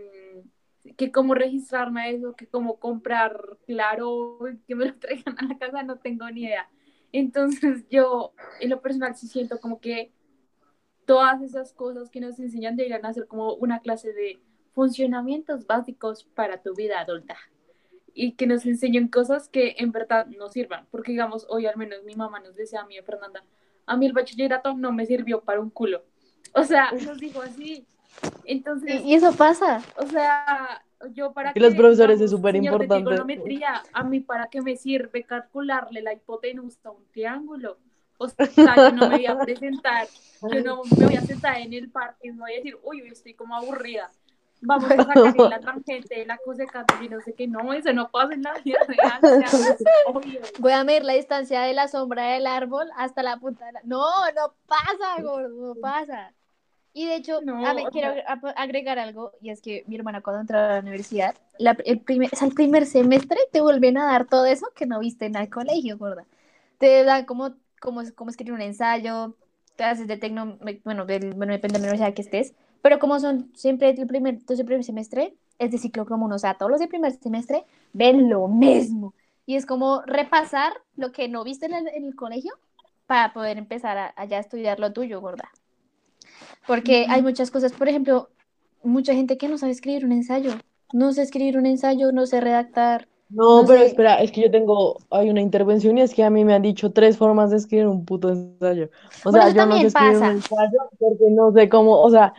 que 0.97 1.12
cómo 1.12 1.33
registrarme 1.33 2.01
a 2.01 2.09
eso, 2.09 2.36
que 2.36 2.47
cómo 2.47 2.79
comprar, 2.79 3.57
claro, 3.65 4.39
que 4.67 4.75
me 4.75 4.86
lo 4.86 4.95
traigan 4.95 5.36
a 5.38 5.45
la 5.45 5.57
casa, 5.57 5.83
no 5.83 5.97
tengo 5.97 6.29
ni 6.29 6.43
idea. 6.43 6.69
Entonces 7.12 7.86
yo, 7.89 8.33
en 8.59 8.69
lo 8.69 8.81
personal, 8.81 9.15
sí 9.15 9.27
siento 9.27 9.59
como 9.59 9.79
que 9.79 10.12
todas 11.05 11.41
esas 11.41 11.73
cosas 11.73 12.09
que 12.09 12.19
nos 12.19 12.39
enseñan 12.39 12.75
deberían 12.75 13.05
hacer 13.05 13.27
como 13.27 13.53
una 13.55 13.79
clase 13.79 14.13
de 14.13 14.41
funcionamientos 14.73 15.65
básicos 15.65 16.23
para 16.36 16.62
tu 16.62 16.73
vida 16.75 16.99
adulta 16.99 17.38
y 18.13 18.33
que 18.33 18.47
nos 18.47 18.65
enseñen 18.65 19.07
cosas 19.07 19.49
que 19.49 19.75
en 19.77 19.91
verdad 19.91 20.27
nos 20.27 20.53
sirvan, 20.53 20.86
porque 20.91 21.12
digamos, 21.12 21.45
hoy 21.49 21.65
al 21.65 21.77
menos 21.77 22.03
mi 22.03 22.15
mamá 22.15 22.39
nos 22.39 22.55
decía 22.55 22.81
a 22.81 22.86
mí, 22.86 22.95
Fernanda, 23.03 23.43
a 23.86 23.97
mí 23.97 24.05
el 24.05 24.13
bachillerato 24.13 24.73
no 24.75 24.91
me 24.91 25.05
sirvió 25.05 25.41
para 25.41 25.59
un 25.59 25.69
culo. 25.69 26.03
O 26.53 26.63
sea, 26.63 26.91
nos 26.91 27.19
dijo 27.19 27.41
así. 27.41 27.86
Entonces, 28.45 29.01
Y, 29.03 29.15
eso 29.15 29.33
pasa. 29.33 29.81
o 29.97 30.05
sea, 30.05 30.83
yo 31.12 31.33
para 31.33 31.51
Y 31.55 31.59
los 31.59 31.73
profesores 31.73 32.21
es 32.21 32.31
súper 32.31 32.55
importante. 32.55 33.03
trigonometría, 33.03 33.83
a 33.91 34.03
mí 34.03 34.19
para 34.19 34.47
qué 34.47 34.62
me 34.62 34.75
sirve 34.75 35.23
calcularle 35.23 36.01
la 36.01 36.13
hipotenusa 36.13 36.89
a 36.89 36.91
un 36.91 37.05
triángulo. 37.12 37.77
O 38.19 38.29
sea, 38.29 38.47
yo 38.75 38.91
no 38.91 39.09
me 39.09 39.17
voy 39.17 39.25
a 39.25 39.38
presentar, 39.39 40.07
yo 40.41 40.62
no 40.62 40.83
me 40.83 41.05
voy 41.05 41.15
a 41.15 41.21
sentar 41.21 41.57
en 41.57 41.73
el 41.73 41.89
parque 41.89 42.27
y 42.27 42.31
me 42.31 42.41
voy 42.41 42.53
a 42.53 42.55
decir, 42.57 42.77
uy, 42.83 43.01
estoy 43.01 43.33
como 43.33 43.55
aburrida. 43.55 44.12
Vamos 44.65 44.89
a 44.91 44.95
sacar 44.95 45.36
la 45.38 45.60
tangente, 45.60 46.26
la 46.26 46.38
cosecante 46.38 46.93
y 47.04 47.10
no 47.10 47.19
sé 47.21 47.34
qué. 47.34 47.47
No, 47.47 47.73
eso 47.73 47.91
no 47.93 48.10
pasa 48.10 48.34
en 48.34 48.43
la 48.43 48.54
vida 48.63 48.80
real. 48.88 49.19
o 49.21 49.47
sea. 49.47 49.76
Voy 50.60 50.71
a 50.71 50.84
medir 50.84 51.04
la 51.04 51.13
distancia 51.13 51.62
de 51.62 51.73
la 51.73 51.88
sombra 51.88 52.32
del 52.32 52.47
árbol 52.47 52.89
hasta 52.95 53.23
la 53.23 53.38
punta 53.38 53.65
de 53.65 53.73
la... 53.73 53.82
No, 53.84 54.06
no 54.36 54.54
pasa, 54.67 55.21
gordo, 55.21 55.76
no 55.76 55.82
pasa. 55.82 56.34
Y 56.93 57.08
de 57.08 57.15
hecho, 57.15 57.41
No, 57.41 57.65
a 57.65 57.73
ver, 57.73 57.88
o 57.88 57.89
quiero 57.89 58.13
sea- 58.13 58.26
ag- 58.28 58.54
agregar 58.56 58.99
algo, 58.99 59.32
y 59.41 59.49
es 59.49 59.62
que 59.62 59.84
mi 59.88 59.95
hermana 59.95 60.21
cuando 60.21 60.41
entró 60.41 60.60
a 60.60 60.67
la 60.76 60.80
universidad, 60.80 61.34
la- 61.58 61.76
el 61.86 61.99
primer, 61.99 62.30
es 62.32 62.41
al 62.43 62.52
primer 62.52 62.86
semestre 62.86 63.38
te 63.52 63.62
vuelven 63.62 63.97
a 63.97 64.06
dar 64.06 64.26
todo 64.26 64.45
eso 64.45 64.67
que 64.76 64.86
no 64.86 64.99
viste 64.99 65.26
en 65.26 65.36
el 65.36 65.49
colegio, 65.49 65.97
gorda. 65.97 66.26
Te 66.78 67.04
dan 67.04 67.26
como, 67.26 67.56
como, 67.82 68.02
como 68.15 68.30
escribir 68.30 68.54
un 68.54 68.62
ensayo, 68.62 69.36
clases 69.76 70.08
de 70.08 70.17
tecno, 70.17 70.58
bueno, 70.84 71.06
del- 71.06 71.34
bueno, 71.34 71.54
depende 71.54 71.80
de 71.80 71.80
la 71.80 71.88
universidad 71.91 72.13
que 72.13 72.21
estés, 72.21 72.54
pero 72.84 73.00
como 73.00 73.19
son 73.19 73.52
siempre 73.56 73.91
el 73.91 74.08
primer, 74.08 74.36
entonces 74.36 74.62
el 74.62 74.67
primer 74.67 74.86
semestre 74.86 75.36
es 75.60 75.72
de 75.72 75.80
ciclo 75.80 76.06
común, 76.06 76.34
o 76.34 76.39
sea, 76.39 76.56
todos 76.56 76.72
los 76.72 76.82
del 76.82 76.89
primer 76.89 77.13
semestre 77.13 77.65
ven 77.93 78.30
lo 78.30 78.48
mismo. 78.50 79.15
Y 79.48 79.56
es 79.58 79.65
como 79.67 80.04
repasar 80.04 80.74
lo 80.98 81.12
que 81.13 81.30
no 81.30 81.46
viste 81.46 81.67
en 81.67 81.76
el, 81.76 81.88
en 81.89 82.06
el 82.06 82.15
colegio 82.15 82.54
para 83.08 83.34
poder 83.34 83.58
empezar 83.60 83.98
a, 84.00 84.13
a 84.17 84.26
ya 84.26 84.39
estudiar 84.39 84.80
lo 84.80 84.93
tuyo, 84.93 85.22
gorda. 85.22 85.52
Porque 86.65 87.06
hay 87.10 87.22
muchas 87.22 87.52
cosas, 87.52 87.74
por 87.74 87.88
ejemplo, 87.89 88.30
mucha 88.84 89.13
gente 89.13 89.38
que 89.38 89.48
no 89.48 89.58
sabe 89.58 89.72
escribir 89.74 90.06
un 90.06 90.12
ensayo. 90.12 90.52
No 90.91 91.12
sé 91.13 91.24
escribir 91.24 91.58
un 91.58 91.65
ensayo, 91.65 92.12
no 92.12 92.26
sé 92.26 92.41
redactar. 92.41 93.08
No, 93.30 93.63
No 93.63 93.67
pero 93.67 93.82
sé. 93.82 93.82
espera, 93.82 94.22
es 94.22 94.32
que 94.32 94.41
yo 94.41 94.52
tengo, 94.52 95.00
hay 95.10 95.30
una 95.32 95.41
intervención 95.41 95.98
y 95.98 96.02
es 96.02 96.13
que 96.13 96.24
a 96.24 96.30
mí 96.30 96.46
me 96.46 96.54
han 96.54 96.62
dicho 96.62 96.91
tres 96.93 97.17
formas 97.17 97.50
de 97.50 97.58
escribir 97.58 97.88
un 97.88 98.06
puto 98.06 98.30
ensayo. 98.30 98.89
O 99.24 99.32
Bueno, 99.32 99.50
sea, 99.50 99.50
yo 99.50 99.65
no 99.65 99.80
sé 99.82 99.88
escribir 99.88 100.17
un 100.17 100.28
pasa. 100.28 100.36
ensayo 100.36 100.78
porque 101.00 101.26
no 101.32 101.52
sé 101.52 101.67
cómo, 101.67 102.00
o 102.00 102.10
sea, 102.12 102.34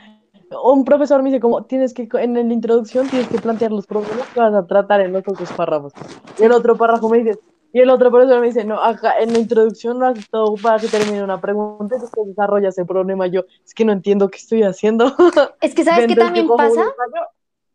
un 0.62 0.84
profesor 0.84 1.22
me 1.22 1.30
dice 1.30 1.40
como, 1.40 1.64
tienes 1.64 1.94
que, 1.94 2.08
en 2.14 2.34
la 2.34 2.40
introducción 2.40 3.08
tienes 3.08 3.28
que 3.28 3.38
plantear 3.38 3.72
los 3.72 3.86
problemas 3.86 4.28
que 4.28 4.40
vas 4.40 4.54
a 4.54 4.66
tratar 4.66 5.00
en 5.00 5.12
los 5.12 5.22
otros 5.26 5.50
párrafos. 5.52 5.92
Y 6.38 6.44
el 6.44 6.52
otro 6.52 6.76
párrafo 6.76 7.08
me 7.08 7.18
dice, 7.18 7.38
y 7.72 7.80
el 7.80 7.90
otro 7.90 8.10
profesor 8.10 8.40
me 8.40 8.46
dice, 8.46 8.64
no, 8.64 8.80
acá 8.80 9.14
en 9.18 9.32
la 9.32 9.38
introducción 9.40 9.98
lo 9.98 10.06
haces 10.06 10.28
todo 10.30 10.54
para 10.62 10.78
que 10.78 10.86
termine 10.88 11.24
una 11.24 11.40
pregunta 11.40 11.96
y 11.96 12.00
después 12.00 12.28
desarrollas 12.28 12.78
el 12.78 12.86
problema. 12.86 13.26
Yo, 13.26 13.42
es 13.64 13.74
que 13.74 13.84
no 13.84 13.92
entiendo 13.92 14.28
qué 14.28 14.38
estoy 14.38 14.62
haciendo. 14.62 15.06
Es 15.60 15.74
que 15.74 15.82
sabes 15.82 16.06
que 16.06 16.12
Entonces, 16.12 16.16
yo 16.16 16.46
también 16.46 16.46
pasa. 16.46 16.84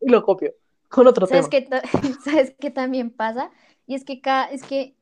y 0.00 0.10
lo 0.10 0.22
copio 0.22 0.54
con 0.88 1.06
otro 1.06 1.26
¿Sabes 1.26 1.48
tema. 1.48 1.50
qué, 1.50 1.62
ta- 1.62 1.82
¿Sabes 2.24 2.54
qué 2.58 2.70
también 2.70 3.10
pasa? 3.10 3.50
Y 3.86 3.94
es 3.94 4.04
que 4.04 4.20
cada, 4.20 4.46
es 4.46 4.62
que 4.62 4.94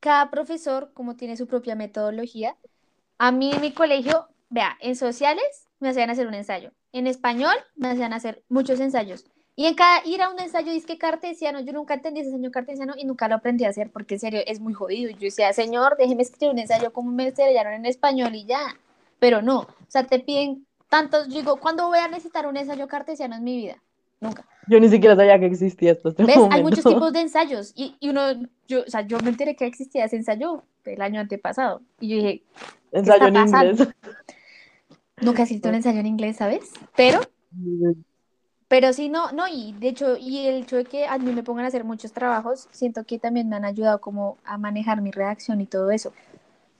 cada 0.00 0.30
profesor, 0.30 0.90
como 0.94 1.14
tiene 1.16 1.36
su 1.36 1.46
propia 1.46 1.76
metodología, 1.76 2.56
a 3.18 3.32
mí 3.32 3.52
en 3.52 3.60
mi 3.60 3.72
colegio, 3.72 4.28
vea, 4.48 4.76
en 4.80 4.96
sociales 4.96 5.68
me 5.78 5.90
hacían 5.90 6.10
hacer 6.10 6.26
un 6.26 6.34
ensayo, 6.34 6.72
en 6.92 7.06
español 7.06 7.54
me 7.76 7.88
hacían 7.88 8.12
hacer 8.12 8.42
muchos 8.48 8.80
ensayos. 8.80 9.24
Y 9.56 9.66
en 9.66 9.74
cada 9.74 10.00
ir 10.06 10.22
a 10.22 10.30
un 10.30 10.40
ensayo 10.40 10.72
disque 10.72 10.96
cartesiano, 10.96 11.60
yo 11.60 11.72
nunca 11.72 11.94
entendí 11.94 12.20
ese 12.20 12.30
ensayo 12.30 12.50
cartesiano 12.50 12.94
y 12.96 13.04
nunca 13.04 13.28
lo 13.28 13.34
aprendí 13.34 13.64
a 13.64 13.68
hacer 13.68 13.90
porque 13.90 14.14
en 14.14 14.20
serio 14.20 14.40
es 14.46 14.58
muy 14.60 14.72
jodido. 14.72 15.10
Yo 15.10 15.18
decía, 15.20 15.52
señor, 15.52 15.96
déjeme 15.98 16.22
escribir 16.22 16.52
un 16.52 16.58
ensayo 16.60 16.92
como 16.92 17.10
me 17.10 17.26
estrellaron 17.28 17.74
en 17.74 17.86
español 17.86 18.34
y 18.34 18.46
ya. 18.46 18.76
Pero 19.18 19.42
no, 19.42 19.60
o 19.60 19.66
sea, 19.88 20.04
te 20.06 20.18
piden 20.20 20.66
tantos, 20.88 21.28
yo 21.28 21.40
digo, 21.40 21.56
¿cuándo 21.58 21.86
voy 21.88 21.98
a 21.98 22.08
necesitar 22.08 22.46
un 22.46 22.56
ensayo 22.56 22.88
cartesiano 22.88 23.36
en 23.36 23.44
mi 23.44 23.56
vida? 23.56 23.82
Nunca. 24.20 24.46
Yo 24.66 24.78
ni 24.80 24.88
siquiera 24.88 25.16
sabía 25.16 25.38
que 25.38 25.46
existía 25.46 25.92
hasta 25.92 26.10
este 26.10 26.24
¿Ves? 26.24 26.36
Hay 26.36 26.42
momento. 26.42 26.62
muchos 26.62 26.84
tipos 26.84 27.12
de 27.12 27.20
ensayos 27.20 27.72
y, 27.74 27.96
y 28.00 28.08
uno, 28.10 28.32
yo, 28.68 28.80
o 28.86 28.90
sea, 28.90 29.02
yo 29.02 29.18
me 29.20 29.30
enteré 29.30 29.56
que 29.56 29.66
existía 29.66 30.04
ese 30.04 30.16
ensayo 30.16 30.62
el 30.84 31.02
año 31.02 31.20
antepasado 31.20 31.82
y 32.00 32.08
yo 32.08 32.16
dije, 32.16 32.42
Ensayo 32.92 33.26
en 33.26 33.36
está 33.36 33.44
pasando? 33.44 33.82
inglés. 33.84 33.94
Nunca 35.20 35.42
he 35.42 35.44
escrito 35.44 35.68
un 35.68 35.74
ensayo 35.76 36.00
en 36.00 36.06
inglés, 36.06 36.36
¿sabes? 36.36 36.72
Pero, 36.96 37.20
pero 38.68 38.92
sí, 38.92 39.08
no, 39.08 39.32
no, 39.32 39.48
y 39.48 39.72
de 39.72 39.88
hecho, 39.88 40.16
y 40.16 40.46
el 40.46 40.62
hecho 40.62 40.76
de 40.76 40.84
que 40.84 41.06
a 41.06 41.18
mí 41.18 41.32
me 41.32 41.42
pongan 41.42 41.64
a 41.64 41.68
hacer 41.68 41.84
muchos 41.84 42.12
trabajos, 42.12 42.68
siento 42.70 43.04
que 43.04 43.18
también 43.18 43.48
me 43.48 43.56
han 43.56 43.64
ayudado 43.64 44.00
como 44.00 44.38
a 44.44 44.58
manejar 44.58 45.00
mi 45.00 45.10
redacción 45.10 45.60
y 45.60 45.66
todo 45.66 45.90
eso. 45.90 46.12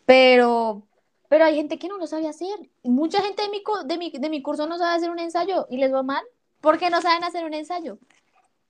Pero, 0.07 0.83
pero 1.29 1.45
hay 1.45 1.57
gente 1.57 1.79
que 1.79 1.89
no 1.89 1.99
lo 1.99 2.07
sabe 2.07 2.29
hacer. 2.29 2.71
Mucha 2.83 3.23
gente 3.23 3.43
de 3.43 3.49
mi, 3.49 3.63
de 3.87 3.99
mi, 3.99 4.11
de 4.11 4.31
mi 4.31 4.43
curso 4.43 4.67
no 4.67 4.79
sabe 4.79 4.97
hacer 4.97 5.11
un 5.11 5.19
ensayo 5.19 5.67
y 5.71 5.79
les 5.79 5.93
va 5.93 6.03
mal 6.03 6.23
porque 6.61 6.91
no 6.91 7.01
saben 7.01 7.25
hacer 7.25 7.45
un 7.45 7.55
ensayo. 7.55 7.99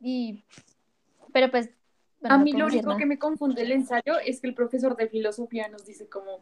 Y, 0.00 0.44
pero 1.32 1.50
pues, 1.50 1.70
bueno, 2.20 2.36
a 2.36 2.38
mí 2.38 2.52
lo 2.52 2.66
único 2.66 2.96
que 2.96 3.06
me 3.06 3.18
confunde 3.18 3.62
el 3.62 3.72
ensayo 3.72 4.18
es 4.24 4.40
que 4.40 4.48
el 4.48 4.54
profesor 4.54 4.96
de 4.96 5.08
filosofía 5.08 5.68
nos 5.68 5.86
dice 5.86 6.08
como 6.08 6.40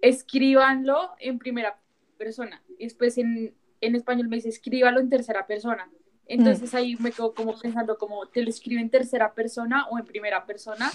escríbanlo 0.00 1.12
en 1.18 1.38
primera 1.38 1.78
persona. 2.22 2.62
Y 2.78 2.84
después 2.84 3.18
en, 3.18 3.52
en 3.80 3.94
español 3.96 4.28
me 4.28 4.36
dice 4.36 4.48
escríbalo 4.48 5.00
en 5.00 5.08
tercera 5.08 5.46
persona. 5.46 5.84
Entonces 6.26 6.72
ahí 6.74 6.96
me 7.00 7.10
quedo 7.10 7.34
como 7.34 7.58
pensando 7.58 7.98
como 7.98 8.26
te 8.26 8.42
lo 8.42 8.48
escribe 8.50 8.80
en 8.80 8.90
tercera 8.90 9.32
persona 9.34 9.86
o 9.90 9.98
en 9.98 10.04
primera 10.04 10.46
persona. 10.46 10.90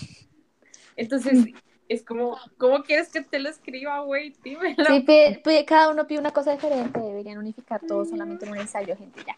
Entonces 0.95 1.45
es 1.89 2.03
como, 2.03 2.37
¿cómo 2.57 2.83
quieres 2.83 3.09
que 3.09 3.21
te 3.21 3.39
lo 3.39 3.49
escriba, 3.49 3.99
güey? 4.01 4.33
Dímelo. 4.43 4.83
Sí, 4.87 4.99
pide- 5.01 5.41
pide- 5.43 5.65
cada 5.65 5.89
uno 5.91 6.05
pide 6.07 6.19
una 6.19 6.31
cosa 6.31 6.51
diferente, 6.51 6.99
deberían 6.99 7.37
unificar 7.37 7.81
todo 7.87 8.03
solamente 8.05 8.45
en 8.45 8.51
un 8.51 8.57
ensayo, 8.57 8.95
gente, 8.97 9.21
ya. 9.25 9.35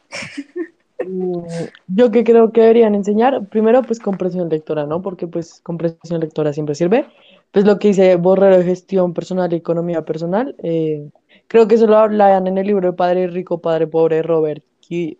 Mm, 1.06 1.44
Yo 1.88 2.12
que 2.12 2.24
creo 2.24 2.52
que 2.52 2.62
deberían 2.62 2.96
enseñar, 2.96 3.46
primero 3.48 3.82
pues 3.84 4.00
comprensión 4.00 4.50
lectora, 4.50 4.86
¿no? 4.86 5.02
Porque 5.02 5.28
pues 5.28 5.62
comprensión 5.62 6.20
lectora 6.22 6.52
siempre 6.54 6.76
sirve. 6.76 7.06
Pues 7.52 7.66
lo 7.66 7.80
que 7.80 7.90
dice 7.90 8.16
Borrero 8.16 8.58
de 8.58 8.64
gestión 8.64 9.14
personal 9.14 9.52
y 9.52 9.58
economía 9.58 10.04
personal, 10.06 10.56
eh, 10.64 11.10
creo 11.48 11.68
que 11.68 11.76
eso 11.76 11.88
lo 11.88 11.98
hablan 11.98 12.46
en 12.48 12.58
el 12.58 12.68
libro 12.68 12.92
de 12.92 12.98
Padre 12.98 13.28
Rico, 13.28 13.60
Padre 13.62 13.88
Pobre, 13.88 14.22
Robert 14.22 14.64
Ki- 14.80 15.18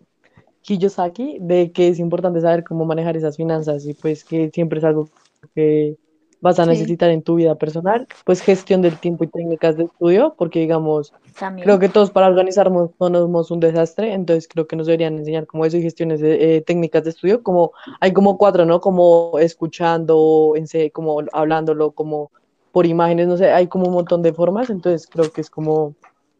Kiyosaki, 0.62 1.38
de 1.40 1.72
que 1.72 1.88
es 1.88 1.98
importante 2.00 2.40
saber 2.40 2.64
cómo 2.64 2.84
manejar 2.86 3.16
esas 3.16 3.36
finanzas 3.36 3.86
y 3.86 3.94
pues 3.94 4.24
que 4.24 4.50
siempre 4.54 4.78
es 4.80 4.84
algo 4.84 5.08
que 5.54 5.96
vas 6.40 6.58
a 6.58 6.64
Sí. 6.64 6.70
necesitar 6.70 7.10
en 7.10 7.22
tu 7.22 7.34
vida 7.34 7.54
personal, 7.56 8.06
pues 8.24 8.40
gestión 8.40 8.80
del 8.82 8.98
tiempo 8.98 9.24
y 9.24 9.28
técnicas 9.28 9.76
de 9.76 9.84
estudio, 9.84 10.34
porque 10.38 10.60
digamos, 10.60 11.12
También. 11.38 11.64
Creo 11.66 11.78
que 11.78 11.88
todos 11.88 12.10
para 12.10 12.26
organizarnos 12.28 12.90
somos 12.98 13.50
un 13.50 13.60
desastre, 13.60 14.12
entonces 14.12 14.48
creo 14.48 14.66
que 14.66 14.76
nos 14.76 14.86
deberían 14.86 15.18
enseñar 15.18 15.46
como 15.46 15.64
eso 15.64 15.76
y 15.76 15.82
gestiones 15.82 16.20
de 16.20 16.56
eh, 16.56 16.60
técnicas 16.62 17.04
de 17.04 17.10
estudio, 17.10 17.42
como 17.42 17.72
hay 18.00 18.12
como 18.12 18.36
cuatro, 18.38 18.64
¿no? 18.64 18.80
Como 18.80 19.38
escuchando, 19.38 20.54
como 20.92 21.22
hablándolo, 21.32 21.92
como 21.92 22.30
por 22.72 22.86
imágenes, 22.86 23.26
no 23.26 23.36
sé, 23.36 23.50
hay 23.50 23.66
como 23.66 23.86
un 23.88 23.94
montón 23.94 24.22
de 24.22 24.32
formas, 24.32 24.70
entonces 24.70 25.06
creo 25.10 25.30
que 25.32 25.40
es 25.40 25.50
como, 25.50 25.94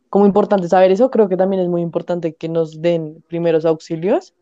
como 0.08 0.26
importante 0.26 0.68
saber 0.68 0.90
eso, 0.92 1.10
creo 1.10 1.28
que 1.28 1.36
también 1.36 1.60
es 1.62 1.68
muy 1.68 1.82
importante 1.82 2.34
que 2.34 2.48
nos 2.48 2.80
den 2.80 3.22
primeros 3.28 3.64
auxilios, 3.64 4.32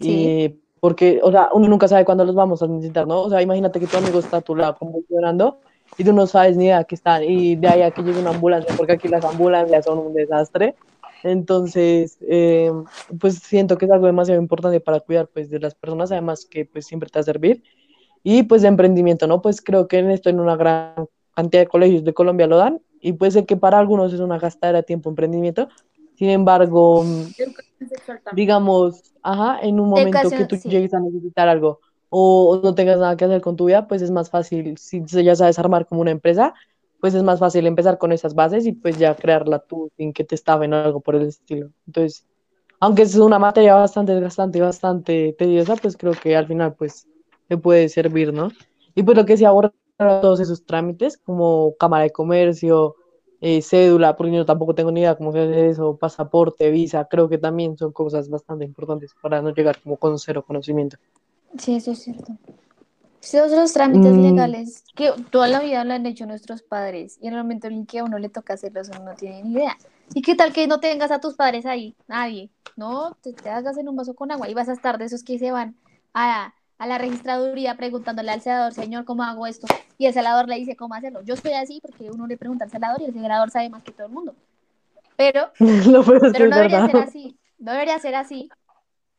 Sí. 0.00 0.08
y 0.08 0.58
porque, 0.82 1.20
o 1.22 1.30
sea, 1.30 1.48
uno 1.52 1.68
nunca 1.68 1.86
sabe 1.86 2.04
cuándo 2.04 2.24
los 2.24 2.34
vamos 2.34 2.60
a 2.60 2.66
necesitar, 2.66 3.06
¿no? 3.06 3.22
O 3.22 3.30
sea, 3.30 3.40
imagínate 3.40 3.78
que 3.78 3.86
tu 3.86 3.96
amigo 3.96 4.18
está 4.18 4.38
a 4.38 4.40
tu 4.40 4.56
lado 4.56 4.74
convulsionando 4.76 5.60
y 5.96 6.02
tú 6.02 6.12
no 6.12 6.26
sabes 6.26 6.56
ni 6.56 6.64
idea 6.64 6.82
que 6.82 6.96
están, 6.96 7.22
y 7.22 7.54
de 7.54 7.68
ahí 7.68 7.82
a 7.82 7.92
que 7.92 8.02
llegue 8.02 8.18
una 8.18 8.30
ambulancia, 8.30 8.74
porque 8.76 8.94
aquí 8.94 9.06
las 9.06 9.24
ambulancias 9.24 9.84
son 9.84 10.00
un 10.00 10.12
desastre. 10.12 10.74
Entonces, 11.22 12.18
eh, 12.22 12.72
pues 13.20 13.36
siento 13.36 13.78
que 13.78 13.84
es 13.84 13.92
algo 13.92 14.06
demasiado 14.06 14.40
importante 14.40 14.80
para 14.80 14.98
cuidar 14.98 15.28
pues 15.28 15.48
de 15.50 15.60
las 15.60 15.76
personas, 15.76 16.10
además 16.10 16.46
que 16.46 16.64
pues 16.64 16.84
siempre 16.84 17.08
te 17.08 17.16
va 17.16 17.20
a 17.20 17.26
servir. 17.26 17.62
Y 18.24 18.42
pues 18.42 18.62
de 18.62 18.68
emprendimiento, 18.68 19.28
¿no? 19.28 19.40
Pues 19.40 19.62
creo 19.62 19.86
que 19.86 19.98
en 19.98 20.10
esto 20.10 20.30
en 20.30 20.40
una 20.40 20.56
gran 20.56 21.06
cantidad 21.36 21.62
de 21.62 21.68
colegios 21.68 22.02
de 22.02 22.12
Colombia 22.12 22.48
lo 22.48 22.56
dan, 22.56 22.80
y 23.00 23.12
puede 23.12 23.30
ser 23.30 23.46
que 23.46 23.56
para 23.56 23.78
algunos 23.78 24.12
es 24.12 24.18
una 24.18 24.40
gastadera 24.40 24.78
de 24.78 24.82
tiempo 24.82 25.10
emprendimiento. 25.10 25.68
Sin 26.22 26.30
embargo, 26.30 27.04
digamos, 28.32 29.12
ajá, 29.24 29.58
en 29.60 29.80
un 29.80 29.88
momento 29.88 30.30
que 30.30 30.44
tú 30.44 30.54
sí. 30.54 30.68
llegues 30.68 30.94
a 30.94 31.00
necesitar 31.00 31.48
algo 31.48 31.80
o, 32.10 32.60
no 32.62 32.76
tengas 32.76 33.00
nada 33.00 33.16
que 33.16 33.24
hacer 33.24 33.40
con 33.40 33.56
tu 33.56 33.64
vida, 33.64 33.88
pues 33.88 34.02
es 34.02 34.12
más 34.12 34.30
fácil, 34.30 34.78
si 34.78 35.02
ya 35.04 35.34
sabes 35.34 35.58
armar 35.58 35.84
como 35.84 36.00
una 36.00 36.12
empresa, 36.12 36.54
pues 37.00 37.14
es 37.14 37.24
más 37.24 37.40
fácil 37.40 37.66
empezar 37.66 37.98
con 37.98 38.12
esas 38.12 38.36
bases 38.36 38.66
y 38.66 38.72
pues 38.72 38.98
ya 38.98 39.16
crearla 39.16 39.58
tú 39.58 39.90
sin 39.96 40.12
que 40.12 40.22
te 40.22 40.36
estafen 40.36 40.72
o 40.72 40.76
algo 40.76 41.00
por 41.00 41.16
el 41.16 41.26
estilo. 41.26 41.70
Entonces, 41.88 42.24
aunque 42.78 43.02
es 43.02 43.16
una 43.16 43.40
materia 43.40 43.74
bastante 43.74 44.12
desgastante 44.12 44.58
y 44.58 44.60
bastante 44.60 45.34
tediosa, 45.36 45.74
pues 45.74 45.96
creo 45.96 46.12
que 46.12 46.36
al 46.36 46.46
final 46.46 46.76
pues 46.76 47.08
te 47.48 47.56
puede 47.56 47.88
servir, 47.88 48.32
¿no? 48.32 48.52
Y 48.94 49.02
pues 49.02 49.16
lo 49.16 49.26
que 49.26 49.36
se 49.36 49.44
aborda 49.44 49.72
todos 49.98 50.38
esos 50.38 50.64
trámites, 50.64 51.18
como 51.18 51.74
Cámara 51.80 52.04
de 52.04 52.12
Comercio, 52.12 52.94
eh, 53.42 53.62
cédula, 53.62 54.16
porque 54.16 54.32
yo 54.34 54.46
tampoco 54.46 54.74
tengo 54.74 54.92
ni 54.92 55.00
idea 55.02 55.16
cómo 55.16 55.32
se 55.32 55.40
hace 55.40 55.68
eso, 55.70 55.98
pasaporte, 55.98 56.70
visa, 56.70 57.06
creo 57.10 57.28
que 57.28 57.38
también 57.38 57.76
son 57.78 57.92
cosas 57.92 58.30
bastante 58.30 58.64
importantes 58.64 59.14
para 59.22 59.42
no 59.42 59.50
llegar 59.54 59.80
como 59.82 59.98
con 59.98 60.18
cero 60.18 60.44
conocimiento. 60.46 60.98
Sí, 61.58 61.76
eso 61.76 61.92
es 61.92 62.02
cierto. 62.02 62.38
Todos 63.30 63.52
los 63.52 63.72
trámites 63.72 64.18
Mm. 64.18 64.22
legales 64.22 64.84
que 64.94 65.12
toda 65.30 65.48
la 65.48 65.60
vida 65.60 65.84
lo 65.84 65.94
han 65.94 66.06
hecho 66.06 66.26
nuestros 66.26 66.62
padres 66.62 67.18
y 67.20 67.28
en 67.28 67.34
el 67.34 67.40
momento 67.42 67.68
en 67.68 67.86
que 67.86 68.00
a 68.00 68.04
uno 68.04 68.18
le 68.18 68.28
toca 68.30 68.54
hacerlos 68.54 68.88
uno 68.90 69.04
no 69.04 69.14
tiene 69.16 69.42
ni 69.42 69.52
idea. 69.54 69.76
¿Y 70.14 70.22
qué 70.22 70.34
tal 70.34 70.52
que 70.52 70.66
no 70.66 70.80
tengas 70.80 71.10
a 71.10 71.20
tus 71.20 71.36
padres 71.36 71.66
ahí? 71.66 71.96
Nadie. 72.08 72.50
No, 72.76 73.16
te, 73.22 73.34
te 73.34 73.50
hagas 73.50 73.78
en 73.78 73.88
un 73.88 73.96
vaso 73.96 74.14
con 74.14 74.32
agua 74.32 74.48
y 74.50 74.54
vas 74.54 74.68
a 74.68 74.72
estar 74.74 74.98
de 74.98 75.06
esos 75.06 75.24
que 75.24 75.38
se 75.38 75.52
van 75.52 75.78
a, 76.14 76.54
a 76.82 76.86
la 76.86 76.98
registraduría 76.98 77.76
preguntándole 77.76 78.32
al 78.32 78.40
celador, 78.40 78.74
señor, 78.74 79.04
¿cómo 79.04 79.22
hago 79.22 79.46
esto? 79.46 79.68
Y 79.98 80.06
el 80.06 80.12
celador 80.12 80.48
le 80.48 80.56
dice 80.56 80.74
cómo 80.74 80.96
hacerlo. 80.96 81.22
Yo 81.22 81.34
estoy 81.34 81.52
así 81.52 81.78
porque 81.80 82.10
uno 82.10 82.26
le 82.26 82.36
pregunta 82.36 82.64
al 82.64 82.72
celador 82.72 83.00
y 83.00 83.04
el 83.04 83.12
celador 83.12 83.52
sabe 83.52 83.70
más 83.70 83.84
que 83.84 83.92
todo 83.92 84.08
el 84.08 84.12
mundo. 84.12 84.34
Pero 85.14 85.52
que 85.58 85.64
pero 86.32 86.44
es 86.46 86.50
no 86.50 86.56
debería 86.56 86.84
ser 86.84 86.96
así, 86.96 87.38
no 87.58 87.70
debería 87.70 88.00
ser 88.00 88.16
así. 88.16 88.50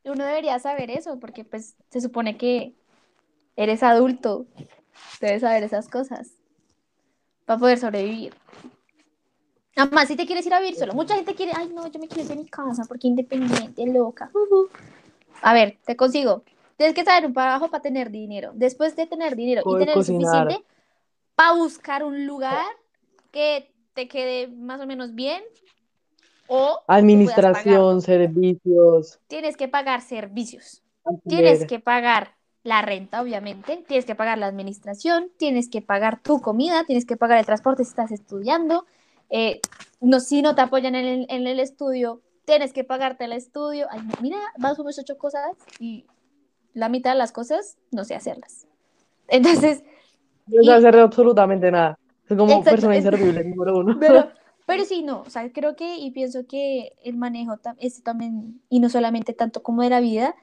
Uno 0.04 0.26
debería 0.26 0.60
saber 0.60 0.92
eso, 0.92 1.22
porque 1.22 1.46
pues 1.46 1.78
se 1.90 2.02
supone 2.02 2.36
que 2.36 2.74
eres 3.56 3.82
adulto, 3.82 4.46
debes 5.22 5.40
saber 5.40 5.64
esas 5.64 5.88
cosas 5.88 6.32
para 7.46 7.60
poder 7.62 7.78
sobrevivir. 7.80 8.34
Además, 9.78 10.10
si 10.10 10.18
te 10.18 10.26
quieres 10.26 10.46
ir 10.46 10.54
a 10.54 10.60
vivir 10.60 10.76
solo, 10.76 10.94
mucha 10.96 11.16
gente 11.16 11.34
quiere, 11.34 11.54
ay 11.56 11.70
no, 11.74 11.88
yo 11.88 11.98
me 11.98 12.10
quiero 12.10 12.24
ir 12.24 12.28
de 12.28 12.36
mi 12.36 12.46
casa 12.46 12.84
porque 12.86 13.08
independiente, 13.08 13.86
loca. 13.88 14.30
ujú". 14.34 14.68
A 15.42 15.54
ver, 15.54 15.78
te 15.86 15.96
consigo. 15.96 16.44
Tienes 16.78 16.96
que 16.96 17.04
saber 17.06 17.26
un 17.26 17.34
trabajo 17.34 17.70
para 17.70 17.82
tener 17.82 18.10
dinero. 18.12 18.52
Después 18.56 18.96
de 18.96 19.08
tener 19.08 19.36
dinero 19.36 19.62
y 19.62 19.64
Co- 19.64 19.78
tener 19.78 19.94
cocinar. 19.96 20.48
suficiente 20.48 20.66
para 21.36 21.54
buscar 21.54 22.04
un 22.04 22.26
lugar 22.26 22.66
que 23.32 23.72
te 23.94 24.08
quede 24.08 24.48
más 24.48 24.82
o 24.82 24.86
menos 24.88 25.16
bien 25.16 25.44
o. 26.48 26.80
Administración, 26.88 28.02
servicios, 28.02 29.20
Tienes 29.28 29.58
que 29.58 29.68
pagar 29.68 30.02
servicios. 30.02 30.84
Tienes 31.28 31.66
que 31.66 31.80
pagar 31.80 32.36
la 32.64 32.82
renta, 32.82 33.22
obviamente, 33.22 33.84
tienes 33.88 34.06
que 34.06 34.16
pagar 34.16 34.38
la 34.38 34.48
administración, 34.48 35.32
tienes 35.38 35.70
que 35.70 35.82
pagar 35.82 36.22
tu 36.22 36.40
comida, 36.40 36.86
tienes 36.86 37.06
que 37.06 37.18
pagar 37.18 37.40
el 37.40 37.46
transporte 37.46 37.84
si 37.84 37.90
estás 37.90 38.12
estudiando. 38.12 38.86
eh, 39.30 39.60
no, 40.00 40.20
si 40.20 40.42
no 40.42 40.54
te 40.54 40.62
apoyan 40.62 40.96
en 40.96 41.06
el, 41.06 41.26
en 41.30 41.48
el 41.48 41.60
estudio, 41.60 42.22
tienes 42.46 42.72
que 42.74 42.84
pagarte 42.84 43.26
el 43.26 43.34
estudio. 43.34 43.88
Ay, 43.90 44.02
mira, 44.22 44.38
o 44.80 44.84
menos 44.84 45.00
ocho 45.00 45.18
cosas 45.18 45.58
y 45.80 46.06
la 46.74 46.90
mitad 46.90 47.12
de 47.12 47.18
las 47.18 47.32
cosas 47.32 47.78
no 47.92 48.04
sé 48.06 48.16
hacerlas. 48.16 48.68
Entonces, 49.28 49.84
No 50.48 50.64
y- 50.64 50.68
sé 50.68 50.74
hacer 50.74 50.98
absolutamente 51.00 51.72
nada. 51.72 51.98
Soy 52.28 52.38
como 52.38 52.58
Exacto, 52.58 52.70
persona 52.76 52.96
es- 52.96 53.04
inservible, 53.06 53.44
número 53.44 53.78
uno. 53.80 53.96
Pero, 54.00 54.30
pero 54.66 54.86
sí, 54.86 55.04
no, 55.04 55.22
o 55.22 55.30
sea, 55.30 55.52
creo 55.52 55.76
que 55.76 55.98
y 55.98 56.12
pienso 56.12 56.46
que 56.48 56.94
el 57.04 57.18
manejo 57.18 57.58
tam- 57.58 57.76
este 57.80 58.02
también, 58.02 58.62
y 58.70 58.80
no 58.80 58.90
solamente 58.90 59.34
tanto 59.34 59.62
como 59.64 59.82
de 59.84 59.90
la 59.90 60.00
vida, 60.00 60.36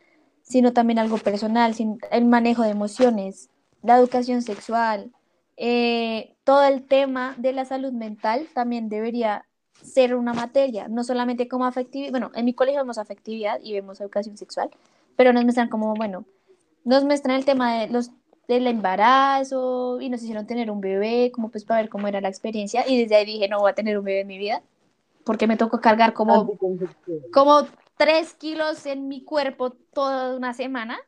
sino 0.42 0.72
también 0.72 0.98
algo 0.98 1.18
personal, 1.18 1.74
el 2.10 2.24
manejo 2.26 2.62
de 2.62 2.70
emociones, 2.70 3.50
la 3.82 3.96
educación 3.98 4.42
sexual, 4.42 5.12
eh, 5.56 6.34
todo 6.44 6.64
el 6.64 6.82
tema 6.86 7.34
de 7.38 7.52
la 7.52 7.64
salud 7.64 7.92
mental 7.92 8.48
también 8.54 8.88
debería 8.88 9.46
ser 9.82 10.14
una 10.14 10.34
materia, 10.34 10.88
no 10.88 11.04
solamente 11.04 11.48
como 11.48 11.64
afectividad, 11.66 12.10
bueno, 12.10 12.30
en 12.34 12.44
mi 12.44 12.52
colegio 12.54 12.80
vemos 12.80 12.98
afectividad 12.98 13.58
y 13.62 13.72
vemos 13.72 14.00
educación 14.00 14.36
sexual, 14.36 14.70
pero 15.20 15.34
nos 15.34 15.44
muestran 15.44 15.68
como, 15.68 15.92
bueno, 15.92 16.24
nos 16.82 17.04
muestran 17.04 17.36
el 17.36 17.44
tema 17.44 17.74
de 17.74 17.88
los 17.88 18.10
del 18.48 18.66
embarazo 18.66 20.00
y 20.00 20.08
nos 20.08 20.22
hicieron 20.22 20.46
tener 20.46 20.70
un 20.70 20.80
bebé, 20.80 21.30
como 21.30 21.50
pues 21.50 21.66
para 21.66 21.82
ver 21.82 21.90
cómo 21.90 22.08
era 22.08 22.22
la 22.22 22.30
experiencia 22.30 22.88
y 22.88 23.02
desde 23.02 23.16
ahí 23.16 23.26
dije, 23.26 23.46
no 23.46 23.58
voy 23.58 23.70
a 23.70 23.74
tener 23.74 23.98
un 23.98 24.04
bebé 24.06 24.20
en 24.20 24.28
mi 24.28 24.38
vida, 24.38 24.62
porque 25.26 25.46
me 25.46 25.58
tocó 25.58 25.78
cargar 25.78 26.14
como, 26.14 26.58
como 27.34 27.66
tres 27.98 28.32
kilos 28.32 28.86
en 28.86 29.08
mi 29.08 29.22
cuerpo 29.22 29.72
toda 29.92 30.34
una 30.34 30.54
semana 30.54 30.98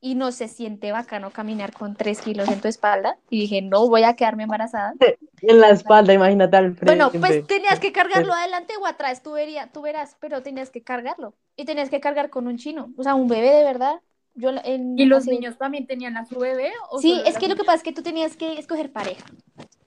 y 0.00 0.16
no 0.16 0.32
se 0.32 0.48
siente 0.48 0.90
bacano 0.90 1.30
caminar 1.30 1.72
con 1.72 1.94
tres 1.94 2.20
kilos 2.20 2.48
en 2.48 2.60
tu 2.60 2.66
espalda 2.66 3.18
y 3.30 3.42
dije, 3.42 3.62
no 3.62 3.88
voy 3.88 4.02
a 4.02 4.16
quedarme 4.16 4.42
embarazada. 4.42 4.94
En 5.42 5.60
la 5.60 5.70
espalda, 5.70 6.12
imagínate 6.12 6.56
al 6.56 6.74
frente. 6.74 6.86
Bueno, 6.86 7.12
pues 7.12 7.46
tenías 7.46 7.78
que 7.78 7.92
cargarlo 7.92 8.32
adelante 8.32 8.74
o 8.82 8.84
atrás, 8.84 9.22
tú, 9.22 9.34
vería, 9.34 9.70
tú 9.72 9.82
verás, 9.82 10.16
pero 10.18 10.42
tenías 10.42 10.70
que 10.70 10.82
cargarlo 10.82 11.34
y 11.58 11.64
tenías 11.66 11.90
que 11.90 12.00
cargar 12.00 12.30
con 12.30 12.46
un 12.46 12.56
chino, 12.56 12.92
o 12.96 13.02
sea, 13.02 13.14
un 13.16 13.28
bebé 13.28 13.50
de 13.50 13.64
verdad. 13.64 14.00
Yo 14.34 14.50
en- 14.64 14.96
¿Y 14.98 15.04
los 15.06 15.18
hace- 15.24 15.32
niños 15.32 15.58
también 15.58 15.86
tenían 15.86 16.16
a 16.16 16.24
su 16.24 16.38
bebé? 16.38 16.70
O 16.90 17.00
Sí, 17.00 17.20
es 17.26 17.36
que 17.36 17.48
lo 17.48 17.56
que 17.56 17.64
pasa 17.64 17.78
es 17.78 17.82
que 17.82 17.92
tú 17.92 18.02
tenías 18.02 18.36
que 18.36 18.58
escoger 18.58 18.92
pareja 18.92 19.26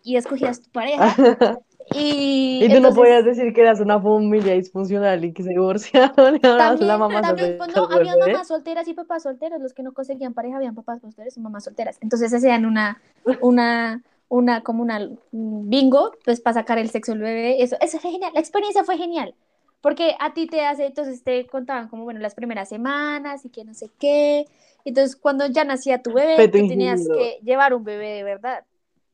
y 0.04 0.18
escogías 0.18 0.62
tu 0.62 0.70
pareja 0.72 1.16
y, 1.96 2.60
Y 2.64 2.68
tú 2.68 2.74
no 2.74 2.76
entonces 2.76 3.00
podías 3.00 3.26
decir 3.26 3.54
que 3.54 3.62
eras 3.62 3.80
una 3.80 4.00
familia 4.02 4.54
disfuncional 4.54 5.24
y 5.24 5.32
que 5.34 5.44
se 5.44 5.50
divorciaron 5.50 6.40
y 6.42 6.46
ahora 6.46 6.58
también, 6.70 6.88
la 6.90 6.98
mamá 6.98 7.22
también 7.22 7.56
pues, 7.58 7.70
no, 7.74 7.86
había 7.86 8.16
bebé. 8.16 8.34
mamás 8.34 8.48
solteras 8.50 8.88
y 8.90 8.94
papás 8.94 9.24
solteros, 9.24 9.62
los 9.62 9.74
que 9.74 9.84
no 9.84 9.94
conseguían 9.94 10.34
pareja 10.34 10.58
habían 10.58 10.76
papás 10.76 11.00
solteros 11.02 11.38
y 11.38 11.40
mamás 11.40 11.64
solteras. 11.64 11.98
Entonces 12.02 12.34
hacían 12.34 12.66
una, 12.66 13.02
una, 13.42 14.04
una, 14.28 14.64
como 14.64 14.84
una 14.84 15.00
un 15.32 15.70
bingo, 15.70 16.12
pues 16.26 16.42
para 16.42 16.56
sacar 16.56 16.78
el 16.78 16.90
sexo 16.90 17.14
del 17.14 17.22
bebé. 17.22 17.64
Eso, 17.64 17.78
eso 17.80 18.00
fue 18.00 18.12
genial, 18.12 18.32
la 18.34 18.40
experiencia 18.42 18.84
fue 18.84 18.98
genial. 18.98 19.34
Porque 19.82 20.16
a 20.20 20.34
ti 20.34 20.48
te 20.48 20.66
hace, 20.66 20.86
entonces 20.86 21.24
te 21.24 21.48
contaban 21.48 21.90
como, 21.90 22.04
bueno, 22.04 22.20
las 22.20 22.36
primeras 22.36 22.70
semanas 22.70 23.46
y 23.46 23.50
que 23.50 23.66
no 23.66 23.74
sé 23.74 23.90
qué. 24.00 24.46
Entonces, 24.86 25.16
cuando 25.16 25.48
ya 25.48 25.64
nacía 25.64 26.02
tu 26.02 26.14
bebé, 26.14 26.50
tú 26.54 26.64
tenías 26.64 27.10
que 27.10 27.40
llevar 27.44 27.74
un 27.74 27.84
bebé 27.84 28.10
de 28.12 28.24
verdad. 28.24 28.66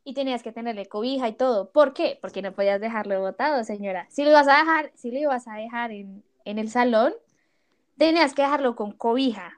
Y 0.03 0.13
tenías 0.13 0.43
que 0.43 0.51
tenerle 0.53 0.85
cobija 0.87 1.27
y 1.27 1.33
todo. 1.33 1.69
¿Por 1.71 1.93
qué? 1.93 2.17
Porque 2.21 2.41
no 2.41 2.53
podías 2.53 2.79
dejarlo 2.81 3.19
botado, 3.19 3.63
señora. 3.63 4.07
Si 4.09 4.23
lo 4.23 4.29
ibas 4.29 4.47
a 4.47 4.57
dejar, 4.59 4.91
si 4.95 5.11
lo 5.11 5.19
ibas 5.19 5.47
a 5.47 5.55
dejar 5.55 5.91
en, 5.91 6.23
en 6.45 6.59
el 6.59 6.69
salón, 6.69 7.13
tenías 7.97 8.33
que 8.33 8.43
dejarlo 8.43 8.75
con 8.75 8.91
cobija. 8.91 9.56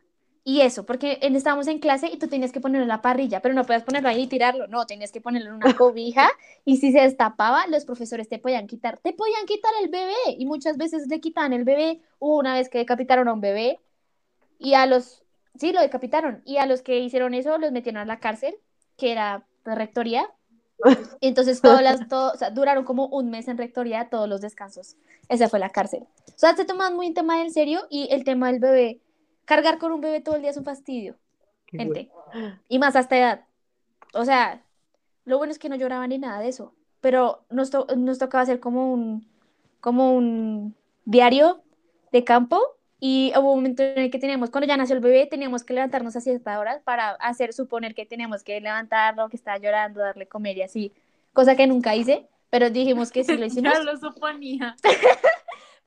Y 0.49 0.61
eso, 0.61 0.83
porque 0.83 1.19
estábamos 1.21 1.67
en 1.67 1.77
clase 1.77 2.07
y 2.11 2.17
tú 2.17 2.27
tenías 2.27 2.51
que 2.51 2.59
ponerlo 2.59 2.81
en 2.81 2.87
la 2.89 3.03
parrilla, 3.03 3.39
pero 3.39 3.53
no 3.53 3.65
podías 3.65 3.83
ponerlo 3.83 4.09
ahí 4.09 4.23
y 4.23 4.27
tirarlo, 4.27 4.65
no, 4.65 4.87
tenías 4.87 5.11
que 5.11 5.21
ponerlo 5.21 5.51
en 5.51 5.57
una 5.57 5.75
cobija 5.75 6.27
y 6.65 6.77
si 6.77 6.91
se 6.91 7.01
destapaba, 7.01 7.67
los 7.67 7.85
profesores 7.85 8.27
te 8.27 8.39
podían 8.39 8.65
quitar, 8.65 8.97
te 8.97 9.13
podían 9.13 9.45
quitar 9.45 9.71
el 9.83 9.89
bebé 9.89 10.15
y 10.39 10.47
muchas 10.47 10.77
veces 10.77 11.05
le 11.05 11.19
quitaban 11.19 11.53
el 11.53 11.65
bebé. 11.65 12.01
Hubo 12.17 12.39
una 12.39 12.55
vez 12.55 12.67
que 12.67 12.79
decapitaron 12.79 13.27
a 13.27 13.33
un 13.33 13.41
bebé 13.41 13.79
y 14.57 14.73
a 14.73 14.87
los, 14.87 15.23
sí, 15.53 15.71
lo 15.71 15.81
decapitaron 15.81 16.41
y 16.45 16.57
a 16.57 16.65
los 16.65 16.81
que 16.81 16.97
hicieron 16.97 17.35
eso 17.35 17.55
los 17.59 17.71
metieron 17.71 18.01
a 18.01 18.05
la 18.05 18.19
cárcel, 18.19 18.55
que 18.97 19.11
era 19.11 19.45
pues, 19.61 19.77
rectoría. 19.77 20.27
Y 21.21 21.27
entonces 21.27 21.61
todas 21.61 21.83
las, 21.83 22.07
todo, 22.07 22.31
o 22.31 22.37
sea, 22.37 22.49
duraron 22.49 22.85
como 22.85 23.05
un 23.05 23.29
mes 23.29 23.47
en 23.49 23.59
rectoría 23.59 24.09
todos 24.09 24.27
los 24.27 24.41
descansos. 24.41 24.95
Esa 25.27 25.47
fue 25.47 25.59
la 25.59 25.69
cárcel. 25.69 26.07
O 26.25 26.37
sea, 26.39 26.55
se 26.55 26.65
toman 26.65 26.95
muy 26.95 27.09
un 27.09 27.13
tema 27.13 27.39
en 27.43 27.51
serio 27.51 27.85
y 27.91 28.07
el 28.09 28.23
tema 28.23 28.51
del 28.51 28.59
bebé, 28.59 29.01
cargar 29.49 29.79
con 29.79 29.91
un 29.91 29.99
bebé 29.99 30.21
todo 30.21 30.35
el 30.35 30.41
día 30.43 30.51
es 30.51 30.57
un 30.57 30.63
fastidio, 30.63 31.15
Qué 31.65 31.77
gente. 31.79 32.11
Y 32.67 32.77
más 32.77 32.95
a 32.95 32.99
esta 32.99 33.17
edad. 33.17 33.45
O 34.13 34.23
sea, 34.23 34.63
lo 35.25 35.37
bueno 35.39 35.51
es 35.51 35.57
que 35.57 35.69
no 35.69 35.75
lloraban 35.75 36.09
ni 36.09 36.19
nada 36.19 36.39
de 36.39 36.49
eso, 36.49 36.75
pero 37.01 37.43
nos, 37.49 37.71
to- 37.71 37.87
nos 37.97 38.19
tocaba 38.19 38.43
hacer 38.43 38.59
como 38.59 38.93
un, 38.93 39.27
como 39.81 40.13
un 40.15 40.75
diario 41.05 41.63
de 42.11 42.23
campo 42.23 42.61
y 42.99 43.31
hubo 43.35 43.53
un 43.53 43.59
momento 43.59 43.81
en 43.81 43.97
el 43.97 44.11
que 44.11 44.19
teníamos, 44.19 44.51
cuando 44.51 44.67
ya 44.67 44.77
nació 44.77 44.95
el 44.95 45.01
bebé, 45.01 45.25
teníamos 45.25 45.63
que 45.63 45.73
levantarnos 45.73 46.15
a 46.15 46.21
cierta 46.21 46.59
hora 46.59 46.81
para 46.83 47.11
hacer 47.11 47.51
suponer 47.53 47.95
que 47.95 48.05
teníamos 48.05 48.43
que 48.43 48.61
levantarlo, 48.61 49.29
que 49.29 49.37
estaba 49.37 49.57
llorando, 49.57 49.99
darle 50.01 50.27
comer 50.27 50.57
y 50.57 50.61
así, 50.61 50.93
cosa 51.33 51.55
que 51.55 51.65
nunca 51.65 51.95
hice, 51.95 52.27
pero 52.51 52.69
dijimos 52.69 53.11
que 53.11 53.23
sí 53.23 53.35
lo 53.37 53.45
hicimos. 53.49 53.73
Ya 53.73 53.79
lo 53.83 53.97
suponía. 53.97 54.75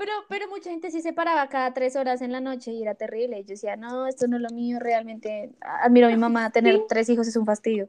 Pero, 0.03 0.14
pero 0.28 0.48
mucha 0.48 0.68
gente 0.68 0.90
sí 0.90 1.00
se 1.00 1.12
paraba 1.12 1.48
cada 1.48 1.72
tres 1.72 1.94
horas 1.94 2.22
en 2.22 2.32
la 2.32 2.40
noche 2.40 2.72
y 2.72 2.82
era 2.82 2.96
terrible. 2.96 3.38
Y 3.38 3.42
yo 3.44 3.50
decía, 3.50 3.76
no, 3.76 4.09
esto 4.09 4.26
no 4.26 4.34
es 4.34 4.42
lo 4.42 4.50
mío, 4.50 4.80
realmente 4.80 5.53
admiro 5.61 6.09
a 6.09 6.11
mi 6.11 6.16
mamá, 6.16 6.50
tener 6.50 6.80
tres 6.88 7.09
hijos 7.09 7.28
es 7.28 7.36
un 7.36 7.46
fastidio. 7.46 7.88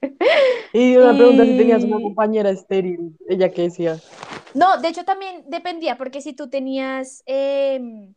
Y 0.72 0.96
una 0.96 1.14
pregunta, 1.14 1.44
si 1.44 1.56
tenías 1.56 1.84
una 1.84 2.00
compañera 2.00 2.50
estéril, 2.50 3.16
ella 3.28 3.50
qué 3.50 3.62
decía. 3.62 4.00
No, 4.54 4.80
de 4.80 4.88
hecho 4.88 5.04
también 5.04 5.44
dependía, 5.46 5.96
porque 5.96 6.20
si 6.20 6.32
tú 6.32 6.48
tenías, 6.48 7.22
em, 7.26 8.12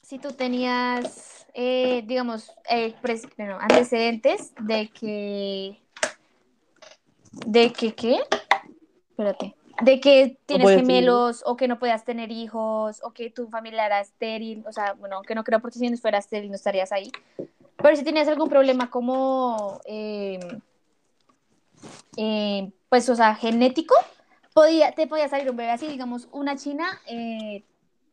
si 0.00 0.18
tú 0.18 0.32
tenías, 0.32 1.46
eh, 1.52 2.04
digamos, 2.06 2.54
eh, 2.70 2.94
antecedentes 3.60 4.54
de 4.60 4.88
que, 4.88 5.78
de 7.46 7.72
que, 7.72 7.94
¿qué? 7.94 8.20
Espérate. 9.10 9.54
De 9.82 10.00
que 10.00 10.38
tienes 10.46 10.70
gemelos 10.70 11.42
o 11.46 11.56
que 11.56 11.66
no 11.68 11.78
puedas 11.78 12.04
tener 12.04 12.30
hijos 12.30 13.00
o 13.02 13.12
que 13.12 13.30
tu 13.30 13.48
familia 13.48 13.86
era 13.86 14.00
estéril, 14.00 14.64
o 14.66 14.72
sea, 14.72 14.92
bueno, 14.94 15.22
que 15.22 15.34
no 15.34 15.42
creo 15.44 15.60
porque 15.60 15.78
si 15.78 15.88
no 15.90 15.96
fuera 15.96 16.18
estéril 16.18 16.50
no 16.50 16.56
estarías 16.56 16.92
ahí. 16.92 17.10
Pero 17.76 17.96
si 17.96 18.04
tenías 18.04 18.28
algún 18.28 18.48
problema 18.48 18.88
como, 18.90 19.80
eh, 19.84 20.38
eh, 22.16 22.70
pues, 22.88 23.08
o 23.08 23.16
sea, 23.16 23.34
genético, 23.34 23.94
podía, 24.52 24.92
te 24.92 25.06
podía 25.06 25.28
salir 25.28 25.50
un 25.50 25.56
bebé 25.56 25.70
así, 25.70 25.86
digamos, 25.86 26.28
una 26.32 26.56
china 26.56 26.86
eh, 27.08 27.64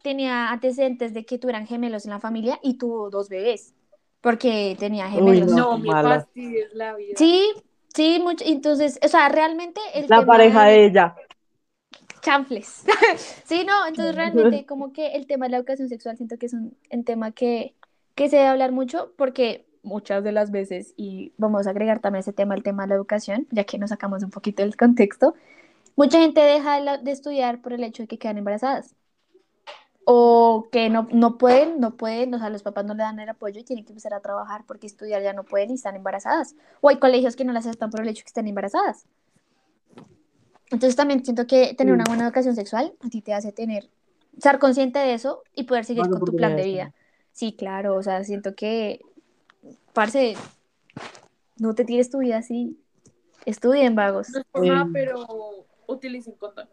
tenía 0.01 0.49
antecedentes 0.49 1.14
de 1.14 1.26
que 1.26 1.38
tuvieran 1.38 1.68
gemelos 1.68 2.05
en 2.05 2.12
la 2.12 2.20
familia 2.20 2.59
y 2.64 2.76
tuvo 2.78 3.09
dos 3.09 3.30
bebés, 3.30 3.74
porque 4.22 4.76
tenía 4.80 5.05
Uy, 5.07 5.12
gemelos. 5.14 5.51
No, 5.51 5.76
qué 5.76 5.82
me 5.82 5.91
fastidies 6.01 6.74
la 6.74 6.95
vida. 6.95 7.14
Sí, 7.18 7.53
sí, 7.93 8.20
mucho, 8.22 8.43
entonces, 8.47 8.99
o 9.03 9.07
sea, 9.07 9.30
realmente 9.30 9.80
el 9.93 10.07
La 10.07 10.18
tema 10.22 10.34
pareja 10.34 10.66
de- 10.66 10.72
de 10.72 10.86
ella. 10.86 11.16
Chanfles. 12.22 12.84
sí, 13.43 13.63
no, 13.65 13.88
entonces 13.88 14.15
realmente 14.15 14.65
como 14.65 14.93
que 14.93 15.13
el 15.15 15.28
tema 15.28 15.45
de 15.45 15.51
la 15.51 15.57
educación 15.57 15.89
sexual 15.89 16.17
siento 16.17 16.38
que 16.38 16.45
es 16.47 16.53
un, 16.53 16.78
un 16.91 17.03
tema 17.03 17.32
que, 17.32 17.76
que 18.15 18.30
se 18.30 18.38
debe 18.38 18.47
hablar 18.49 18.72
mucho 18.72 19.13
porque 19.17 19.67
muchas 19.84 20.24
de 20.24 20.32
las 20.32 20.51
veces, 20.51 20.93
y 20.97 21.34
vamos 21.38 21.67
a 21.67 21.72
agregar 21.72 21.99
también 22.01 22.22
ese 22.22 22.34
tema, 22.34 22.53
el 22.55 22.63
tema 22.63 22.84
de 22.84 22.89
la 22.89 22.95
educación, 22.95 23.47
ya 23.51 23.63
que 23.63 23.80
nos 23.80 23.89
sacamos 23.89 24.24
un 24.24 24.30
poquito 24.30 24.61
del 24.63 24.78
contexto, 24.78 25.34
mucha 25.95 26.19
gente 26.19 26.41
deja 26.41 26.76
de, 26.78 26.82
la- 26.84 26.97
de 26.99 27.11
estudiar 27.11 27.61
por 27.61 27.74
el 27.74 27.84
hecho 27.84 28.03
de 28.03 28.07
que 28.07 28.19
quedan 28.19 28.38
embarazadas. 28.39 28.95
O 30.03 30.69
que 30.72 30.89
no, 30.89 31.07
no 31.11 31.38
pueden, 31.38 31.80
no 31.80 31.95
pueden, 31.95 32.34
o 32.34 32.39
sea, 32.39 32.49
los 32.49 32.63
papás 32.63 32.86
no 32.86 32.95
le 32.95 33.03
dan 33.03 33.19
el 33.19 33.30
apoyo 33.30 33.59
y 33.59 33.63
tienen 33.63 33.86
que 33.86 33.91
empezar 33.91 34.13
a 34.15 34.19
trabajar 34.22 34.65
porque 34.67 34.88
estudiar 34.88 35.22
ya 35.22 35.34
no 35.34 35.43
pueden 35.45 35.69
y 35.72 35.76
están 35.76 35.95
embarazadas. 35.95 36.55
O 36.82 36.89
hay 36.89 36.97
colegios 36.99 37.36
que 37.36 37.45
no 37.45 37.53
las 37.53 37.65
aceptan 37.67 37.91
por 37.91 38.01
el 38.01 38.09
hecho 38.09 38.19
de 38.22 38.24
que 38.24 38.30
están 38.30 38.47
embarazadas. 38.47 39.05
Entonces 40.72 40.95
también 40.95 41.24
siento 41.24 41.45
que 41.47 41.74
tener 41.74 41.93
una 41.93 42.05
Sí. 42.05 42.09
buena 42.11 42.26
educación 42.26 42.55
sexual 42.55 42.93
a 43.01 43.09
ti 43.09 43.22
te 43.22 43.34
hace 43.34 43.51
tener, 43.51 43.89
ser 44.39 44.57
consciente 44.59 44.99
de 44.99 45.13
eso 45.13 45.43
y 45.53 45.63
poder 45.63 45.86
seguir 45.86 46.03
con 46.09 46.24
tu 46.24 46.36
plan 46.36 46.55
de 46.55 46.63
vida. 46.63 46.93
Sí, 47.34 47.53
claro, 47.53 47.95
o 47.95 48.03
sea, 48.03 48.24
siento 48.24 48.55
que, 48.55 49.01
parce, 49.93 50.36
no 51.57 51.76
te 51.76 51.86
tires 51.86 52.09
tu 52.09 52.19
vida 52.19 52.38
así, 52.38 52.78
estudien 53.45 53.95
vagos. 53.95 54.30
No 54.30 54.39
es 54.39 54.45
por 54.51 54.65
nada, 54.65 54.86
Eh. 54.86 54.89
pero 54.93 55.26
utilicen 55.88 56.36
condón. 56.36 56.69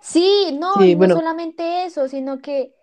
Sí, 0.00 0.56
no, 0.58 0.74
Sí, 0.74 0.92
no 0.92 0.98
bueno. 0.98 1.14
solamente 1.14 1.84
eso, 1.84 2.08
sino 2.08 2.38
que, 2.38 2.74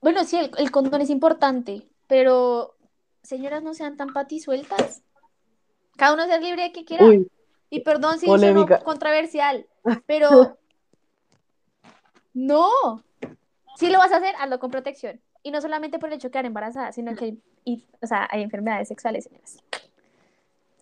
bueno, 0.00 0.24
sí, 0.24 0.36
el, 0.36 0.50
el 0.58 0.70
condón 0.70 1.00
es 1.00 1.10
importante, 1.10 1.88
pero 2.06 2.76
señoras 3.22 3.62
no 3.62 3.74
sean 3.74 3.96
tan 3.96 4.12
patisueltas. 4.12 5.02
Cada 5.96 6.14
uno 6.14 6.26
sea 6.26 6.38
libre 6.38 6.62
de 6.64 6.72
que 6.72 6.84
quiera. 6.84 7.04
Uy, 7.06 7.28
Y 7.72 7.80
perdón 7.80 8.18
si 8.18 8.26
sueno 8.26 8.66
controversial, 8.84 9.66
pero 10.06 10.58
no. 12.34 12.68
Si 13.76 13.88
lo 13.88 13.98
vas 13.98 14.12
a 14.12 14.16
hacer, 14.16 14.34
hazlo 14.38 14.58
con 14.58 14.70
protección. 14.70 15.22
Y 15.42 15.50
no 15.50 15.62
solamente 15.62 15.98
por 15.98 16.10
el 16.10 16.16
hecho 16.16 16.28
de 16.28 16.32
quedar 16.32 16.44
embarazada, 16.44 16.92
sino 16.92 17.16
que 17.16 17.38
y, 17.64 17.86
o 18.02 18.06
sea, 18.06 18.28
hay 18.30 18.42
enfermedades 18.42 18.88
sexuales, 18.88 19.24
señoras. 19.24 19.56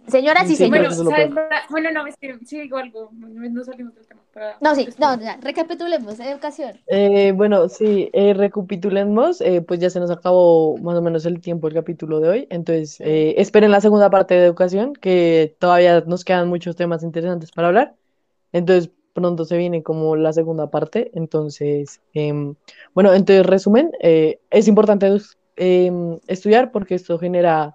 Señoras 0.09 0.45
y 0.47 0.49
Sí, 0.51 0.57
señores. 0.57 0.97
Bueno, 0.97 1.11
¿sabes? 1.11 1.31
Bueno, 1.71 1.91
no, 1.93 2.07
es 2.07 2.17
que 2.17 2.37
sí 2.45 2.61
digo 2.61 2.79
algo. 2.79 3.11
No, 3.13 3.29
no 3.29 3.65
salimos 3.65 3.95
del 3.95 4.07
tema. 4.07 4.21
para- 4.33 4.57
No, 4.61 4.75
sí, 4.75 4.89
no, 4.99 5.17
recapitulemos, 5.41 6.19
educación. 6.21 6.81
Eh, 6.87 7.33
bueno, 7.33 7.69
sí, 7.69 8.11
eh, 8.13 8.33
recapitulemos, 8.35 9.41
eh, 9.41 9.61
pues 9.61 9.81
ya 9.81 9.91
se 9.91 10.01
nos 10.01 10.11
acabó 10.11 10.77
más 10.79 10.97
o 10.97 11.03
menos 11.03 11.27
el 11.27 11.41
tiempo 11.41 11.67
del 11.69 11.75
capítulo 11.75 12.21
de 12.21 12.29
hoy, 12.29 12.47
entonces 12.51 13.01
eh, 13.01 13.35
esperen 13.39 13.71
la 13.71 13.81
segunda 13.81 14.09
parte 14.11 14.35
de 14.35 14.45
educación, 14.47 14.95
que 14.95 15.55
todavía 15.59 16.01
nos 16.07 16.25
quedan 16.25 16.49
muchos 16.49 16.77
temas 16.77 17.03
interesantes 17.03 17.51
para 17.53 17.69
hablar, 17.69 17.95
entonces 18.53 18.91
pronto 19.13 19.45
se 19.45 19.57
viene 19.59 19.83
como 19.83 20.15
la 20.17 20.33
segunda 20.33 20.71
parte, 20.71 21.11
entonces, 21.15 22.01
em, 22.15 22.55
bueno, 22.95 23.13
entonces 23.13 23.45
resumen, 23.47 23.91
eh, 24.01 24.39
es 24.51 24.69
importante 24.69 25.09
em, 25.57 26.19
estudiar 26.29 26.71
porque 26.71 26.95
esto 26.95 27.19
genera 27.19 27.75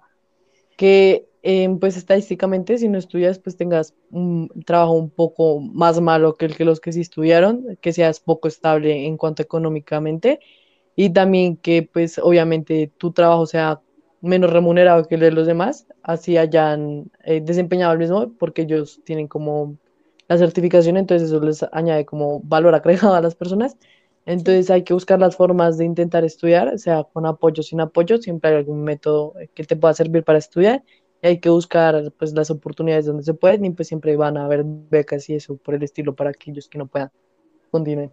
que 0.76 1.28
em, 1.48 1.78
pues 1.78 1.96
estadísticamente 1.96 2.76
si 2.76 2.88
no 2.88 2.98
estudias 2.98 3.38
pues 3.38 3.56
tengas 3.56 3.94
un 4.10 4.50
trabajo 4.66 4.94
un 4.94 5.10
poco 5.10 5.60
más 5.60 6.00
malo 6.00 6.34
que 6.34 6.46
el 6.46 6.56
que 6.56 6.64
los 6.64 6.80
que 6.80 6.92
sí 6.92 7.02
estudiaron, 7.02 7.78
que 7.80 7.92
seas 7.92 8.18
poco 8.20 8.48
estable 8.48 9.06
en 9.06 9.16
cuanto 9.16 9.42
económicamente. 9.42 10.40
Y 10.96 11.10
también 11.10 11.56
que 11.56 11.82
pues 11.84 12.18
obviamente 12.18 12.90
tu 12.98 13.12
trabajo 13.12 13.46
sea 13.46 13.80
menos 14.20 14.52
remunerado 14.52 15.04
que 15.06 15.14
el 15.16 15.20
de 15.20 15.30
los 15.32 15.46
demás, 15.46 15.86
así 16.02 16.36
hayan 16.36 17.12
eh, 17.24 17.40
desempeñado 17.40 17.92
el 17.92 18.00
mismo 18.00 18.32
porque 18.38 18.62
ellos 18.62 19.00
tienen 19.04 19.28
como 19.28 19.76
la 20.28 20.38
certificación, 20.38 20.96
entonces 20.96 21.28
eso 21.28 21.40
les 21.40 21.62
añade 21.72 22.04
como 22.06 22.40
valor 22.40 22.74
agregado 22.74 23.14
a 23.14 23.20
las 23.20 23.36
personas. 23.36 23.76
Entonces 24.26 24.70
hay 24.70 24.82
que 24.82 24.94
buscar 24.94 25.20
las 25.20 25.36
formas 25.36 25.78
de 25.78 25.84
intentar 25.84 26.24
estudiar, 26.24 26.78
sea 26.80 27.04
con 27.04 27.26
apoyo 27.26 27.60
o 27.60 27.62
sin 27.62 27.80
apoyo, 27.80 28.18
siempre 28.18 28.50
hay 28.50 28.56
algún 28.56 28.82
método 28.82 29.34
que 29.54 29.64
te 29.64 29.76
pueda 29.76 29.94
servir 29.94 30.24
para 30.24 30.38
estudiar 30.38 30.82
hay 31.26 31.40
que 31.40 31.50
buscar 31.50 32.12
pues 32.18 32.32
las 32.32 32.50
oportunidades 32.50 33.06
donde 33.06 33.22
se 33.22 33.34
pueden 33.34 33.64
y 33.64 33.70
pues 33.70 33.88
siempre 33.88 34.16
van 34.16 34.36
a 34.36 34.44
haber 34.44 34.64
becas 34.64 35.28
y 35.28 35.34
eso 35.34 35.56
por 35.56 35.74
el 35.74 35.82
estilo 35.82 36.14
para 36.14 36.30
aquellos 36.30 36.68
que 36.68 36.78
no 36.78 36.86
puedan. 36.86 37.10
Continúen. 37.70 38.12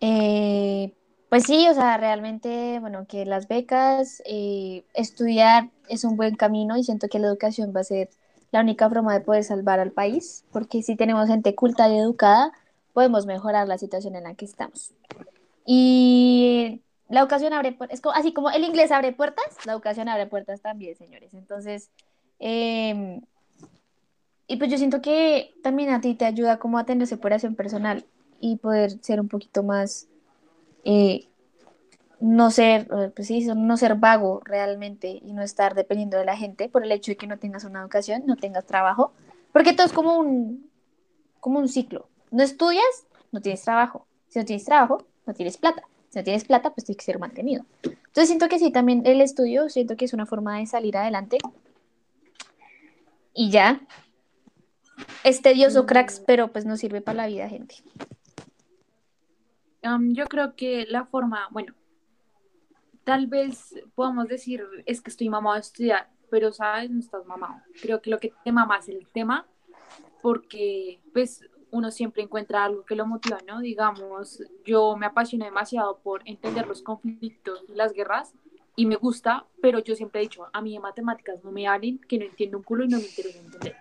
Eh, 0.00 0.92
pues 1.28 1.44
sí, 1.44 1.66
o 1.68 1.74
sea, 1.74 1.96
realmente, 1.96 2.78
bueno, 2.80 3.06
que 3.08 3.24
las 3.26 3.48
becas, 3.48 4.22
eh, 4.24 4.84
estudiar 4.94 5.70
es 5.88 6.04
un 6.04 6.16
buen 6.16 6.36
camino 6.36 6.76
y 6.76 6.84
siento 6.84 7.08
que 7.08 7.18
la 7.18 7.28
educación 7.28 7.72
va 7.74 7.80
a 7.80 7.84
ser 7.84 8.08
la 8.52 8.60
única 8.60 8.88
forma 8.88 9.12
de 9.14 9.20
poder 9.20 9.42
salvar 9.42 9.80
al 9.80 9.90
país, 9.90 10.44
porque 10.52 10.82
si 10.82 10.94
tenemos 10.94 11.26
gente 11.26 11.56
culta 11.56 11.88
y 11.88 11.96
educada, 11.96 12.52
podemos 12.92 13.26
mejorar 13.26 13.66
la 13.66 13.78
situación 13.78 14.14
en 14.14 14.24
la 14.24 14.34
que 14.34 14.44
estamos. 14.44 14.92
Y 15.66 16.83
la 17.08 17.20
educación 17.20 17.52
abre, 17.52 17.76
pu- 17.78 17.88
es 17.90 18.00
como, 18.00 18.14
así 18.14 18.32
como 18.32 18.50
el 18.50 18.64
inglés 18.64 18.90
abre 18.92 19.12
puertas, 19.12 19.44
la 19.66 19.72
educación 19.72 20.08
abre 20.08 20.26
puertas 20.26 20.60
también, 20.60 20.96
señores. 20.96 21.34
Entonces, 21.34 21.90
em, 22.38 23.20
y 24.46 24.56
pues 24.56 24.70
yo 24.70 24.78
siento 24.78 25.00
que 25.00 25.54
también 25.62 25.90
a 25.90 26.00
ti 26.00 26.14
te 26.14 26.24
ayuda 26.26 26.58
como 26.58 26.78
a 26.78 26.84
tener 26.84 27.06
superación 27.06 27.54
personal 27.54 28.04
y 28.40 28.56
poder 28.56 28.90
ser 29.02 29.20
un 29.20 29.28
poquito 29.28 29.62
más, 29.62 30.06
eh, 30.84 31.28
no 32.20 32.50
ser, 32.50 32.88
eh, 32.96 33.10
pues 33.14 33.28
sí, 33.28 33.46
no 33.54 33.76
ser 33.76 33.96
vago 33.96 34.40
realmente 34.44 35.20
y 35.22 35.32
no 35.32 35.42
estar 35.42 35.74
dependiendo 35.74 36.18
de 36.18 36.24
la 36.24 36.36
gente 36.36 36.68
por 36.68 36.84
el 36.84 36.92
hecho 36.92 37.12
de 37.12 37.16
que 37.16 37.26
no 37.26 37.38
tengas 37.38 37.64
una 37.64 37.80
educación, 37.80 38.22
no 38.26 38.36
tengas 38.36 38.64
trabajo, 38.66 39.12
porque 39.52 39.72
todo 39.72 39.86
es 39.86 39.92
como 39.92 40.18
un, 40.18 40.70
como 41.40 41.58
un 41.58 41.68
ciclo. 41.68 42.08
No 42.30 42.42
estudias, 42.42 42.84
no 43.32 43.40
tienes 43.40 43.62
trabajo. 43.62 44.06
Si 44.28 44.38
no 44.38 44.44
tienes 44.44 44.64
trabajo, 44.64 45.04
no 45.26 45.34
tienes 45.34 45.56
plata. 45.56 45.82
Si 46.14 46.20
no 46.20 46.24
tienes 46.24 46.44
plata, 46.44 46.72
pues 46.72 46.84
tienes 46.84 46.98
que 46.98 47.04
ser 47.04 47.18
mantenido. 47.18 47.64
Entonces 47.82 48.28
siento 48.28 48.48
que 48.48 48.60
sí, 48.60 48.70
también 48.70 49.02
el 49.04 49.20
estudio, 49.20 49.68
siento 49.68 49.96
que 49.96 50.04
es 50.04 50.12
una 50.12 50.26
forma 50.26 50.60
de 50.60 50.66
salir 50.66 50.96
adelante. 50.96 51.38
Y 53.32 53.50
ya. 53.50 53.80
Es 55.24 55.42
tedioso, 55.42 55.86
cracks, 55.86 56.20
pero 56.24 56.52
pues 56.52 56.66
no 56.66 56.76
sirve 56.76 57.00
para 57.00 57.16
la 57.16 57.26
vida, 57.26 57.48
gente. 57.48 57.74
Um, 59.82 60.14
yo 60.14 60.26
creo 60.26 60.54
que 60.54 60.86
la 60.88 61.04
forma, 61.04 61.48
bueno, 61.50 61.74
tal 63.02 63.26
vez 63.26 63.74
podamos 63.96 64.28
decir 64.28 64.64
es 64.86 65.00
que 65.00 65.10
estoy 65.10 65.28
mamado 65.28 65.54
de 65.54 65.62
estudiar, 65.62 66.10
pero 66.30 66.52
sabes, 66.52 66.92
no 66.92 67.00
estás 67.00 67.26
mamado. 67.26 67.60
Creo 67.82 68.00
que 68.00 68.10
lo 68.10 68.20
que 68.20 68.32
te 68.44 68.52
mama 68.52 68.78
es 68.78 68.88
el 68.88 69.08
tema, 69.08 69.48
porque 70.22 71.00
pues 71.12 71.40
uno 71.74 71.90
siempre 71.90 72.22
encuentra 72.22 72.64
algo 72.64 72.84
que 72.84 72.94
lo 72.94 73.04
motiva, 73.04 73.38
¿no? 73.48 73.60
Digamos, 73.60 74.40
yo 74.64 74.96
me 74.96 75.06
apasiono 75.06 75.44
demasiado 75.44 75.98
por 75.98 76.22
entender 76.24 76.68
los 76.68 76.82
conflictos 76.82 77.64
y 77.68 77.74
las 77.74 77.92
guerras 77.92 78.32
y 78.76 78.86
me 78.86 78.94
gusta, 78.94 79.44
pero 79.60 79.80
yo 79.80 79.96
siempre 79.96 80.20
he 80.20 80.22
dicho, 80.22 80.46
a 80.52 80.62
mí 80.62 80.76
en 80.76 80.82
matemáticas 80.82 81.42
no 81.42 81.50
me 81.50 81.66
hablen, 81.66 81.98
que 81.98 82.16
no 82.16 82.26
entiendo 82.26 82.58
un 82.58 82.62
culo 82.62 82.84
y 82.84 82.88
no 82.88 82.98
me 82.98 83.06
interesa 83.06 83.40
entender. 83.40 83.76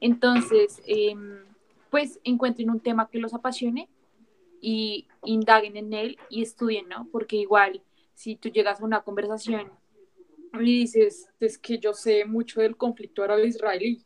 Entonces, 0.00 0.82
em, 0.86 1.44
pues 1.90 2.20
encuentren 2.24 2.68
un 2.68 2.80
tema 2.80 3.08
que 3.08 3.18
los 3.18 3.32
apasione 3.32 3.88
y 4.60 5.06
indaguen 5.24 5.78
en 5.78 5.94
él 5.94 6.18
y 6.28 6.42
estudien, 6.42 6.90
¿no? 6.90 7.08
Porque 7.10 7.36
igual, 7.36 7.80
si 8.12 8.36
tú 8.36 8.50
llegas 8.50 8.82
a 8.82 8.84
una 8.84 9.00
conversación 9.00 9.72
y 10.52 10.80
dices, 10.80 11.30
es 11.40 11.56
que 11.56 11.78
yo 11.78 11.94
sé 11.94 12.26
mucho 12.26 12.60
del 12.60 12.76
conflicto 12.76 13.22
árabe-israelí, 13.22 14.04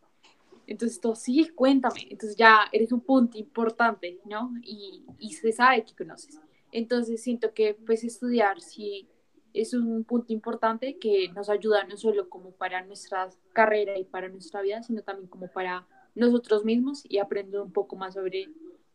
entonces 0.67 1.01
tú, 1.01 1.15
sí, 1.15 1.49
cuéntame, 1.55 2.07
entonces 2.11 2.37
ya 2.37 2.69
eres 2.73 2.93
un 2.93 3.01
punto 3.01 3.39
importante, 3.39 4.21
¿no? 4.25 4.53
Y, 4.63 5.05
y 5.19 5.33
se 5.33 5.53
sabe 5.53 5.85
que 5.85 5.95
conoces. 5.95 6.41
Entonces 6.71 7.23
siento 7.23 7.53
que 7.53 7.75
pues 7.75 8.05
estudiar 8.05 8.61
sí 8.61 9.09
es 9.53 9.75
un 9.75 10.05
punto 10.05 10.33
importante 10.33 10.99
que 10.99 11.29
nos 11.35 11.51
ayuda 11.51 11.85
no 11.85 11.97
solo 11.97 12.29
como 12.29 12.53
para 12.53 12.85
nuestra 12.85 13.29
carrera 13.53 13.99
y 13.99 14.05
para 14.05 14.29
nuestra 14.29 14.63
vida, 14.63 14.83
sino 14.83 15.03
también 15.03 15.29
como 15.29 15.49
para 15.49 15.87
nosotros 16.15 16.65
mismos 16.65 17.05
y 17.09 17.19
aprender 17.19 17.61
un 17.61 17.73
poco 17.73 17.97
más 17.97 18.15
sobre 18.15 18.49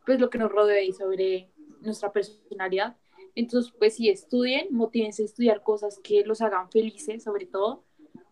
pues 0.05 0.19
lo 0.19 0.29
que 0.29 0.37
nos 0.37 0.51
rodea 0.51 0.81
y 0.83 0.93
sobre 0.93 1.51
nuestra 1.81 2.11
personalidad. 2.11 2.97
Entonces, 3.35 3.71
pues 3.77 3.95
sí, 3.95 4.09
estudien, 4.09 4.67
motívense 4.71 5.21
a 5.21 5.25
estudiar 5.25 5.61
cosas 5.61 5.99
que 6.03 6.23
los 6.25 6.41
hagan 6.41 6.71
felices, 6.71 7.23
sobre 7.23 7.45
todo, 7.45 7.83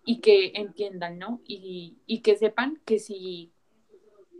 y 0.05 0.21
que 0.21 0.51
entiendan, 0.55 1.17
¿no? 1.17 1.41
Y, 1.45 1.97
y 2.05 2.21
que 2.21 2.37
sepan 2.37 2.79
que 2.85 2.99
si 2.99 3.51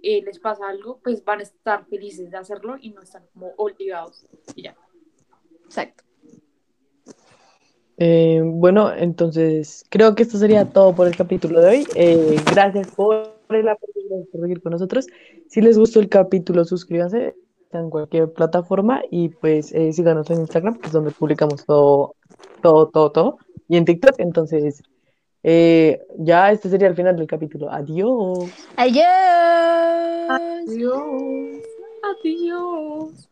eh, 0.04 0.22
les 0.24 0.40
pasa 0.40 0.70
algo, 0.70 1.00
pues 1.04 1.24
van 1.26 1.40
a 1.40 1.44
estar 1.44 1.86
felices 1.88 2.30
de 2.30 2.38
hacerlo 2.38 2.78
y 2.80 2.92
no 2.92 3.02
están 3.02 3.24
como 3.34 3.52
obligados. 3.58 4.28
Y 4.56 4.64
ya. 4.64 4.76
Exacto. 5.66 6.04
Eh, 7.98 8.42
bueno, 8.44 8.94
entonces 8.94 9.86
creo 9.90 10.16
que 10.16 10.24
esto 10.24 10.38
sería 10.38 10.66
todo 10.66 10.94
por 10.94 11.08
el 11.08 11.16
capítulo 11.16 11.62
de 11.62 11.70
hoy. 11.70 11.88
Eh, 11.96 12.36
gracias 12.52 12.92
por 12.92 13.34
el 13.50 13.68
apoyo, 13.68 13.94
gracias 14.10 14.30
por 14.32 14.42
seguir 14.42 14.62
con 14.62 14.72
nosotros. 14.74 15.08
Si 15.48 15.62
les 15.62 15.78
gustó 15.78 16.00
el 16.00 16.10
capítulo, 16.10 16.66
suscríbanse 16.66 17.36
en 17.72 17.90
cualquier 17.90 18.32
plataforma 18.32 19.02
y 19.10 19.30
pues 19.30 19.72
eh, 19.74 19.92
síganos 19.94 20.30
en 20.30 20.42
Instagram, 20.42 20.78
que 20.78 20.88
es 20.88 20.94
donde 20.94 21.12
publicamos 21.12 21.66
todo, 21.66 22.16
todo, 22.62 22.90
todo, 22.90 23.12
todo. 23.12 23.38
Y 23.68 23.78
en 23.78 23.86
TikTok, 23.86 24.16
entonces 24.20 24.84
eh, 25.48 26.02
ya 26.18 26.52
este 26.52 26.70
sería 26.70 26.88
el 26.88 26.96
final 26.96 27.16
del 27.16 27.28
capítulo. 27.28 27.70
Adiós. 27.72 28.50
Adiós. 28.78 29.06
Adiós. 30.28 31.62
Adiós. 32.02 33.30